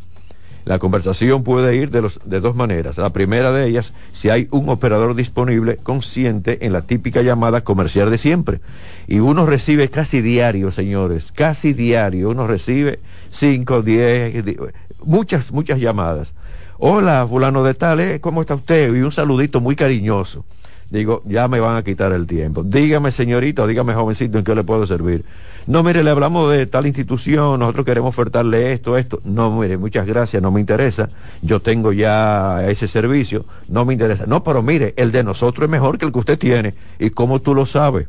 la 0.68 0.80
conversación 0.80 1.44
puede 1.44 1.78
ir 1.78 1.92
de, 1.92 2.02
los, 2.02 2.20
de 2.26 2.42
dos 2.42 2.54
maneras. 2.54 2.98
La 2.98 3.12
primera 3.12 3.54
de 3.54 3.68
ellas, 3.68 3.94
si 4.12 4.30
hay 4.30 4.50
un 4.52 4.68
operador 4.68 5.16
disponible 5.16 5.78
consciente 5.78 6.66
en 6.66 6.74
la 6.74 6.82
típica 6.82 7.22
llamada 7.22 7.62
comercial 7.62 8.12
de 8.12 8.18
siempre. 8.18 8.60
Y 9.08 9.20
uno 9.20 9.46
recibe 9.46 9.88
casi 9.88 10.22
diario, 10.22 10.72
señores, 10.72 11.32
casi 11.32 11.72
diario. 11.72 12.30
Uno 12.32 12.48
recibe 12.48 13.00
cinco, 13.32 13.82
diez, 13.82 14.44
muchas, 15.04 15.54
muchas 15.54 15.80
llamadas. 15.80 16.34
Hola, 16.80 17.26
fulano 17.28 17.64
de 17.64 17.74
tal, 17.74 18.02
¿eh? 18.02 18.20
¿cómo 18.20 18.42
está 18.42 18.56
usted? 18.56 18.94
Y 18.94 19.02
un 19.02 19.12
saludito 19.14 19.62
muy 19.62 19.78
cariñoso 19.78 20.46
digo, 20.90 21.22
ya 21.26 21.48
me 21.48 21.60
van 21.60 21.76
a 21.76 21.84
quitar 21.84 22.12
el 22.12 22.28
tiempo. 22.28 22.64
Dígame, 22.64 23.12
señorita, 23.12 23.68
dígame, 23.68 23.94
jovencito, 23.94 24.38
¿en 24.38 24.44
qué 24.44 24.56
le 24.56 24.64
puedo 24.64 24.86
servir? 24.88 25.26
No, 25.68 25.84
mire, 25.84 26.02
le 26.02 26.12
hablamos 26.12 26.50
de 26.52 26.66
tal 26.66 26.88
institución, 26.88 27.60
nosotros 27.60 27.86
queremos 27.86 28.10
ofertarle 28.10 28.72
esto, 28.72 28.98
esto. 28.98 29.20
No, 29.26 29.52
mire, 29.52 29.78
muchas 29.78 30.08
gracias, 30.08 30.42
no 30.42 30.50
me 30.50 30.62
interesa. 30.62 31.10
Yo 31.42 31.60
tengo 31.60 31.92
ya 31.92 32.66
ese 32.70 32.88
servicio, 32.88 33.46
no 33.68 33.84
me 33.84 33.94
interesa. 33.94 34.26
No, 34.26 34.44
pero 34.44 34.62
mire, 34.62 34.94
el 34.96 35.12
de 35.12 35.26
nosotros 35.26 35.66
es 35.66 35.70
mejor 35.70 35.98
que 35.98 36.06
el 36.06 36.14
que 36.14 36.20
usted 36.20 36.40
tiene. 36.40 36.74
¿Y 37.00 37.10
cómo 37.10 37.42
tú 37.42 37.54
lo 37.54 37.66
sabes? 37.66 38.08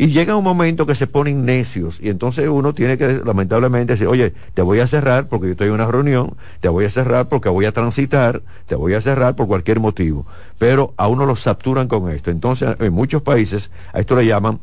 Y 0.00 0.06
llega 0.06 0.36
un 0.36 0.44
momento 0.44 0.86
que 0.86 0.94
se 0.94 1.08
ponen 1.08 1.44
necios 1.44 1.98
y 2.00 2.08
entonces 2.08 2.48
uno 2.48 2.72
tiene 2.72 2.96
que 2.96 3.20
lamentablemente 3.24 3.94
decir, 3.94 4.06
oye, 4.06 4.32
te 4.54 4.62
voy 4.62 4.78
a 4.78 4.86
cerrar 4.86 5.26
porque 5.26 5.48
yo 5.48 5.52
estoy 5.52 5.66
en 5.66 5.74
una 5.74 5.86
reunión, 5.86 6.36
te 6.60 6.68
voy 6.68 6.84
a 6.84 6.90
cerrar 6.90 7.28
porque 7.28 7.48
voy 7.48 7.64
a 7.64 7.72
transitar, 7.72 8.40
te 8.66 8.76
voy 8.76 8.94
a 8.94 9.00
cerrar 9.00 9.34
por 9.34 9.48
cualquier 9.48 9.80
motivo. 9.80 10.24
Pero 10.56 10.94
a 10.96 11.08
uno 11.08 11.26
lo 11.26 11.34
saturan 11.34 11.88
con 11.88 12.08
esto. 12.12 12.30
Entonces, 12.30 12.76
en 12.78 12.92
muchos 12.92 13.22
países 13.22 13.72
a 13.92 13.98
esto 13.98 14.14
le 14.14 14.24
llaman 14.24 14.60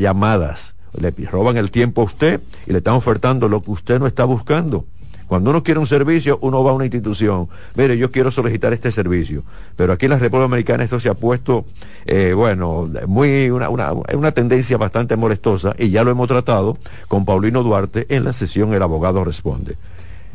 llamadas 0.00 0.74
Le 0.98 1.12
roban 1.30 1.56
el 1.56 1.70
tiempo 1.70 2.02
a 2.02 2.06
usted 2.06 2.40
y 2.66 2.72
le 2.72 2.78
están 2.78 2.94
ofertando 2.94 3.48
lo 3.48 3.62
que 3.62 3.70
usted 3.70 4.00
no 4.00 4.08
está 4.08 4.24
buscando. 4.24 4.86
Cuando 5.34 5.50
uno 5.50 5.64
quiere 5.64 5.80
un 5.80 5.88
servicio, 5.88 6.38
uno 6.42 6.62
va 6.62 6.70
a 6.70 6.74
una 6.74 6.84
institución. 6.84 7.48
Mire, 7.74 7.98
yo 7.98 8.12
quiero 8.12 8.30
solicitar 8.30 8.72
este 8.72 8.92
servicio. 8.92 9.42
Pero 9.74 9.92
aquí 9.92 10.06
en 10.06 10.10
la 10.10 10.18
República 10.20 10.44
Americana 10.44 10.84
esto 10.84 11.00
se 11.00 11.08
ha 11.08 11.14
puesto, 11.14 11.64
eh, 12.06 12.34
bueno, 12.34 12.88
muy, 13.08 13.50
una, 13.50 13.68
una, 13.68 13.92
una 13.92 14.30
tendencia 14.30 14.76
bastante 14.76 15.16
molestosa 15.16 15.74
y 15.76 15.90
ya 15.90 16.04
lo 16.04 16.12
hemos 16.12 16.28
tratado 16.28 16.78
con 17.08 17.24
Paulino 17.24 17.64
Duarte 17.64 18.06
en 18.10 18.22
la 18.22 18.32
sesión 18.32 18.74
El 18.74 18.82
Abogado 18.84 19.24
Responde. 19.24 19.76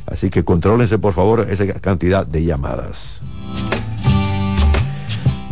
Así 0.05 0.29
que 0.29 0.43
contrólense, 0.43 0.99
por 0.99 1.13
favor, 1.13 1.47
esa 1.49 1.65
cantidad 1.79 2.27
de 2.27 2.43
llamadas. 2.43 3.21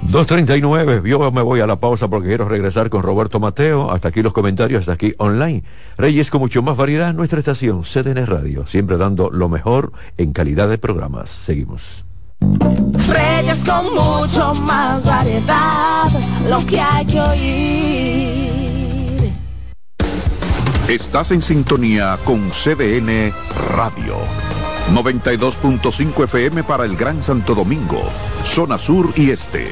2.39, 0.10 1.04
yo 1.06 1.32
me 1.32 1.42
voy 1.42 1.60
a 1.60 1.68
la 1.68 1.76
pausa 1.76 2.08
porque 2.08 2.30
quiero 2.30 2.48
regresar 2.48 2.90
con 2.90 3.04
Roberto 3.04 3.42
Mateo. 3.42 3.92
Hasta 3.92 4.08
aquí 4.08 4.22
los 4.22 4.32
comentarios, 4.32 4.80
hasta 4.80 4.94
aquí 4.94 5.14
online. 5.18 5.64
Reyes 5.98 6.32
con 6.32 6.40
mucho 6.40 6.62
más 6.62 6.78
variedad, 6.78 7.14
nuestra 7.14 7.40
estación 7.40 7.84
CDN 7.84 8.26
Radio, 8.26 8.66
siempre 8.68 8.96
dando 8.96 9.30
lo 9.30 9.50
mejor 9.50 9.92
en 10.18 10.32
calidad 10.32 10.70
de 10.70 10.78
programas. 10.78 11.30
Seguimos. 11.30 12.06
Reyes 12.40 13.66
con 13.66 13.94
mucho 13.94 14.54
más 14.62 15.04
variedad, 15.04 16.10
lo 16.48 16.66
que 16.66 16.80
hay 16.80 17.06
que 17.06 17.20
oír. 17.20 18.38
Estás 20.88 21.32
en 21.32 21.42
sintonía 21.42 22.18
con 22.24 22.50
CDN 22.52 23.34
Radio. 23.76 24.16
92.5 24.94 26.24
FM 26.24 26.64
para 26.64 26.86
el 26.86 26.96
Gran 26.96 27.22
Santo 27.22 27.54
Domingo, 27.54 28.02
zona 28.46 28.80
sur 28.80 29.12
y 29.18 29.32
este 29.32 29.68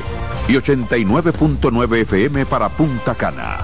y 0.47 0.53
89.9 0.53 2.01
FM 2.01 2.45
para 2.45 2.69
Punta 2.69 3.15
Cana. 3.15 3.57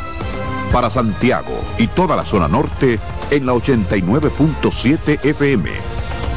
Para 0.71 0.89
Santiago 0.89 1.59
y 1.77 1.87
toda 1.87 2.15
la 2.15 2.25
zona 2.25 2.47
norte 2.47 2.99
en 3.29 3.45
la 3.45 3.53
89.7 3.53 5.19
FM. 5.23 5.69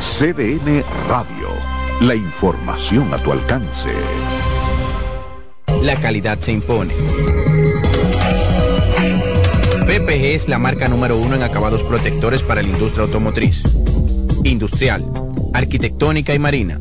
CDN 0.00 0.82
Radio. 1.08 1.48
La 2.00 2.14
información 2.14 3.12
a 3.14 3.18
tu 3.18 3.32
alcance. 3.32 3.90
La 5.82 5.96
calidad 5.96 6.38
se 6.40 6.52
impone. 6.52 6.92
PPG 9.86 10.34
es 10.34 10.48
la 10.48 10.58
marca 10.58 10.88
número 10.88 11.16
uno 11.18 11.36
en 11.36 11.42
acabados 11.42 11.82
protectores 11.82 12.42
para 12.42 12.62
la 12.62 12.68
industria 12.68 13.04
automotriz, 13.04 13.62
industrial, 14.42 15.04
arquitectónica 15.52 16.34
y 16.34 16.38
marina. 16.38 16.80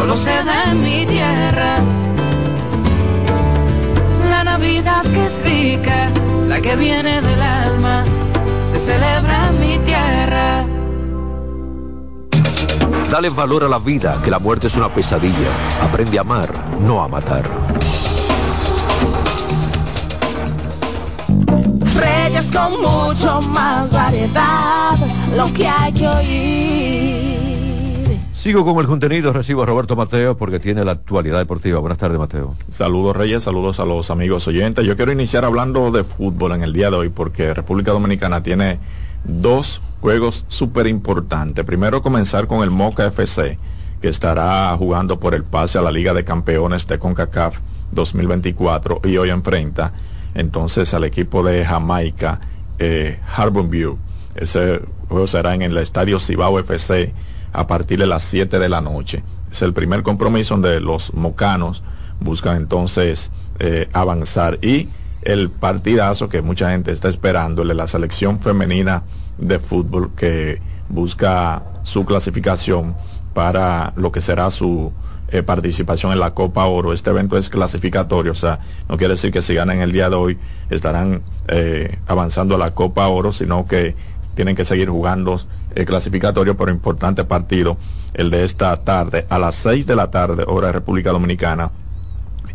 solo 0.00 0.16
se 0.16 0.44
da 0.44 0.70
en 0.70 0.82
mi 0.82 1.04
tierra 1.04 1.76
Navidad 4.44 5.02
que 5.02 5.26
es 5.26 5.42
rica, 5.42 6.10
la 6.46 6.60
que 6.60 6.74
viene 6.74 7.22
del 7.22 7.40
alma, 7.40 8.04
se 8.70 8.78
celebra 8.78 9.48
en 9.48 9.60
mi 9.60 9.78
tierra. 9.86 10.66
Dale 13.10 13.28
valor 13.30 13.64
a 13.64 13.68
la 13.68 13.78
vida, 13.78 14.18
que 14.24 14.30
la 14.30 14.38
muerte 14.38 14.66
es 14.66 14.74
una 14.74 14.88
pesadilla. 14.88 15.50
Aprende 15.82 16.18
a 16.18 16.22
amar, 16.22 16.50
no 16.80 17.02
a 17.02 17.08
matar. 17.08 17.44
Reyes 21.94 22.50
con 22.52 22.80
mucho 22.80 23.40
más 23.42 23.90
variedad, 23.92 24.96
lo 25.36 25.52
que 25.54 25.68
hay 25.68 25.92
que 25.92 26.08
oír. 26.08 27.29
Sigo 28.40 28.64
con 28.64 28.78
el 28.78 28.86
contenido, 28.86 29.34
recibo 29.34 29.64
a 29.64 29.66
Roberto 29.66 29.96
Mateo 29.96 30.34
porque 30.34 30.58
tiene 30.58 30.82
la 30.82 30.92
actualidad 30.92 31.40
deportiva. 31.40 31.78
Buenas 31.78 31.98
tardes, 31.98 32.18
Mateo. 32.18 32.56
Saludos, 32.70 33.14
Reyes, 33.14 33.42
saludos 33.42 33.80
a 33.80 33.84
los 33.84 34.10
amigos 34.10 34.48
oyentes. 34.48 34.82
Yo 34.86 34.96
quiero 34.96 35.12
iniciar 35.12 35.44
hablando 35.44 35.90
de 35.90 36.04
fútbol 36.04 36.52
en 36.52 36.62
el 36.62 36.72
día 36.72 36.88
de 36.88 36.96
hoy 36.96 37.08
porque 37.10 37.52
República 37.52 37.92
Dominicana 37.92 38.42
tiene 38.42 38.78
dos 39.24 39.82
juegos 40.00 40.46
súper 40.48 40.86
importantes. 40.86 41.66
Primero 41.66 42.00
comenzar 42.00 42.46
con 42.46 42.62
el 42.62 42.70
Moca 42.70 43.04
FC, 43.08 43.58
que 44.00 44.08
estará 44.08 44.74
jugando 44.78 45.20
por 45.20 45.34
el 45.34 45.44
pase 45.44 45.76
a 45.76 45.82
la 45.82 45.92
Liga 45.92 46.14
de 46.14 46.24
Campeones 46.24 46.86
de 46.86 46.98
CONCACAF 46.98 47.58
2024 47.92 49.02
y 49.04 49.18
hoy 49.18 49.28
enfrenta 49.28 49.92
entonces 50.32 50.94
al 50.94 51.04
equipo 51.04 51.42
de 51.42 51.62
Jamaica, 51.62 52.40
eh, 52.78 53.20
Harbour 53.36 53.68
View. 53.68 53.98
Ese 54.34 54.80
juego 55.10 55.26
será 55.26 55.54
en 55.54 55.60
el 55.60 55.76
Estadio 55.76 56.18
Cibao 56.18 56.58
FC 56.58 57.12
a 57.52 57.66
partir 57.66 57.98
de 57.98 58.06
las 58.06 58.22
7 58.24 58.58
de 58.58 58.68
la 58.68 58.80
noche. 58.80 59.22
Es 59.50 59.62
el 59.62 59.72
primer 59.72 60.02
compromiso 60.02 60.54
donde 60.54 60.80
los 60.80 61.12
mocanos 61.14 61.82
buscan 62.20 62.56
entonces 62.56 63.30
eh, 63.58 63.88
avanzar 63.92 64.58
y 64.62 64.88
el 65.22 65.50
partidazo 65.50 66.28
que 66.28 66.42
mucha 66.42 66.70
gente 66.70 66.92
está 66.92 67.08
esperando, 67.08 67.64
la 67.64 67.86
selección 67.88 68.40
femenina 68.40 69.02
de 69.38 69.58
fútbol 69.58 70.12
que 70.16 70.60
busca 70.88 71.62
su 71.82 72.04
clasificación 72.04 72.96
para 73.34 73.92
lo 73.96 74.12
que 74.12 74.20
será 74.20 74.50
su 74.50 74.92
eh, 75.28 75.42
participación 75.42 76.12
en 76.12 76.20
la 76.20 76.34
Copa 76.34 76.64
Oro. 76.66 76.92
Este 76.92 77.10
evento 77.10 77.38
es 77.38 77.48
clasificatorio, 77.50 78.32
o 78.32 78.36
sea, 78.36 78.60
no 78.88 78.96
quiere 78.96 79.14
decir 79.14 79.30
que 79.30 79.42
si 79.42 79.54
ganan 79.54 79.80
el 79.80 79.92
día 79.92 80.10
de 80.10 80.16
hoy 80.16 80.38
estarán 80.70 81.22
eh, 81.48 81.98
avanzando 82.06 82.54
a 82.54 82.58
la 82.58 82.72
Copa 82.72 83.06
Oro, 83.08 83.32
sino 83.32 83.66
que 83.66 83.94
tienen 84.34 84.56
que 84.56 84.64
seguir 84.64 84.88
jugando 84.88 85.40
el 85.74 85.86
clasificatorio, 85.86 86.56
pero 86.56 86.70
importante 86.70 87.24
partido, 87.24 87.76
el 88.14 88.30
de 88.30 88.44
esta 88.44 88.76
tarde, 88.78 89.26
a 89.28 89.38
las 89.38 89.54
6 89.56 89.86
de 89.86 89.96
la 89.96 90.10
tarde, 90.10 90.44
hora 90.46 90.68
de 90.68 90.72
República 90.72 91.10
Dominicana, 91.10 91.70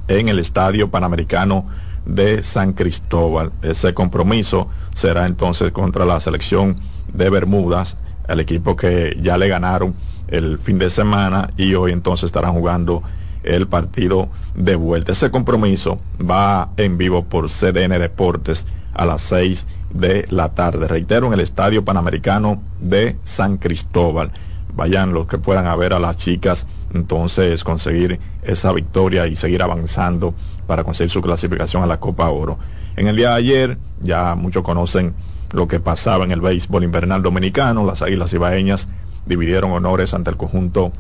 en 0.08 0.30
el 0.30 0.40
Estadio 0.40 0.90
Panamericano 0.90 1.66
de 2.06 2.44
San 2.44 2.74
Cristóbal. 2.74 3.52
Ese 3.62 3.94
compromiso 3.94 4.70
será 4.94 5.26
entonces 5.26 5.72
contra 5.72 6.06
la 6.06 6.20
selección 6.20 6.80
de 7.14 7.30
Bermudas, 7.30 7.98
el 8.28 8.40
equipo 8.40 8.76
que 8.76 9.18
ya 9.22 9.38
le 9.38 9.48
ganaron 9.48 9.96
el 10.28 10.58
fin 10.60 10.80
de 10.80 10.90
semana 10.90 11.52
y 11.58 11.76
hoy 11.76 11.92
entonces 11.92 12.26
estarán 12.26 12.54
jugando 12.54 13.04
el 13.44 13.68
partido 13.68 14.30
de 14.56 14.76
vuelta. 14.76 15.12
Ese 15.12 15.30
compromiso 15.32 16.00
va 16.20 16.70
en 16.78 16.98
vivo 16.98 17.24
por 17.26 17.50
CDN 17.50 18.00
Deportes 18.00 18.66
a 18.96 19.06
las 19.06 19.22
6 19.22 19.68
de 19.92 20.26
la 20.30 20.50
tarde. 20.54 20.88
Reitero, 20.88 21.28
en 21.28 21.34
el 21.34 21.40
Estadio 21.42 21.86
Panamericano 21.86 22.62
de 22.80 23.18
San 23.24 23.58
Cristóbal. 23.58 24.32
Vayan 24.74 25.14
los 25.14 25.28
que 25.28 25.38
puedan 25.38 25.68
a 25.68 25.76
ver 25.76 25.94
a 25.94 26.00
las 26.00 26.18
chicas, 26.18 26.68
entonces 26.94 27.64
conseguir 27.64 28.20
esa 28.44 28.74
victoria 28.74 29.28
y 29.28 29.36
seguir 29.36 29.62
avanzando 29.62 30.34
para 30.68 30.84
conseguir 30.84 31.12
su 31.12 31.22
clasificación 31.22 31.84
a 31.84 31.88
la 31.88 32.00
Copa 32.00 32.30
Oro. 32.30 32.58
En 32.98 33.08
el 33.08 33.16
día 33.16 33.30
de 33.30 33.36
ayer, 33.36 33.78
ya 34.02 34.36
muchos 34.36 34.64
conocen 34.64 35.14
lo 35.52 35.68
que 35.68 35.80
pasaba 35.80 36.26
en 36.26 36.32
el 36.32 36.42
béisbol 36.42 36.84
invernal 36.84 37.22
dominicano. 37.22 37.86
Las 37.86 38.02
Águilas 38.02 38.34
Ibaeñas 38.34 38.88
dividieron 39.26 39.72
honores 39.72 40.14
ante 40.14 40.30
el 40.30 40.38
conjunto 40.38 40.92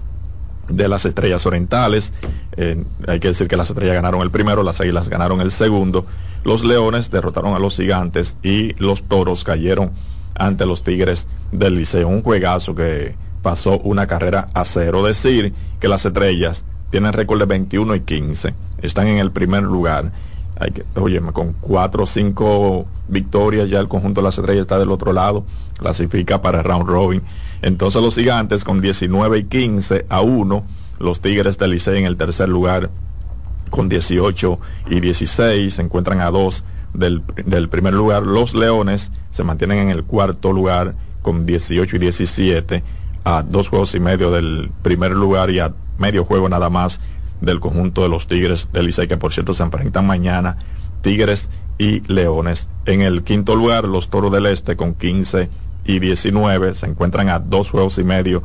de 0.68 0.88
las 0.88 1.05
Estrellas 1.05 1.45
Orientales. 1.45 2.13
Eh, 2.57 2.84
hay 3.07 3.20
que 3.20 3.30
decir 3.30 3.47
que 3.47 3.57
las 3.57 3.70
Estrellas 3.70 3.95
ganaron 3.95 4.22
el 4.22 4.32
primero, 4.32 4.63
las 4.63 4.82
Águilas 4.82 5.09
ganaron 5.09 5.41
el 5.41 5.51
segundo. 5.51 6.05
Los 6.43 6.63
Leones 6.63 7.11
derrotaron 7.11 7.53
a 7.55 7.59
los 7.59 7.78
Gigantes 7.78 8.38
y 8.43 8.74
los 8.82 9.03
Toros 9.03 9.43
cayeron 9.43 9.91
ante 10.36 10.66
los 10.66 10.84
Tigres 10.84 11.28
del 11.51 11.76
Liceo. 11.76 12.07
Un 12.07 12.22
juegazo 12.22 12.76
que 12.76 13.16
pasó 13.41 13.80
una 13.80 14.07
carrera 14.07 14.49
a 14.53 14.66
cero. 14.66 15.03
Decir 15.03 15.53
que 15.80 15.88
las 15.88 16.05
Estrellas 16.05 16.66
tienen 16.89 17.13
récord 17.13 17.39
de 17.39 17.45
21 17.45 17.95
y 17.95 17.99
15. 18.01 18.53
Están 18.82 19.07
en 19.07 19.18
el 19.18 19.32
primer 19.32 19.63
lugar. 19.63 20.11
Hay 20.57 20.72
que, 20.72 20.86
oye, 20.95 21.20
con 21.34 21.53
cuatro 21.53 22.03
o 22.03 22.07
cinco 22.07 22.86
victorias 23.07 23.70
ya 23.70 23.80
el 23.80 23.88
conjunto 23.88 24.22
de 24.22 24.26
las 24.26 24.38
estrellas 24.38 24.61
está 24.61 24.80
del 24.80 24.91
otro 24.91 25.11
lado, 25.11 25.45
clasifica 25.78 26.41
para 26.41 26.63
round 26.63 26.88
robin. 26.88 27.22
Entonces 27.62 28.01
los 28.01 28.16
gigantes 28.16 28.64
con 28.64 28.82
19 28.82 29.39
y 29.39 29.43
15 29.45 30.06
a 30.10 30.22
1, 30.22 30.66
los 30.99 31.22
Tigres 31.22 31.58
del 31.58 31.72
Licey 31.72 31.97
en 31.99 32.06
el 32.06 32.18
tercer 32.18 32.49
lugar 32.49 32.89
con 33.70 33.89
18 33.89 34.60
y 34.89 34.99
16, 34.99 35.74
se 35.74 35.82
encuentran 35.82 36.22
a 36.22 36.32
2 36.32 36.64
del, 36.93 37.24
del 37.45 37.70
primer 37.70 37.93
lugar. 37.93 38.24
Los 38.24 38.53
Leones 38.53 39.12
se 39.32 39.43
mantienen 39.43 39.80
en 39.80 39.89
el 39.89 40.03
cuarto 40.03 40.51
lugar 40.51 40.95
con 41.22 41.45
18 41.45 41.95
y 41.95 41.99
17 41.99 42.84
a 43.24 43.41
dos 43.41 43.70
juegos 43.70 43.95
y 43.95 43.99
medio 43.99 44.32
del 44.32 44.72
primer 44.84 45.12
lugar 45.12 45.49
y 45.49 45.60
a 45.60 45.74
medio 45.97 46.24
juego 46.26 46.47
nada 46.47 46.70
más 46.70 47.01
del 47.41 47.60
conjunto 47.60 48.03
de 48.03 48.10
los 48.10 48.28
Tigres 48.28 48.70
del 48.72 48.86
Licey, 48.86 49.08
que 49.08 49.18
por 49.18 49.34
cierto 49.34 49.53
se 49.53 49.64
enfrentan 49.64 50.06
mañana, 50.06 50.58
Tigres 51.01 51.49
y 51.78 52.01
Leones. 52.12 52.70
En 52.86 53.01
el 53.01 53.24
quinto 53.24 53.56
lugar, 53.56 53.86
los 53.86 54.10
Toros 54.10 54.32
del 54.32 54.45
Este 54.45 54.76
con 54.76 54.93
15 54.93 55.49
y 55.86 55.99
19 55.99 56.75
se 56.75 56.88
encuentran 56.88 57.29
a 57.29 57.39
dos 57.39 57.69
juegos 57.69 57.97
y 57.99 58.03
medio 58.03 58.43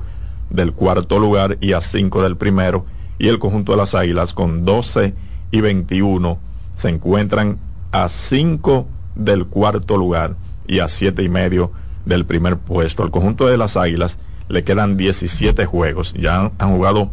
del 0.51 0.72
cuarto 0.72 1.18
lugar 1.18 1.59
y 1.61 1.72
a 1.72 1.80
cinco 1.80 2.22
del 2.22 2.36
primero. 2.36 2.84
Y 3.18 3.28
el 3.28 3.38
conjunto 3.38 3.72
de 3.72 3.78
las 3.78 3.95
Águilas 3.95 4.32
con 4.32 4.64
12 4.64 5.14
y 5.51 5.61
21 5.61 6.38
se 6.74 6.88
encuentran 6.88 7.59
a 7.93 8.09
cinco 8.09 8.86
del 9.14 9.47
cuarto 9.47 9.97
lugar 9.97 10.36
y 10.66 10.78
a 10.78 10.88
siete 10.88 11.22
y 11.22 11.28
medio 11.28 11.72
del 12.05 12.24
primer 12.24 12.59
puesto. 12.59 13.03
Al 13.03 13.11
conjunto 13.11 13.47
de 13.47 13.59
las 13.59 13.76
Águilas 13.76 14.18
le 14.49 14.64
quedan 14.64 14.97
17 14.97 15.66
juegos. 15.66 16.14
Ya 16.14 16.53
han, 16.59 16.72
jugado 16.72 17.11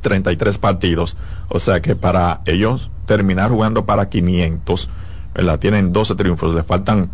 33 0.00 0.58
partidos. 0.58 1.16
O 1.48 1.58
sea 1.60 1.80
que 1.80 1.96
para 1.96 2.40
ellos 2.46 2.90
terminar 3.06 3.50
jugando 3.50 3.84
para 3.84 4.08
500, 4.08 4.90
¿verdad? 5.34 5.58
Tienen 5.58 5.92
12 5.92 6.14
triunfos, 6.14 6.54
le 6.54 6.62
faltan 6.62 7.10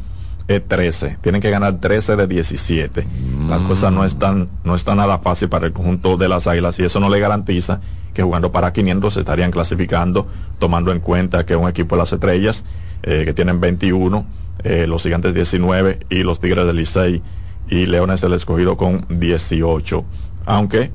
13. 0.49 1.07
Eh, 1.07 1.17
Tienen 1.21 1.41
que 1.41 1.51
ganar 1.51 1.79
13 1.81 2.17
de 2.17 2.27
17. 2.27 3.07
La 3.49 3.59
mm. 3.59 3.69
cosa 3.69 3.91
no 3.91 4.05
es, 4.05 4.19
tan, 4.19 4.49
no 4.65 4.75
está 4.75 4.95
nada 4.95 5.19
fácil 5.19 5.49
para 5.49 5.67
el 5.67 5.73
conjunto 5.73 6.17
de 6.17 6.29
las 6.29 6.47
Águilas 6.47 6.79
y 6.79 6.85
eso 6.85 7.01
no 7.01 7.11
le 7.11 7.21
garantiza 7.21 7.81
que 8.15 8.23
jugando 8.23 8.51
para 8.51 8.73
500 8.73 9.15
se 9.15 9.21
estarían 9.21 9.51
clasificando, 9.51 10.27
tomando 10.59 10.91
en 10.91 11.01
cuenta 11.01 11.47
que 11.47 11.55
un 11.55 11.69
equipo 11.69 11.95
de 11.95 12.03
las 12.03 12.13
estrellas, 12.13 12.65
eh, 13.03 13.23
que 13.25 13.33
tienen 13.33 13.61
21, 13.61 14.27
eh, 14.65 14.87
los 14.89 15.05
gigantes 15.05 15.35
19 15.35 16.01
y 16.11 16.25
los 16.25 16.41
tigres 16.41 16.67
del 16.67 16.77
Licey 16.77 17.23
y 17.71 17.87
Leones 17.87 18.21
del 18.21 18.33
Escogido 18.33 18.77
con 18.77 19.07
18. 19.09 20.05
Aunque 20.47 20.91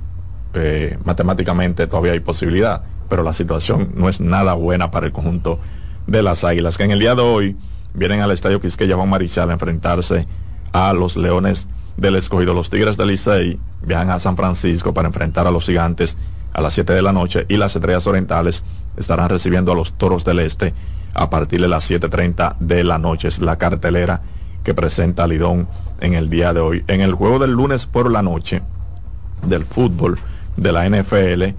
eh, 0.54 0.98
matemáticamente 1.06 1.88
todavía 1.88 2.12
hay 2.12 2.20
posibilidad, 2.20 2.84
pero 3.08 3.24
la 3.24 3.34
situación 3.34 3.94
no 3.96 4.10
es 4.10 4.20
nada 4.20 4.54
buena 4.56 4.92
para 4.92 5.06
el 5.06 5.14
conjunto 5.14 5.60
de 6.08 6.24
las 6.24 6.44
Águilas, 6.44 6.78
que 6.78 6.84
en 6.84 6.92
el 6.92 7.00
día 7.00 7.16
de 7.16 7.22
hoy 7.22 7.56
vienen 7.94 8.22
al 8.22 8.32
Estadio 8.32 8.62
Quisqueya 8.62 8.96
Juan 8.96 9.10
Marichal 9.10 9.50
a 9.50 9.54
enfrentarse 9.54 10.28
a 10.72 10.94
los 10.94 11.16
Leones 11.16 11.68
del 11.98 12.16
Escogido. 12.16 12.54
Los 12.54 12.70
Tigres 12.70 12.98
del 12.98 13.10
Licey 13.10 13.60
viajan 13.86 14.10
a 14.10 14.20
San 14.20 14.36
Francisco 14.36 14.94
para 14.94 15.08
enfrentar 15.08 15.48
a 15.48 15.52
los 15.52 15.66
Gigantes 15.66 16.18
a 16.54 16.62
las 16.62 16.74
7 16.74 16.94
de 16.94 17.02
la 17.02 17.14
noche 17.14 17.46
y 17.50 17.58
las 17.58 17.76
Estrellas 17.76 18.06
Orientales 18.08 18.64
estarán 18.98 19.30
recibiendo 19.30 19.72
a 19.72 19.76
los 19.76 19.94
Toros 19.94 20.24
del 20.24 20.40
Este 20.40 20.74
a 21.14 21.30
partir 21.30 21.62
de 21.62 21.68
las 21.68 21.90
7.30 21.90 22.58
de 22.60 22.84
la 22.84 22.98
noche. 22.98 23.28
Es 23.28 23.40
la 23.40 23.58
cartelera 23.58 24.22
que 24.64 24.74
presenta 24.74 25.28
Lidón 25.28 25.68
en 26.00 26.14
el 26.14 26.30
día 26.30 26.54
de 26.54 26.60
hoy. 26.60 26.84
En 26.88 27.02
el 27.02 27.14
juego 27.14 27.40
del 27.40 27.52
lunes 27.52 27.86
por 27.86 28.10
la 28.12 28.22
noche 28.22 28.62
del 29.44 29.66
fútbol 29.66 30.20
de 30.58 30.72
la 30.72 30.88
NFL, 30.88 31.44
eh, 31.44 31.56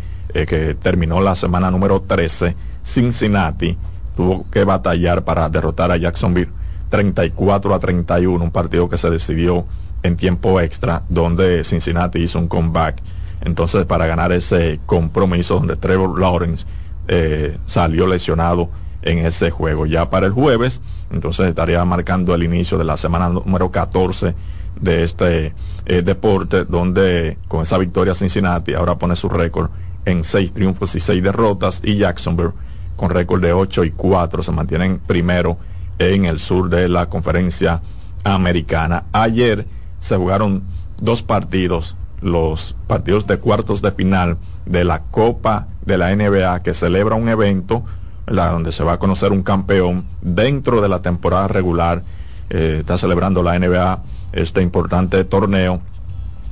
que 0.47 0.75
terminó 0.75 1.21
la 1.21 1.35
semana 1.35 1.71
número 1.71 2.03
13, 2.03 2.57
Cincinnati 2.85 3.77
tuvo 4.17 4.47
que 4.51 4.65
batallar 4.65 5.25
para 5.25 5.49
derrotar 5.49 5.91
a 5.91 5.97
Jacksonville 5.97 6.51
34 6.89 7.75
a 7.75 7.79
31, 7.79 8.45
un 8.45 8.51
partido 8.51 8.89
que 8.89 8.99
se 8.99 9.11
decidió 9.11 9.65
en 10.03 10.17
tiempo 10.17 10.61
extra, 10.61 11.03
donde 11.09 11.65
Cincinnati 11.65 12.21
hizo 12.21 12.39
un 12.39 12.49
comeback. 12.49 13.03
Entonces, 13.41 13.85
para 13.85 14.07
ganar 14.07 14.33
ese 14.33 14.81
compromiso, 14.87 15.55
donde 15.55 15.77
Trevor 15.77 16.19
Lawrence 16.19 16.65
eh, 17.09 17.59
salió 17.67 18.07
lesionado 18.07 18.71
en 19.03 19.19
ese 19.19 19.51
juego. 19.51 19.87
Ya 19.87 20.09
para 20.11 20.27
el 20.27 20.33
jueves, 20.33 20.81
entonces 21.11 21.47
estaría 21.47 21.85
marcando 21.85 22.35
el 22.35 22.43
inicio 22.43 22.79
de 22.79 22.85
la 22.85 22.97
semana 22.97 23.29
número 23.29 23.71
14 23.71 24.35
de 24.81 25.05
este 25.05 25.55
eh, 25.87 26.03
deporte, 26.03 26.65
donde 26.65 27.39
con 27.49 27.63
esa 27.63 27.79
victoria 27.79 28.15
Cincinnati 28.15 28.75
ahora 28.75 28.97
pone 28.97 29.17
su 29.17 29.29
récord 29.29 29.71
en 30.05 30.25
seis 30.25 30.53
triunfos 30.53 30.95
y 30.95 31.01
seis 31.01 31.23
derrotas 31.23 31.81
y 31.85 31.97
Jacksonville 31.97 32.53
con 32.97 33.11
récord 33.11 33.43
de 33.43 33.53
8 33.53 33.85
y 33.85 33.91
4 33.91 34.43
se 34.43 34.53
mantienen 34.53 34.99
primero 34.99 35.59
en 35.99 36.25
el 36.25 36.41
sur 36.41 36.69
de 36.69 36.89
la 36.89 37.09
conferencia 37.09 37.83
americana. 38.25 39.05
Ayer 39.13 39.67
se 40.01 40.17
jugaron 40.17 40.63
dos 41.01 41.23
partidos, 41.23 41.97
los 42.21 42.77
partidos 42.87 43.27
de 43.27 43.39
cuartos 43.39 43.83
de 43.83 43.93
final 43.93 44.39
de 44.67 44.85
la 44.85 45.03
Copa 45.03 45.69
de 45.85 45.99
la 45.99 46.15
NBA 46.15 46.63
que 46.63 46.75
celebra 46.75 47.17
un 47.17 47.29
evento 47.29 47.85
donde 48.27 48.73
se 48.73 48.85
va 48.85 48.95
a 48.95 48.99
conocer 48.99 49.33
un 49.33 49.43
campeón 49.43 50.07
dentro 50.23 50.81
de 50.81 50.89
la 50.89 51.03
temporada 51.03 51.49
regular. 51.49 52.03
Eh, 52.51 52.79
está 52.81 52.99
celebrando 52.99 53.43
la 53.43 53.59
NBA 53.59 54.03
este 54.33 54.63
importante 54.63 55.25
torneo 55.25 55.81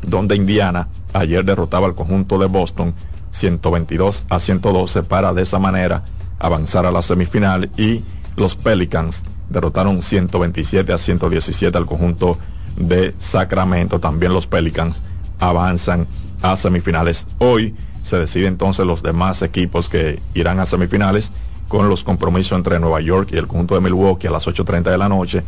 donde 0.02 0.36
Indiana 0.36 0.88
ayer 1.12 1.44
derrotaba 1.44 1.86
al 1.86 1.94
conjunto 1.94 2.38
de 2.38 2.46
Boston 2.46 2.94
122 3.30 4.24
a 4.28 4.40
112 4.40 5.02
para 5.04 5.32
de 5.32 5.42
esa 5.42 5.58
manera 5.58 6.02
avanzar 6.42 6.84
a 6.84 6.92
la 6.92 7.02
semifinal 7.02 7.70
y 7.78 8.02
los 8.36 8.56
Pelicans 8.56 9.22
derrotaron 9.48 10.02
127 10.02 10.92
a 10.92 10.98
117 10.98 11.78
al 11.78 11.86
conjunto 11.86 12.36
de 12.76 13.14
Sacramento. 13.18 14.00
También 14.00 14.34
los 14.34 14.46
Pelicans 14.46 15.02
avanzan 15.38 16.06
a 16.42 16.56
semifinales. 16.56 17.26
Hoy 17.38 17.74
se 18.02 18.18
decide 18.18 18.48
entonces 18.48 18.84
los 18.84 19.02
demás 19.02 19.42
equipos 19.42 19.88
que 19.88 20.20
irán 20.34 20.58
a 20.58 20.66
semifinales 20.66 21.30
con 21.68 21.88
los 21.88 22.02
compromisos 22.02 22.58
entre 22.58 22.80
Nueva 22.80 23.00
York 23.00 23.30
y 23.32 23.36
el 23.36 23.46
conjunto 23.46 23.76
de 23.76 23.80
Milwaukee 23.80 24.26
a 24.26 24.30
las 24.32 24.46
8.30 24.46 24.90
de 24.90 24.98
la 24.98 25.08
noche 25.08 25.42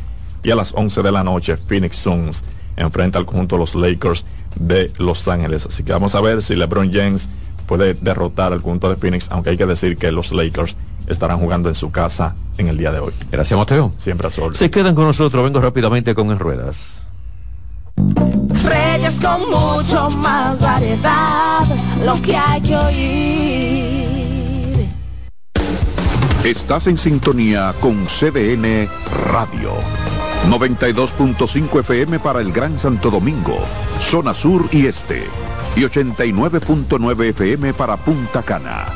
y 0.44 0.50
a 0.50 0.54
las 0.54 0.72
11 0.74 1.02
de 1.02 1.12
la 1.12 1.24
noche 1.24 1.56
Phoenix 1.56 1.96
Suns 1.96 2.44
enfrenta 2.76 3.18
al 3.18 3.26
conjunto 3.26 3.56
de 3.56 3.60
los 3.60 3.74
Lakers 3.74 4.24
de 4.56 4.92
Los 4.98 5.26
Ángeles. 5.26 5.66
Así 5.66 5.82
que 5.82 5.92
vamos 5.92 6.14
a 6.14 6.20
ver 6.20 6.42
si 6.42 6.54
LeBron 6.54 6.92
James 6.92 7.28
puede 7.64 7.94
derrotar 7.94 8.52
al 8.52 8.62
conjunto 8.62 8.88
de 8.90 8.96
Phoenix, 8.96 9.28
aunque 9.30 9.50
hay 9.50 9.56
que 9.56 9.66
decir 9.66 9.96
que 9.96 10.12
los 10.12 10.32
Lakers 10.32 10.76
estarán 11.06 11.38
jugando 11.38 11.68
en 11.68 11.74
su 11.74 11.90
casa 11.90 12.34
en 12.58 12.68
el 12.68 12.78
día 12.78 12.92
de 12.92 13.00
hoy. 13.00 13.12
Gracias, 13.30 13.58
Mateo. 13.58 13.92
Siempre 13.98 14.28
a 14.28 14.30
su 14.30 14.54
Se 14.54 14.70
quedan 14.70 14.94
con 14.94 15.04
nosotros, 15.04 15.44
vengo 15.44 15.60
rápidamente 15.60 16.14
con 16.14 16.30
En 16.30 16.38
Ruedas. 16.38 17.06
Reyes 17.96 19.20
con 19.20 19.40
mucho 19.50 20.10
más 20.18 20.60
variedad, 20.60 21.64
lo 22.04 22.20
que 22.20 22.36
hay 22.36 22.60
que 22.60 22.76
oír. 22.76 24.24
Estás 26.44 26.86
en 26.88 26.98
sintonía 26.98 27.74
con 27.80 28.04
CDN 28.06 28.88
Radio. 29.30 29.72
92.5 30.48 31.80
FM 31.80 32.18
para 32.18 32.40
el 32.40 32.52
Gran 32.52 32.78
Santo 32.78 33.10
Domingo, 33.10 33.56
zona 33.98 34.34
sur 34.34 34.68
y 34.70 34.86
este. 34.86 35.22
Y 35.76 35.80
89.9 35.80 37.24
FM 37.30 37.74
para 37.74 37.96
Punta 37.96 38.42
Cana. 38.42 38.86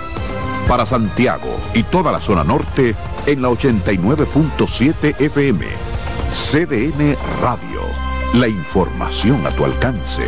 Para 0.68 0.86
Santiago 0.86 1.58
y 1.74 1.82
toda 1.82 2.12
la 2.12 2.20
zona 2.20 2.44
norte 2.44 2.94
en 3.26 3.42
la 3.42 3.48
89.7 3.48 5.20
FM. 5.20 5.66
CDN 6.32 7.16
Radio. 7.40 7.80
La 8.34 8.48
información 8.48 9.46
a 9.46 9.50
tu 9.50 9.64
alcance. 9.64 10.24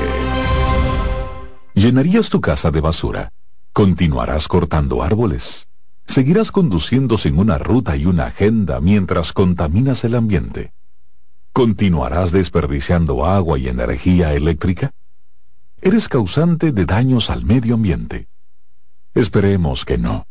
¿Llenarías 1.75 2.31
tu 2.31 2.41
casa 2.41 2.71
de 2.71 2.81
basura? 2.81 3.33
¿Continuarás 3.73 4.49
cortando 4.49 5.03
árboles? 5.03 5.69
seguirás 6.11 6.51
conduciendo 6.51 7.17
sin 7.17 7.39
una 7.39 7.57
ruta 7.57 7.97
y 7.97 8.05
una 8.05 8.27
agenda 8.27 8.81
mientras 8.81 9.33
contaminas 9.33 10.05
el 10.05 10.17
ambiente. 10.17 10.73
¿Continuarás 11.53 12.33
desperdiciando 12.33 13.25
agua 13.25 13.59
y 13.59 13.69
energía 13.69 14.35
eléctrica? 14.35 14.91
Eres 15.83 16.09
causante 16.09 16.73
de 16.73 16.85
daños 16.85 17.31
al 17.31 17.45
medio 17.45 17.75
ambiente. 17.75 18.29
Esperemos 19.15 19.87
que 19.87 19.97
no. 19.97 20.27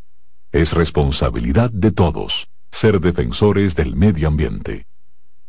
Es 0.51 0.73
responsabilidad 0.73 1.71
de 1.71 1.91
todos 1.91 2.49
ser 2.71 2.99
defensores 2.99 3.75
del 3.75 3.95
medio 3.95 4.27
ambiente. 4.27 4.85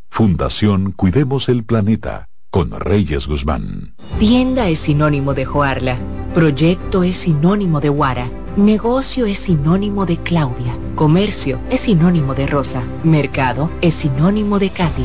Fundación 0.09 0.93
Cuidemos 0.93 1.51
el 1.51 1.65
Planeta 1.65 2.29
con 2.51 2.71
Reyes 2.71 3.29
Guzmán. 3.29 3.95
Tienda 4.19 4.69
es 4.71 4.81
sinónimo 4.81 5.35
de 5.35 5.45
Joarla. 5.45 5.99
Proyecto 6.35 7.03
es 7.03 7.17
sinónimo 7.17 7.81
de 7.81 7.91
Guara. 7.91 8.31
Negocio 8.57 9.27
es 9.27 9.39
sinónimo 9.39 10.07
de 10.07 10.17
Claudia. 10.17 10.77
Comercio 10.95 11.61
es 11.71 11.81
sinónimo 11.81 12.35
de 12.35 12.47
Rosa. 12.47 12.83
Mercado 13.05 13.71
es 13.83 13.95
sinónimo 13.95 14.59
de 14.59 14.71
Katy. 14.71 15.05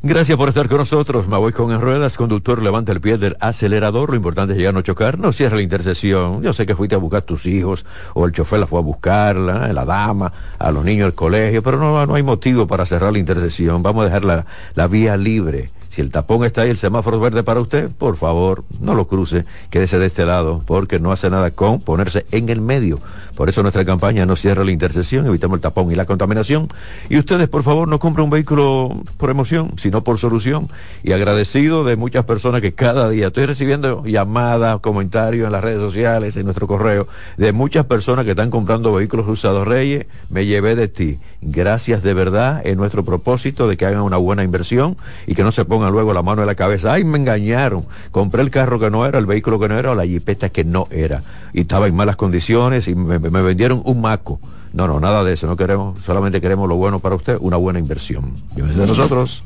Gracias 0.00 0.38
por 0.38 0.48
estar 0.48 0.68
con 0.68 0.78
nosotros. 0.78 1.26
Me 1.26 1.36
voy 1.38 1.52
con 1.52 1.72
en 1.72 1.80
ruedas. 1.80 2.16
Conductor, 2.16 2.62
levanta 2.62 2.92
el 2.92 3.00
pie 3.00 3.18
del 3.18 3.36
acelerador. 3.40 4.10
Lo 4.10 4.16
importante 4.16 4.52
es 4.52 4.58
llegar 4.58 4.72
a 4.72 4.78
no 4.78 4.82
chocar. 4.82 5.18
No 5.18 5.32
cierre 5.32 5.56
la 5.56 5.62
intersección. 5.62 6.40
Yo 6.40 6.52
sé 6.52 6.66
que 6.66 6.76
fuiste 6.76 6.94
a 6.94 6.98
buscar 6.98 7.22
a 7.22 7.26
tus 7.26 7.46
hijos 7.46 7.84
o 8.14 8.24
el 8.24 8.30
chofer 8.30 8.60
la 8.60 8.68
fue 8.68 8.78
a 8.78 8.82
buscarla, 8.82 9.72
la 9.72 9.84
dama, 9.84 10.32
a 10.56 10.70
los 10.70 10.84
niños 10.84 11.06
del 11.06 11.14
colegio, 11.14 11.64
pero 11.64 11.78
no, 11.78 12.06
no 12.06 12.14
hay 12.14 12.22
motivo 12.22 12.68
para 12.68 12.86
cerrar 12.86 13.12
la 13.12 13.18
intersección. 13.18 13.82
Vamos 13.82 14.02
a 14.02 14.04
dejar 14.04 14.24
la, 14.24 14.46
la 14.76 14.86
vía 14.86 15.16
libre. 15.16 15.70
Si 15.90 16.00
el 16.00 16.12
tapón 16.12 16.44
está 16.44 16.62
ahí, 16.62 16.70
el 16.70 16.78
semáforo 16.78 17.18
verde 17.18 17.42
para 17.42 17.58
usted, 17.58 17.90
por 17.90 18.16
favor, 18.16 18.62
no 18.80 18.94
lo 18.94 19.08
cruce, 19.08 19.46
quédese 19.68 19.98
de 19.98 20.06
este 20.06 20.24
lado, 20.24 20.62
porque 20.64 21.00
no 21.00 21.10
hace 21.10 21.28
nada 21.28 21.50
con 21.50 21.80
ponerse 21.80 22.24
en 22.30 22.50
el 22.50 22.60
medio. 22.60 23.00
Por 23.38 23.48
eso 23.48 23.62
nuestra 23.62 23.84
campaña 23.84 24.26
no 24.26 24.34
cierra 24.34 24.64
la 24.64 24.72
intersección, 24.72 25.24
evitamos 25.24 25.58
el 25.58 25.60
tapón 25.60 25.92
y 25.92 25.94
la 25.94 26.06
contaminación. 26.06 26.66
Y 27.08 27.20
ustedes, 27.20 27.48
por 27.48 27.62
favor, 27.62 27.86
no 27.86 28.00
compren 28.00 28.24
un 28.24 28.30
vehículo 28.30 29.00
por 29.16 29.30
emoción, 29.30 29.74
sino 29.76 30.02
por 30.02 30.18
solución. 30.18 30.66
Y 31.04 31.12
agradecido 31.12 31.84
de 31.84 31.94
muchas 31.94 32.24
personas 32.24 32.62
que 32.62 32.72
cada 32.72 33.08
día 33.08 33.28
estoy 33.28 33.46
recibiendo 33.46 34.04
llamadas, 34.04 34.80
comentarios 34.80 35.46
en 35.46 35.52
las 35.52 35.62
redes 35.62 35.78
sociales, 35.78 36.36
en 36.36 36.46
nuestro 36.46 36.66
correo, 36.66 37.06
de 37.36 37.52
muchas 37.52 37.86
personas 37.86 38.24
que 38.24 38.32
están 38.32 38.50
comprando 38.50 38.92
vehículos 38.92 39.28
usados. 39.28 39.68
Reyes, 39.68 40.06
me 40.30 40.44
llevé 40.44 40.74
de 40.74 40.88
ti. 40.88 41.20
Gracias 41.40 42.02
de 42.02 42.14
verdad 42.14 42.60
en 42.66 42.76
nuestro 42.76 43.04
propósito 43.04 43.68
de 43.68 43.76
que 43.76 43.86
hagan 43.86 44.00
una 44.00 44.16
buena 44.16 44.42
inversión 44.42 44.96
y 45.28 45.36
que 45.36 45.44
no 45.44 45.52
se 45.52 45.64
pongan 45.64 45.92
luego 45.92 46.12
la 46.12 46.22
mano 46.22 46.42
en 46.42 46.48
la 46.48 46.56
cabeza. 46.56 46.94
Ay, 46.94 47.04
me 47.04 47.18
engañaron. 47.18 47.84
Compré 48.10 48.42
el 48.42 48.50
carro 48.50 48.80
que 48.80 48.90
no 48.90 49.06
era, 49.06 49.20
el 49.20 49.26
vehículo 49.26 49.60
que 49.60 49.68
no 49.68 49.78
era 49.78 49.92
o 49.92 49.94
la 49.94 50.06
jipeta 50.06 50.48
que 50.48 50.64
no 50.64 50.88
era. 50.90 51.22
Y 51.52 51.60
estaba 51.60 51.86
en 51.86 51.94
malas 51.94 52.16
condiciones 52.16 52.88
y 52.88 52.96
me, 52.96 53.27
me 53.30 53.42
vendieron 53.42 53.82
un 53.84 54.00
maco. 54.00 54.40
No, 54.72 54.86
no, 54.86 55.00
nada 55.00 55.24
de 55.24 55.32
eso. 55.32 55.46
No 55.46 55.56
queremos, 55.56 55.98
solamente 56.00 56.40
queremos 56.40 56.68
lo 56.68 56.76
bueno 56.76 56.98
para 56.98 57.14
usted, 57.14 57.36
una 57.40 57.56
buena 57.56 57.78
inversión. 57.78 58.32
Llévese 58.54 58.78
de 58.80 58.86
nosotros. 58.86 59.42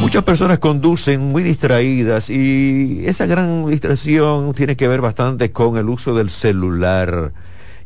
Muchas 0.00 0.24
personas 0.24 0.58
conducen 0.58 1.20
muy 1.20 1.42
distraídas 1.42 2.28
y 2.30 3.02
esa 3.06 3.26
gran 3.26 3.66
distracción 3.68 4.52
tiene 4.52 4.76
que 4.76 4.86
ver 4.88 5.00
bastante 5.00 5.50
con 5.52 5.78
el 5.78 5.88
uso 5.88 6.14
del 6.14 6.30
celular. 6.30 7.32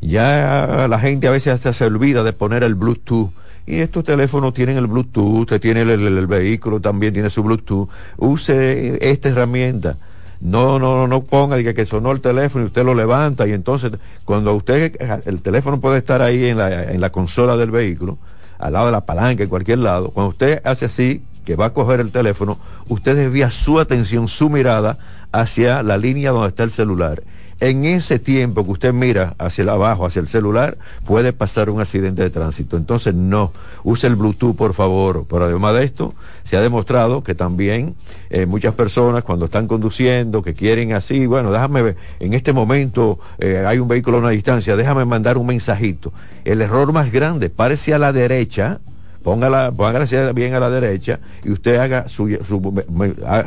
Ya 0.01 0.87
la 0.89 0.99
gente 0.99 1.27
a 1.27 1.31
veces 1.31 1.53
hasta 1.53 1.73
se 1.73 1.85
olvida 1.85 2.23
de 2.23 2.33
poner 2.33 2.63
el 2.63 2.75
Bluetooth. 2.75 3.29
Y 3.65 3.75
estos 3.77 4.03
teléfonos 4.03 4.53
tienen 4.53 4.77
el 4.77 4.87
Bluetooth, 4.87 5.41
usted 5.41 5.61
tiene 5.61 5.81
el, 5.83 5.91
el- 5.91 6.17
el 6.17 6.27
vehículo 6.27 6.79
también 6.79 7.13
tiene 7.13 7.29
su 7.29 7.43
Bluetooth. 7.43 7.87
Use 8.17 8.97
esta 9.09 9.29
herramienta. 9.29 9.97
No, 10.41 10.79
no, 10.79 11.07
no 11.07 11.23
ponga 11.23 11.55
diga, 11.55 11.73
que 11.73 11.85
sonó 11.85 12.11
el 12.11 12.19
teléfono 12.19 12.63
y 12.63 12.67
usted 12.67 12.83
lo 12.83 12.95
levanta 12.95 13.47
y 13.47 13.51
entonces 13.51 13.91
cuando 14.25 14.53
usted, 14.55 14.97
el 15.25 15.41
teléfono 15.41 15.79
puede 15.79 15.99
estar 15.99 16.23
ahí 16.23 16.45
en 16.45 16.57
la, 16.57 16.91
en 16.91 16.99
la 16.99 17.11
consola 17.11 17.55
del 17.57 17.69
vehículo, 17.69 18.17
al 18.57 18.73
lado 18.73 18.87
de 18.87 18.91
la 18.91 19.05
palanca, 19.05 19.43
en 19.43 19.49
cualquier 19.49 19.77
lado. 19.77 20.09
Cuando 20.09 20.29
usted 20.29 20.59
hace 20.65 20.85
así, 20.85 21.21
que 21.45 21.55
va 21.55 21.67
a 21.67 21.73
coger 21.73 21.99
el 21.99 22.11
teléfono, 22.11 22.57
usted 22.87 23.15
desvía 23.15 23.51
su 23.51 23.79
atención, 23.79 24.27
su 24.27 24.49
mirada 24.49 24.97
hacia 25.31 25.83
la 25.83 25.97
línea 25.97 26.31
donde 26.31 26.49
está 26.49 26.63
el 26.63 26.71
celular. 26.71 27.21
En 27.61 27.85
ese 27.85 28.17
tiempo 28.17 28.63
que 28.63 28.71
usted 28.71 28.91
mira 28.91 29.35
hacia 29.37 29.61
el 29.61 29.69
abajo, 29.69 30.07
hacia 30.07 30.19
el 30.19 30.27
celular, 30.27 30.77
puede 31.05 31.31
pasar 31.31 31.69
un 31.69 31.79
accidente 31.79 32.23
de 32.23 32.31
tránsito. 32.31 32.75
Entonces, 32.75 33.13
no, 33.13 33.51
use 33.83 34.07
el 34.07 34.15
Bluetooth, 34.15 34.55
por 34.55 34.73
favor. 34.73 35.27
Pero 35.29 35.45
además 35.45 35.75
de 35.75 35.83
esto, 35.83 36.15
se 36.43 36.57
ha 36.57 36.61
demostrado 36.61 37.23
que 37.23 37.35
también 37.35 37.93
eh, 38.31 38.47
muchas 38.47 38.73
personas 38.73 39.23
cuando 39.23 39.45
están 39.45 39.67
conduciendo, 39.67 40.41
que 40.41 40.55
quieren 40.55 40.93
así, 40.93 41.27
bueno, 41.27 41.51
déjame 41.51 41.83
ver, 41.83 41.97
en 42.19 42.33
este 42.33 42.51
momento 42.51 43.19
eh, 43.37 43.63
hay 43.67 43.77
un 43.77 43.87
vehículo 43.87 44.17
a 44.17 44.21
una 44.21 44.29
distancia, 44.31 44.75
déjame 44.75 45.05
mandar 45.05 45.37
un 45.37 45.45
mensajito. 45.45 46.11
El 46.45 46.61
error 46.61 46.91
más 46.91 47.11
grande, 47.11 47.51
párese 47.51 47.93
a 47.93 47.99
la 47.99 48.11
derecha, 48.11 48.79
póngala, 49.23 49.71
póngala 49.71 50.05
bien 50.33 50.53
a 50.53 50.59
la 50.59 50.69
derecha 50.69 51.19
y 51.43 51.51
usted 51.51 51.77
haga 51.77 52.07
su, 52.07 52.29
su- 52.47 52.83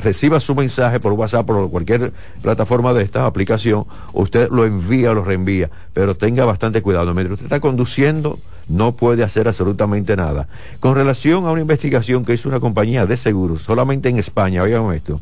reciba 0.02 0.40
su 0.40 0.54
mensaje 0.54 1.00
por 1.00 1.12
WhatsApp, 1.12 1.46
por 1.46 1.70
cualquier 1.70 2.12
plataforma 2.42 2.92
de 2.92 3.02
esta 3.02 3.26
aplicación, 3.26 3.84
usted 4.12 4.48
lo 4.50 4.64
envía 4.64 5.10
o 5.10 5.14
lo 5.14 5.24
reenvía, 5.24 5.70
pero 5.92 6.16
tenga 6.16 6.44
bastante 6.44 6.82
cuidado. 6.82 7.12
Mientras 7.14 7.34
usted 7.34 7.46
está 7.46 7.60
conduciendo, 7.60 8.38
no 8.68 8.92
puede 8.96 9.22
hacer 9.24 9.46
absolutamente 9.48 10.16
nada. 10.16 10.48
Con 10.80 10.94
relación 10.94 11.44
a 11.46 11.50
una 11.50 11.60
investigación 11.60 12.24
que 12.24 12.34
hizo 12.34 12.48
una 12.48 12.60
compañía 12.60 13.06
de 13.06 13.16
seguros, 13.16 13.62
solamente 13.62 14.08
en 14.08 14.18
España, 14.18 14.62
oigan 14.62 14.92
esto, 14.94 15.20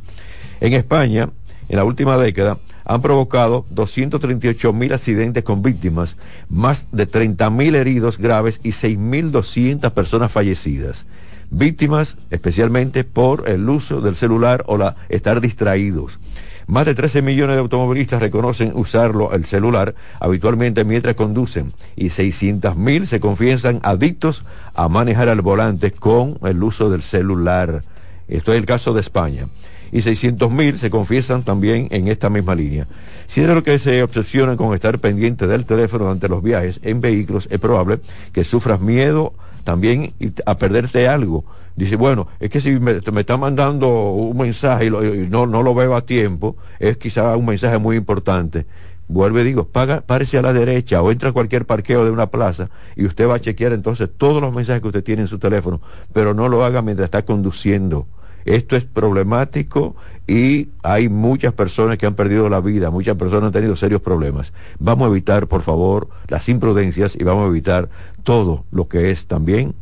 en 0.61 0.75
España, 0.75 1.29
en 1.69 1.77
la 1.77 1.85
última 1.85 2.17
década, 2.17 2.59
han 2.85 3.03
provocado 3.03 3.65
238 3.71 4.73
mil 4.73 4.93
accidentes 4.93 5.45
con 5.45 5.63
víctimas, 5.63 6.17
más 6.49 6.87
de 6.93 7.07
30 7.07 7.49
mil 7.51 7.75
heridos 7.75 8.19
graves 8.19 8.61
y 8.63 8.71
6.200 8.71 9.91
personas 9.93 10.33
fallecidas. 10.33 11.07
Víctimas 11.51 12.17
especialmente 12.31 13.05
por 13.05 13.49
el 13.49 13.69
uso 13.69 14.01
del 14.01 14.17
celular 14.17 14.65
o 14.67 14.77
la 14.77 14.97
estar 15.09 15.41
distraídos. 15.41 16.19
Más 16.67 16.87
de 16.87 16.95
13 16.95 17.23
millones 17.23 17.57
de 17.57 17.61
automovilistas 17.61 18.21
reconocen 18.21 18.73
usarlo, 18.75 19.33
el 19.33 19.45
celular, 19.45 19.95
habitualmente 20.21 20.85
mientras 20.85 21.17
conducen 21.17 21.73
y 21.97 22.11
600 22.11 22.77
mil 22.77 23.07
se 23.07 23.21
confiesan 23.21 23.81
adictos 23.83 24.45
a 24.75 24.89
manejar 24.89 25.29
al 25.29 25.43
volante 25.43 25.91
con 25.91 26.39
el 26.43 26.63
uso 26.63 26.89
del 26.89 27.03
celular. 27.03 27.83
Esto 28.29 28.53
es 28.53 28.59
el 28.59 28.65
caso 28.65 28.95
de 28.95 29.01
España. 29.01 29.49
Y 29.93 30.03
600 30.03 30.51
mil 30.51 30.79
se 30.79 30.91
confiesan 30.91 31.43
también 31.43 31.87
en 31.91 32.09
esta 32.09 32.31
misma 32.31 32.55
línea. 32.55 32.87
Si 33.27 33.43
es 33.43 33.49
lo 33.49 33.63
que 33.63 33.79
se 33.79 34.03
obsesionan 34.03 34.57
con 34.57 34.75
estar 34.75 34.99
pendiente 34.99 35.47
del 35.47 35.67
teléfono 35.67 36.05
durante 36.05 36.29
los 36.29 36.43
viajes 36.43 36.81
en 36.83 37.01
vehículos, 37.01 37.47
es 37.51 37.61
probable 37.61 38.01
que 38.33 38.43
sufras 38.43 38.81
miedo 38.81 39.35
también 39.65 40.15
a 40.47 40.57
perderte 40.57 41.09
algo. 41.09 41.45
Dice, 41.77 41.97
bueno, 41.97 42.29
es 42.41 42.51
que 42.51 42.61
si 42.61 42.79
me, 42.79 42.93
está 42.93 43.37
mandando 43.37 44.11
un 44.13 44.37
mensaje 44.37 44.87
y 44.87 44.91
no, 44.91 45.47
no 45.47 45.63
lo 45.63 45.75
veo 45.75 45.95
a 45.95 46.05
tiempo, 46.05 46.57
es 46.79 46.97
quizá 46.97 47.37
un 47.37 47.47
mensaje 47.47 47.79
muy 47.79 47.97
importante. 47.97 48.67
Vuelve 49.09 49.43
y 49.43 49.45
digo, 49.45 49.67
paga, 49.67 50.01
párese 50.01 50.39
a 50.39 50.43
la 50.43 50.53
derecha 50.53 51.03
o 51.03 51.11
entra 51.11 51.31
a 51.31 51.33
cualquier 51.33 51.67
parqueo 51.67 52.05
de 52.05 52.11
una 52.11 52.29
plaza 52.29 52.71
y 52.97 53.05
usted 53.05 53.29
va 53.29 53.37
a 53.37 53.41
chequear 53.41 53.73
entonces 53.73 54.09
todos 54.17 54.41
los 54.41 54.55
mensajes 54.55 54.81
que 54.81 54.89
usted 54.89 55.05
tiene 55.05 55.23
en 55.23 55.29
su 55.29 55.39
teléfono, 55.39 55.81
pero 56.13 56.35
no 56.35 56.49
lo 56.49 56.65
haga 56.65 56.83
mientras 56.83 57.07
está 57.07 57.23
conduciendo. 57.23 58.07
Esto 58.45 58.77
es 58.77 58.85
problemático 58.85 59.97
y 60.27 60.69
hay 60.83 61.09
muchas 61.09 61.53
personas 61.53 61.99
que 61.99 62.07
han 62.07 62.15
perdido 62.15 62.49
la 62.49 62.61
vida, 62.61 62.91
muchas 62.91 63.17
personas 63.17 63.49
han 63.49 63.53
tenido 63.53 63.77
serios 63.77 64.01
problemas. 64.01 64.53
Vamos 64.79 65.07
a 65.07 65.11
evitar, 65.11 65.47
por 65.47 65.63
favor, 65.63 66.09
las 66.29 66.49
imprudencias 66.49 67.17
y 67.19 67.25
vamos 67.25 67.45
a 67.45 67.49
evitar 67.49 67.89
todo 68.23 68.65
lo 68.71 68.89
que 68.89 69.11
es 69.11 69.27
también 69.27 69.75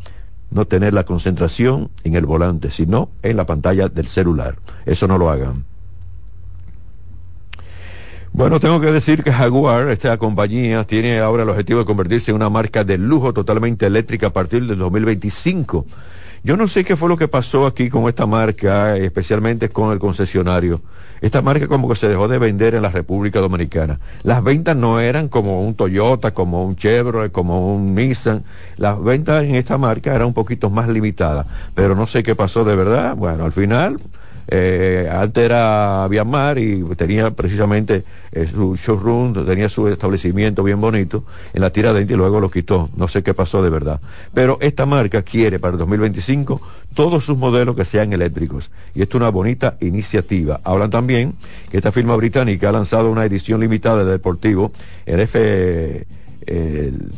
no 0.51 0.67
tener 0.67 0.95
la 0.95 1.05
concentración 1.05 1.91
en 2.03 2.15
el 2.15 2.27
volante, 2.27 2.71
sino 2.71 3.11
en 3.23 3.37
la 3.37 3.47
pantalla 3.47 3.89
del 3.89 4.09
celular. 4.09 4.57
Eso 4.85 5.07
no 5.07 5.17
lo 5.17 5.31
hagan. 5.31 5.65
Bueno, 8.33 8.61
tengo 8.61 8.81
que 8.81 8.93
decir 8.93 9.25
que 9.25 9.33
Jaguar, 9.33 9.89
esta 9.89 10.17
compañía, 10.17 10.85
tiene 10.85 11.19
ahora 11.19 11.43
el 11.43 11.49
objetivo 11.49 11.81
de 11.81 11.85
convertirse 11.85 12.31
en 12.31 12.37
una 12.37 12.49
marca 12.49 12.85
de 12.85 12.97
lujo 12.97 13.33
totalmente 13.33 13.87
eléctrica 13.87 14.29
a 14.29 14.33
partir 14.33 14.67
del 14.67 14.79
2025. 14.79 15.85
Yo 16.43 16.57
no 16.57 16.69
sé 16.69 16.87
qué 16.87 16.97
fue 16.97 17.11
lo 17.11 17.19
que 17.19 17.29
pasó 17.29 17.67
aquí 17.67 17.91
con 17.91 18.09
esta 18.09 18.25
marca, 18.25 18.97
especialmente 18.97 19.69
con 19.69 19.93
el 19.93 19.99
concesionario. 19.99 20.81
Esta 21.21 21.43
marca 21.43 21.69
como 21.69 21.87
que 21.87 21.97
se 21.97 22.09
dejó 22.09 22.29
de 22.29 22.39
vender 22.39 22.75
en 22.75 22.81
la 22.81 22.89
República 22.89 23.41
Dominicana. 23.41 24.01
Las 24.23 24.43
ventas 24.43 24.75
no 24.75 25.01
eran 25.01 25.29
como 25.29 25.61
un 25.61 25.75
Toyota, 25.75 26.33
como 26.33 26.65
un 26.65 26.77
Chevrolet, 26.77 27.31
como 27.31 27.75
un 27.75 27.95
Nissan. 27.95 28.43
Las 28.79 29.03
ventas 29.03 29.45
en 29.45 29.55
esta 29.55 29.77
marca 29.77 30.15
eran 30.15 30.29
un 30.29 30.35
poquito 30.35 30.71
más 30.71 30.89
limitadas. 30.89 31.47
Pero 31.75 31.95
no 31.95 32.07
sé 32.07 32.23
qué 32.23 32.35
pasó 32.35 32.65
de 32.65 32.75
verdad. 32.75 33.17
Bueno, 33.17 33.45
al 33.45 33.53
final 33.53 33.99
eh, 34.53 35.09
antes 35.09 35.45
era 35.45 36.09
Viamar 36.09 36.59
y 36.59 36.83
tenía 36.97 37.31
precisamente 37.31 38.03
eh, 38.33 38.49
su 38.51 38.75
showroom, 38.75 39.47
tenía 39.47 39.69
su 39.69 39.87
establecimiento 39.87 40.65
bien 40.65 40.81
bonito 40.81 41.25
en 41.55 41.61
la 41.61 41.71
Tiradentes 41.71 42.13
y 42.13 42.19
luego 42.19 42.41
lo 42.41 42.51
quitó. 42.51 42.91
No 42.97 43.07
sé 43.07 43.23
qué 43.23 43.33
pasó 43.33 43.63
de 43.63 43.71
verdad. 43.71 44.01
Pero 44.35 44.59
esta 44.61 44.87
marca 44.87 45.23
quiere 45.23 45.61
para 45.61 45.75
el 45.75 45.79
2025 45.79 46.61
todos 46.95 47.25
sus 47.25 47.39
modelos 47.39 47.77
que 47.77 47.85
sean 47.85 48.13
eléctricos. 48.13 48.73
Y 48.93 49.03
esto 49.03 49.19
es 49.19 49.21
una 49.21 49.31
bonita 49.31 49.77
iniciativa. 49.81 50.61
Hablan 50.65 50.91
también 50.91 51.35
que 51.71 51.77
esta 51.77 51.93
firma 51.93 52.17
británica 52.17 52.71
ha 52.71 52.73
lanzado 52.73 53.09
una 53.09 53.25
edición 53.25 53.61
limitada 53.61 54.05
de 54.05 54.11
deportivo, 54.11 54.73
el 55.07 55.21
F, 55.21 56.07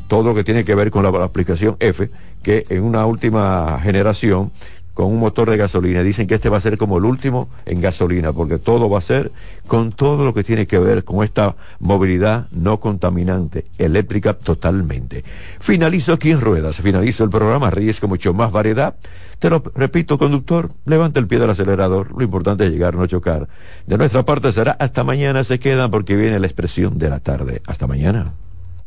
todo 0.09 0.25
lo 0.25 0.35
que 0.35 0.45
tiene 0.45 0.65
que 0.65 0.75
ver 0.75 0.91
con 0.91 1.03
la 1.03 1.25
aplicación 1.25 1.77
F, 1.81 2.11
que 2.43 2.67
en 2.69 2.83
una 2.83 3.07
última 3.07 3.81
generación 3.83 4.53
con 4.95 5.07
un 5.07 5.19
motor 5.19 5.51
de 5.51 5.57
gasolina. 5.57 6.03
Dicen 6.03 6.27
que 6.27 6.35
este 6.35 6.49
va 6.49 6.59
a 6.59 6.61
ser 6.61 6.79
como 6.79 6.99
el 6.99 7.05
último 7.05 7.49
en 7.67 7.81
gasolina, 7.81 8.33
porque 8.33 8.59
todo 8.59 8.91
va 8.91 8.99
a 8.99 9.03
ser 9.03 9.33
con 9.67 9.93
todo 9.93 10.25
lo 10.25 10.35
que 10.35 10.45
tiene 10.45 10.67
que 10.67 10.79
ver 10.79 11.05
con 11.05 11.25
esta 11.25 11.57
movilidad 11.79 12.49
no 12.51 12.81
contaminante, 12.81 13.67
eléctrica 13.79 14.35
totalmente. 14.35 15.25
Finalizo 15.61 16.13
aquí 16.13 16.31
en 16.31 16.41
Ruedas, 16.41 16.81
finalizo 16.81 17.25
el 17.25 17.31
programa 17.31 17.71
Reyes 17.71 18.01
con 18.01 18.11
mucho 18.11 18.35
más 18.35 18.53
variedad. 18.53 18.97
Te 19.39 19.51
lo 19.51 19.63
repito, 19.75 20.19
conductor, 20.19 20.71
levanta 20.85 21.19
el 21.19 21.27
pie 21.27 21.39
del 21.39 21.51
acelerador, 21.51 22.13
lo 22.17 22.23
importante 22.23 22.65
es 22.65 22.71
llegar, 22.71 22.95
no 22.95 23.07
chocar. 23.07 23.49
De 23.87 23.99
nuestra 23.99 24.25
parte 24.25 24.53
será 24.53 24.73
hasta 24.73 25.03
mañana, 25.05 25.43
se 25.43 25.59
quedan 25.59 25.91
porque 25.91 26.15
viene 26.15 26.39
la 26.39 26.47
expresión 26.47 26.99
de 26.99 27.11
la 27.11 27.19
tarde. 27.19 27.63
Hasta 27.67 27.87
mañana. 27.87 28.35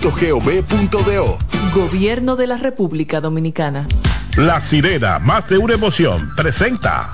.gov.do. 0.00 1.38
Gobierno 1.74 2.36
de 2.36 2.46
la 2.46 2.56
República 2.56 3.20
Dominicana. 3.20 3.86
La 4.36 4.60
sirena, 4.60 5.18
más 5.18 5.48
de 5.48 5.58
una 5.58 5.74
emoción, 5.74 6.30
presenta. 6.36 7.12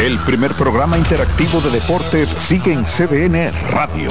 El 0.00 0.18
primer 0.20 0.52
programa 0.52 0.96
interactivo 0.96 1.60
de 1.60 1.70
deportes 1.70 2.30
sigue 2.38 2.72
en 2.72 2.84
CDN 2.84 3.52
Radio. 3.70 4.10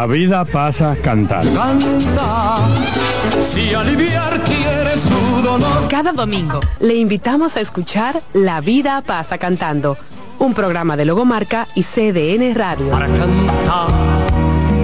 La 0.00 0.06
vida 0.06 0.46
pasa 0.46 0.96
cantando. 0.96 1.52
Canta, 1.52 2.56
si 3.38 3.74
aliviar 3.74 4.40
quieres 4.44 5.02
tu 5.02 5.42
dolor. 5.42 5.88
Cada 5.90 6.12
domingo 6.12 6.58
le 6.78 6.94
invitamos 6.94 7.54
a 7.58 7.60
escuchar 7.60 8.22
La 8.32 8.62
vida 8.62 9.02
pasa 9.02 9.36
cantando, 9.36 9.98
un 10.38 10.54
programa 10.54 10.96
de 10.96 11.04
Logomarca 11.04 11.66
y 11.74 11.82
CDN 11.82 12.54
Radio. 12.54 12.88
Para 12.88 13.08
cantar 13.08 14.19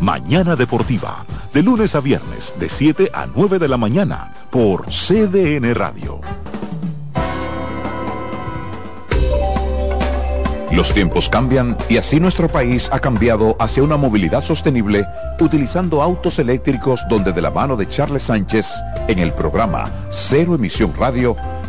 Mañana 0.00 0.56
Deportiva, 0.56 1.26
de 1.52 1.62
lunes 1.62 1.94
a 1.94 2.00
viernes, 2.00 2.54
de 2.58 2.70
7 2.70 3.10
a 3.12 3.26
9 3.26 3.58
de 3.58 3.68
la 3.68 3.76
mañana, 3.76 4.32
por 4.50 4.86
CDN 4.86 5.74
Radio. 5.74 6.22
Los 10.72 10.94
tiempos 10.94 11.28
cambian 11.28 11.76
y 11.90 11.98
así 11.98 12.18
nuestro 12.18 12.48
país 12.48 12.88
ha 12.92 13.00
cambiado 13.00 13.56
hacia 13.58 13.82
una 13.82 13.98
movilidad 13.98 14.42
sostenible 14.42 15.04
utilizando 15.38 16.00
autos 16.00 16.38
eléctricos 16.38 17.02
donde 17.10 17.32
de 17.32 17.42
la 17.42 17.50
mano 17.50 17.76
de 17.76 17.86
Charles 17.86 18.22
Sánchez 18.22 18.72
en 19.08 19.18
el 19.18 19.34
programa 19.34 19.90
Cero 20.10 20.54
Emisión 20.54 20.94
Radio 20.96 21.36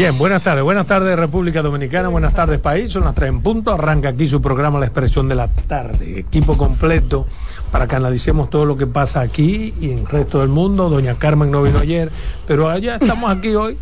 Bien, 0.00 0.16
buenas 0.16 0.42
tardes, 0.42 0.64
buenas 0.64 0.86
tardes 0.86 1.14
República 1.14 1.60
Dominicana, 1.60 2.08
buenas 2.08 2.32
tardes 2.32 2.58
país, 2.58 2.90
son 2.90 3.04
las 3.04 3.14
tres 3.14 3.28
en 3.28 3.42
punto, 3.42 3.70
arranca 3.70 4.08
aquí 4.08 4.26
su 4.26 4.40
programa 4.40 4.80
La 4.80 4.86
Expresión 4.86 5.28
de 5.28 5.34
la 5.34 5.48
Tarde, 5.48 6.20
equipo 6.20 6.56
completo 6.56 7.26
para 7.70 7.86
que 7.86 7.96
analicemos 7.96 8.48
todo 8.48 8.64
lo 8.64 8.78
que 8.78 8.86
pasa 8.86 9.20
aquí 9.20 9.74
y 9.78 9.90
en 9.90 9.98
el 9.98 10.06
resto 10.06 10.40
del 10.40 10.48
mundo, 10.48 10.88
doña 10.88 11.16
Carmen 11.16 11.50
no 11.50 11.62
vino 11.62 11.78
ayer, 11.80 12.10
pero 12.46 12.70
allá 12.70 12.96
estamos 12.96 13.30
aquí 13.30 13.54
hoy. 13.54 13.76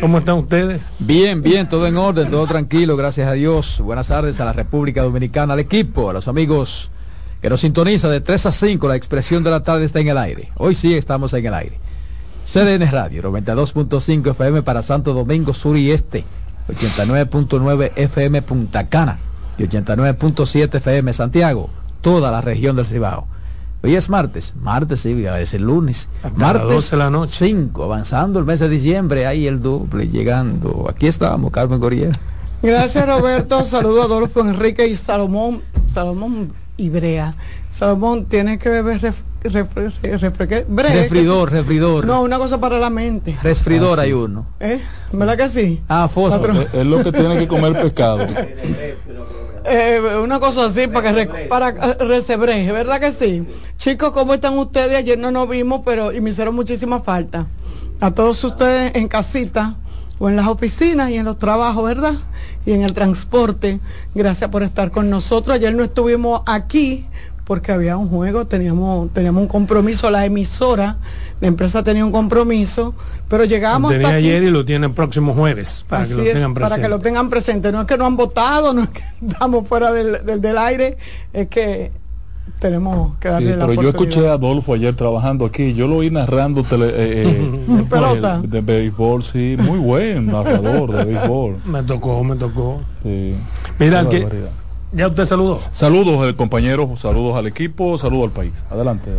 ¿Cómo 0.00 0.18
están 0.18 0.38
ustedes? 0.38 0.90
Bien, 0.98 1.42
bien, 1.42 1.68
todo 1.68 1.86
en 1.86 1.96
orden, 1.96 2.28
todo 2.28 2.48
tranquilo, 2.48 2.96
gracias 2.96 3.28
a 3.28 3.34
Dios. 3.34 3.80
Buenas 3.80 4.08
tardes 4.08 4.40
a 4.40 4.46
la 4.46 4.52
República 4.52 5.04
Dominicana, 5.04 5.52
al 5.52 5.60
equipo, 5.60 6.10
a 6.10 6.12
los 6.12 6.26
amigos 6.26 6.90
que 7.40 7.48
nos 7.48 7.60
sintoniza 7.60 8.08
de 8.08 8.20
3 8.20 8.46
a 8.46 8.50
5, 8.50 8.88
la 8.88 8.96
Expresión 8.96 9.44
de 9.44 9.50
la 9.50 9.62
Tarde 9.62 9.84
está 9.84 10.00
en 10.00 10.08
el 10.08 10.18
aire. 10.18 10.50
Hoy 10.56 10.74
sí 10.74 10.92
estamos 10.92 11.32
en 11.34 11.46
el 11.46 11.54
aire. 11.54 11.78
CDN 12.50 12.90
Radio, 12.90 13.22
92.5 13.30 14.30
FM 14.30 14.62
para 14.62 14.82
Santo 14.82 15.12
Domingo 15.12 15.52
Sur 15.52 15.76
y 15.76 15.90
Este, 15.90 16.24
89.9 16.68 17.92
FM 17.94 18.40
Punta 18.40 18.88
Cana 18.88 19.18
y 19.58 19.64
89.7 19.64 20.76
FM 20.76 21.12
Santiago, 21.12 21.68
toda 22.00 22.30
la 22.30 22.40
región 22.40 22.74
del 22.74 22.86
Cibao. 22.86 23.26
Hoy 23.82 23.96
es 23.96 24.08
martes, 24.08 24.54
martes 24.58 25.00
sí, 25.00 25.26
es 25.26 25.52
el 25.52 25.64
lunes. 25.64 26.08
Hasta 26.22 26.38
martes 26.38 26.62
las 26.62 26.72
12 26.72 26.96
de 26.96 27.02
la 27.02 27.10
noche. 27.10 27.34
5, 27.36 27.84
avanzando 27.84 28.38
el 28.38 28.46
mes 28.46 28.60
de 28.60 28.70
diciembre, 28.70 29.26
ahí 29.26 29.46
el 29.46 29.60
doble, 29.60 30.08
llegando. 30.08 30.86
Aquí 30.88 31.06
estamos, 31.06 31.52
Carmen 31.52 31.78
Goriel. 31.78 32.12
Gracias 32.62 33.06
Roberto, 33.06 33.62
saludo 33.66 34.00
a 34.00 34.04
Adolfo 34.06 34.40
Enrique 34.40 34.86
y 34.86 34.96
Salomón, 34.96 35.60
Salomón 35.92 36.54
Ibrea. 36.78 37.36
Salomón, 37.68 38.24
tiene 38.24 38.58
que 38.58 38.70
beber 38.70 39.02
ref, 39.02 39.20
ref, 39.42 39.74
ref, 39.74 40.02
ref- 40.02 40.46
¿qué? 40.48 40.66
Bre- 40.66 40.92
Refridor, 40.92 41.50
refridor. 41.52 42.04
No, 42.06 42.22
una 42.22 42.38
cosa 42.38 42.58
para 42.60 42.78
la 42.78 42.90
mente. 42.90 43.36
Resfridor 43.42 44.00
hay 44.00 44.12
uno. 44.12 44.46
¿Eh? 44.60 44.80
¿Verdad 45.12 45.36
que 45.36 45.48
sí? 45.48 45.82
Ah, 45.88 46.08
fósforo. 46.08 46.60
Es- 46.62 46.74
es 46.74 46.86
lo 46.86 47.02
que 47.04 47.12
tiene 47.12 47.38
que 47.38 47.48
comer 47.48 47.72
pescado. 47.80 48.26
Eh, 49.70 50.00
una 50.22 50.40
cosa 50.40 50.64
así 50.66 50.86
para 50.86 51.12
que 51.12 51.28
rec- 51.28 51.48
para 51.48 51.68
eh, 51.70 51.96
recebre, 52.00 52.70
¿verdad 52.72 53.00
que 53.00 53.12
sí? 53.12 53.46
Chicos, 53.76 54.12
¿cómo 54.12 54.32
están 54.32 54.56
ustedes? 54.56 54.96
Ayer 54.96 55.18
no 55.18 55.30
nos 55.30 55.46
vimos, 55.48 55.82
pero 55.84 56.10
y 56.12 56.20
me 56.22 56.30
hicieron 56.30 56.54
muchísima 56.54 57.00
falta. 57.00 57.46
A 58.00 58.12
todos 58.12 58.42
ustedes 58.44 58.92
en 58.94 59.08
casita 59.08 59.74
o 60.18 60.30
en 60.30 60.36
las 60.36 60.46
oficinas 60.46 61.10
y 61.10 61.16
en 61.16 61.26
los 61.26 61.38
trabajos, 61.38 61.84
¿verdad? 61.84 62.14
Y 62.64 62.72
en 62.72 62.82
el 62.82 62.94
transporte. 62.94 63.80
Gracias 64.14 64.48
por 64.48 64.62
estar 64.62 64.90
con 64.90 65.10
nosotros. 65.10 65.54
Ayer 65.56 65.74
no 65.74 65.84
estuvimos 65.84 66.40
aquí 66.46 67.06
porque 67.48 67.72
había 67.72 67.96
un 67.96 68.10
juego, 68.10 68.46
teníamos 68.46 69.10
teníamos 69.14 69.40
un 69.40 69.48
compromiso, 69.48 70.10
la 70.10 70.26
emisora, 70.26 70.98
la 71.40 71.48
empresa 71.48 71.82
tenía 71.82 72.04
un 72.04 72.12
compromiso, 72.12 72.94
pero 73.26 73.44
tenía 73.90 74.06
hasta 74.08 74.18
aquí. 74.18 74.26
ayer 74.28 74.42
y 74.42 74.50
lo 74.50 74.66
tienen 74.66 74.92
próximo 74.92 75.32
jueves, 75.32 75.82
para 75.88 76.02
Así 76.02 76.10
que 76.12 76.18
lo 76.18 76.26
es, 76.28 76.34
tengan 76.34 76.52
para 76.52 76.66
presente. 76.66 76.82
que 76.82 76.88
lo 76.90 76.98
tengan 77.00 77.30
presente. 77.30 77.72
No 77.72 77.80
es 77.80 77.86
que 77.86 77.96
no 77.96 78.04
han 78.04 78.16
votado, 78.16 78.74
no 78.74 78.82
es 78.82 78.90
que 78.90 79.02
estamos 79.26 79.66
fuera 79.66 79.90
del, 79.92 80.24
del, 80.26 80.42
del 80.42 80.58
aire, 80.58 80.98
es 81.32 81.48
que 81.48 81.90
tenemos 82.58 83.16
que 83.18 83.28
Sí, 83.28 83.32
darle 83.32 83.56
la 83.56 83.66
pero 83.66 83.82
yo 83.82 83.88
escuché 83.88 84.28
a 84.28 84.32
Adolfo 84.34 84.74
ayer 84.74 84.94
trabajando 84.94 85.46
aquí, 85.46 85.72
yo 85.72 85.86
lo 85.88 85.96
oí 85.96 86.10
narrando 86.10 86.64
tele, 86.64 86.86
eh, 86.88 86.92
eh, 87.26 87.86
Pelota. 87.90 88.42
de 88.42 88.60
béisbol, 88.60 89.22
sí, 89.22 89.56
muy 89.58 89.78
buen 89.78 90.26
narrador 90.26 90.92
de 90.92 91.04
béisbol. 91.06 91.62
Me 91.64 91.82
tocó, 91.82 92.22
me 92.24 92.36
tocó. 92.36 92.78
Sí. 93.02 93.34
Mira, 93.78 94.06
que- 94.06 94.20
barbaridad. 94.24 94.50
Ya 94.92 95.08
usted 95.08 95.26
saludó. 95.26 95.60
Saludos 95.70 96.22
al 96.22 96.36
compañero, 96.36 96.94
saludos 96.96 97.36
al 97.36 97.46
equipo, 97.46 97.98
saludos 97.98 98.28
al 98.28 98.32
país. 98.32 98.52
Adelante. 98.70 99.10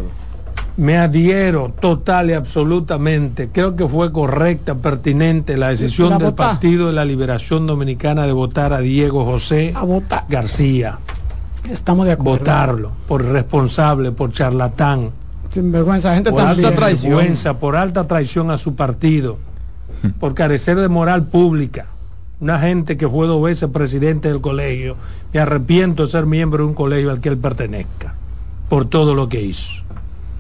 Me 0.78 0.98
adhiero 0.98 1.74
total 1.80 2.30
y 2.30 2.34
absolutamente. 2.34 3.50
Creo 3.52 3.76
que 3.76 3.88
fue 3.88 4.12
correcta, 4.12 4.76
pertinente 4.76 5.58
la 5.58 5.70
decisión 5.70 6.18
del. 6.18 6.34
Partido 6.34 6.88
de 6.88 6.94
la 6.94 7.04
Liberación 7.06 7.68
Dominicana 7.68 8.26
de 8.26 8.32
votar 8.32 8.72
a 8.72 8.80
Diego 8.80 9.26
José 9.26 9.74
García. 10.30 11.00
Estamos 11.70 12.06
de 12.06 12.14
acuerdo. 12.14 12.40
Votarlo 12.40 12.92
por 13.08 13.26
responsable, 13.26 14.12
por 14.12 14.32
charlatán. 14.32 15.12
Sin 15.50 15.72
vergüenza, 15.72 16.16
gente 16.16 16.32
por 16.32 16.44
también. 16.44 16.66
alta 16.66 16.78
traición. 16.78 17.18
Vergüenza, 17.18 17.60
por 17.60 17.76
alta 17.76 18.08
traición 18.08 18.50
a 18.50 18.58
su 18.58 18.76
partido, 18.76 19.38
por 20.20 20.34
carecer 20.34 20.78
de 20.78 20.88
moral 20.88 21.26
pública. 21.28 21.88
Una 22.42 22.58
gente 22.60 22.96
que 22.98 23.08
fue 23.08 23.28
dos 23.28 23.42
veces 23.44 23.70
presidente 23.70 24.30
del 24.30 24.40
colegio, 24.42 24.96
me 25.34 25.40
arrepiento 25.42 26.06
de 26.06 26.12
ser 26.12 26.26
miembro 26.26 26.64
de 26.64 26.70
un 26.70 26.74
colegio 26.74 27.12
al 27.12 27.20
que 27.20 27.30
él 27.30 27.38
pertenezca, 27.38 28.16
por 28.70 28.86
todo 28.86 29.14
lo 29.14 29.28
que 29.28 29.42
hizo. 29.42 29.84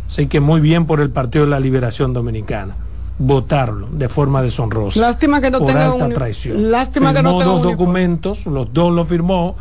Así 0.09 0.27
que 0.27 0.39
muy 0.39 0.61
bien 0.61 0.85
por 0.85 1.01
el 1.01 1.09
Partido 1.11 1.43
de 1.45 1.51
la 1.51 1.59
Liberación 1.59 2.13
Dominicana. 2.13 2.75
votarlo 3.21 3.89
de 3.91 4.07
forma 4.07 4.41
deshonrosa. 4.41 4.97
Lástima 5.01 5.41
que 5.41 5.51
no 5.51 5.59
por 5.59 5.67
tenga 5.67 5.91
alta 5.91 6.05
un- 6.05 6.13
traición. 6.13 6.71
lástima 6.71 7.13
que 7.13 7.21
no 7.21 7.31
tenga 7.37 7.43
dos 7.51 7.57
un 7.57 7.63
documentos, 7.71 8.45
los 8.45 8.71
dos 8.71 8.93
los 8.93 9.09
firmó, 9.09 9.57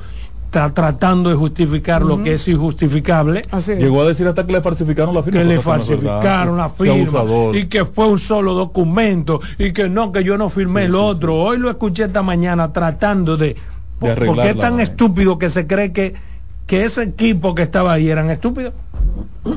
está 0.49 0.73
tratando 0.73 1.29
de 1.29 1.37
justificar 1.37 2.01
lo 2.01 2.23
que 2.23 2.33
es 2.35 2.49
injustificable. 2.49 3.43
Llegó 3.67 4.01
a 4.01 4.07
decir 4.07 4.27
hasta 4.27 4.47
que 4.47 4.53
le 4.55 4.63
falsificaron 4.63 5.15
la 5.15 5.23
firma. 5.23 5.41
que 5.41 5.45
le 5.45 5.57
no 5.57 5.61
falsificaron 5.61 6.57
la 6.57 6.71
firma 6.71 7.25
y 7.53 7.67
que 7.67 7.85
fue 7.85 8.07
un 8.07 8.19
solo 8.19 8.55
documento 8.55 9.41
y 9.59 9.73
que 9.73 9.91
no, 9.91 10.11
que 10.11 10.25
yo 10.25 10.39
no 10.39 10.49
firmé 10.49 10.87
el 10.87 10.95
otro. 10.95 11.37
Hoy 11.37 11.59
lo 11.59 11.69
escuché 11.69 12.05
esta 12.05 12.23
mañana 12.23 12.73
tratando 12.73 13.37
de... 13.37 13.57
De 14.01 14.15
porque 14.15 14.51
es 14.51 14.57
tan 14.57 14.81
estúpido 14.81 15.39
que 15.39 15.51
se 15.51 15.67
cree 15.67 15.93
que, 15.93 16.15
que 16.67 16.85
ese 16.85 17.03
equipo 17.03 17.55
que 17.55 17.63
estaba 17.63 17.93
ahí 17.93 18.09
eran 18.09 18.31
estúpidos. 18.31 18.73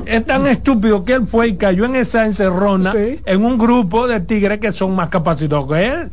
Es 0.04 0.26
tan 0.26 0.46
estúpido 0.46 1.04
que 1.04 1.14
él 1.14 1.26
fue 1.26 1.48
y 1.48 1.56
cayó 1.56 1.86
en 1.86 1.96
esa 1.96 2.26
encerrona 2.26 2.92
en 2.94 3.44
un 3.44 3.56
grupo 3.56 4.08
de 4.08 4.20
tigres 4.20 4.58
que 4.58 4.72
son 4.72 4.94
más 4.94 5.08
capacitados 5.08 5.66
que 5.66 5.86
él. 5.86 6.10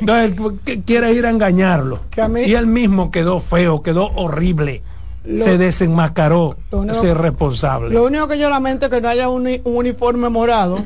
Entonces, 0.00 0.36
él 0.66 0.82
quiere 0.84 1.12
ir 1.12 1.26
a 1.26 1.30
engañarlo. 1.30 2.00
Y 2.46 2.54
él 2.54 2.66
mismo 2.66 3.10
quedó 3.10 3.40
feo, 3.40 3.82
quedó 3.82 4.10
horrible. 4.14 4.82
Lo- 5.24 5.42
se 5.44 5.56
desenmascaró 5.58 6.56
ese 6.90 7.14
responsable. 7.14 7.94
Lo 7.94 8.04
único 8.04 8.28
que 8.28 8.38
yo 8.38 8.50
lamento 8.50 8.86
es 8.86 8.90
que 8.92 9.00
no 9.00 9.08
haya 9.08 9.28
un, 9.28 9.42
uni- 9.42 9.60
un 9.64 9.76
uniforme 9.76 10.28
morado 10.28 10.84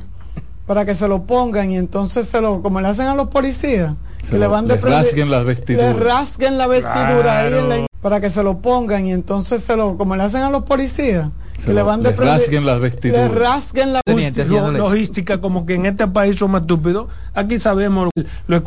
para 0.66 0.84
que 0.84 0.94
se 0.94 1.08
lo 1.08 1.24
pongan 1.24 1.70
y 1.72 1.76
entonces 1.76 2.28
se 2.28 2.40
lo, 2.40 2.62
como 2.62 2.80
le 2.80 2.86
hacen 2.88 3.06
a 3.06 3.14
los 3.16 3.28
policías, 3.28 3.94
Se 4.22 4.32
que 4.32 4.38
le 4.38 4.46
van 4.46 4.68
de 4.68 4.76
rasguen 4.76 5.30
las 5.30 5.44
vestiduras. 5.44 5.96
Le 5.96 6.00
rasguen 6.04 6.58
la 6.58 6.66
vestidura 6.68 7.38
ahí 7.40 7.52
en 7.54 7.68
la-. 7.68 7.86
Para 8.00 8.20
que 8.20 8.30
se 8.30 8.42
lo 8.42 8.58
pongan 8.58 9.06
y 9.06 9.12
entonces 9.12 9.62
se 9.62 9.76
lo, 9.76 9.96
como 9.96 10.14
le 10.16 10.22
hacen 10.22 10.42
a 10.42 10.50
los 10.50 10.62
policías, 10.64 11.28
Se 11.58 11.66
que 11.66 11.72
le 11.74 11.82
van 11.82 12.02
de 12.02 12.12
rasguen 12.12 12.64
las 12.64 12.78
vestiduras. 12.80 13.30
Le 13.32 13.38
rasguen 13.38 13.92
la 13.92 14.00
Lo- 14.06 14.70
logística 14.70 15.40
como 15.40 15.66
que 15.66 15.74
en 15.74 15.86
este 15.86 16.06
país 16.06 16.36
somos 16.38 16.60
estúpidos 16.60 17.08
aquí 17.34 17.58
sabemos 17.58 18.08
lo, 18.14 18.22
lo 18.46 18.56
escuchamos 18.56 18.64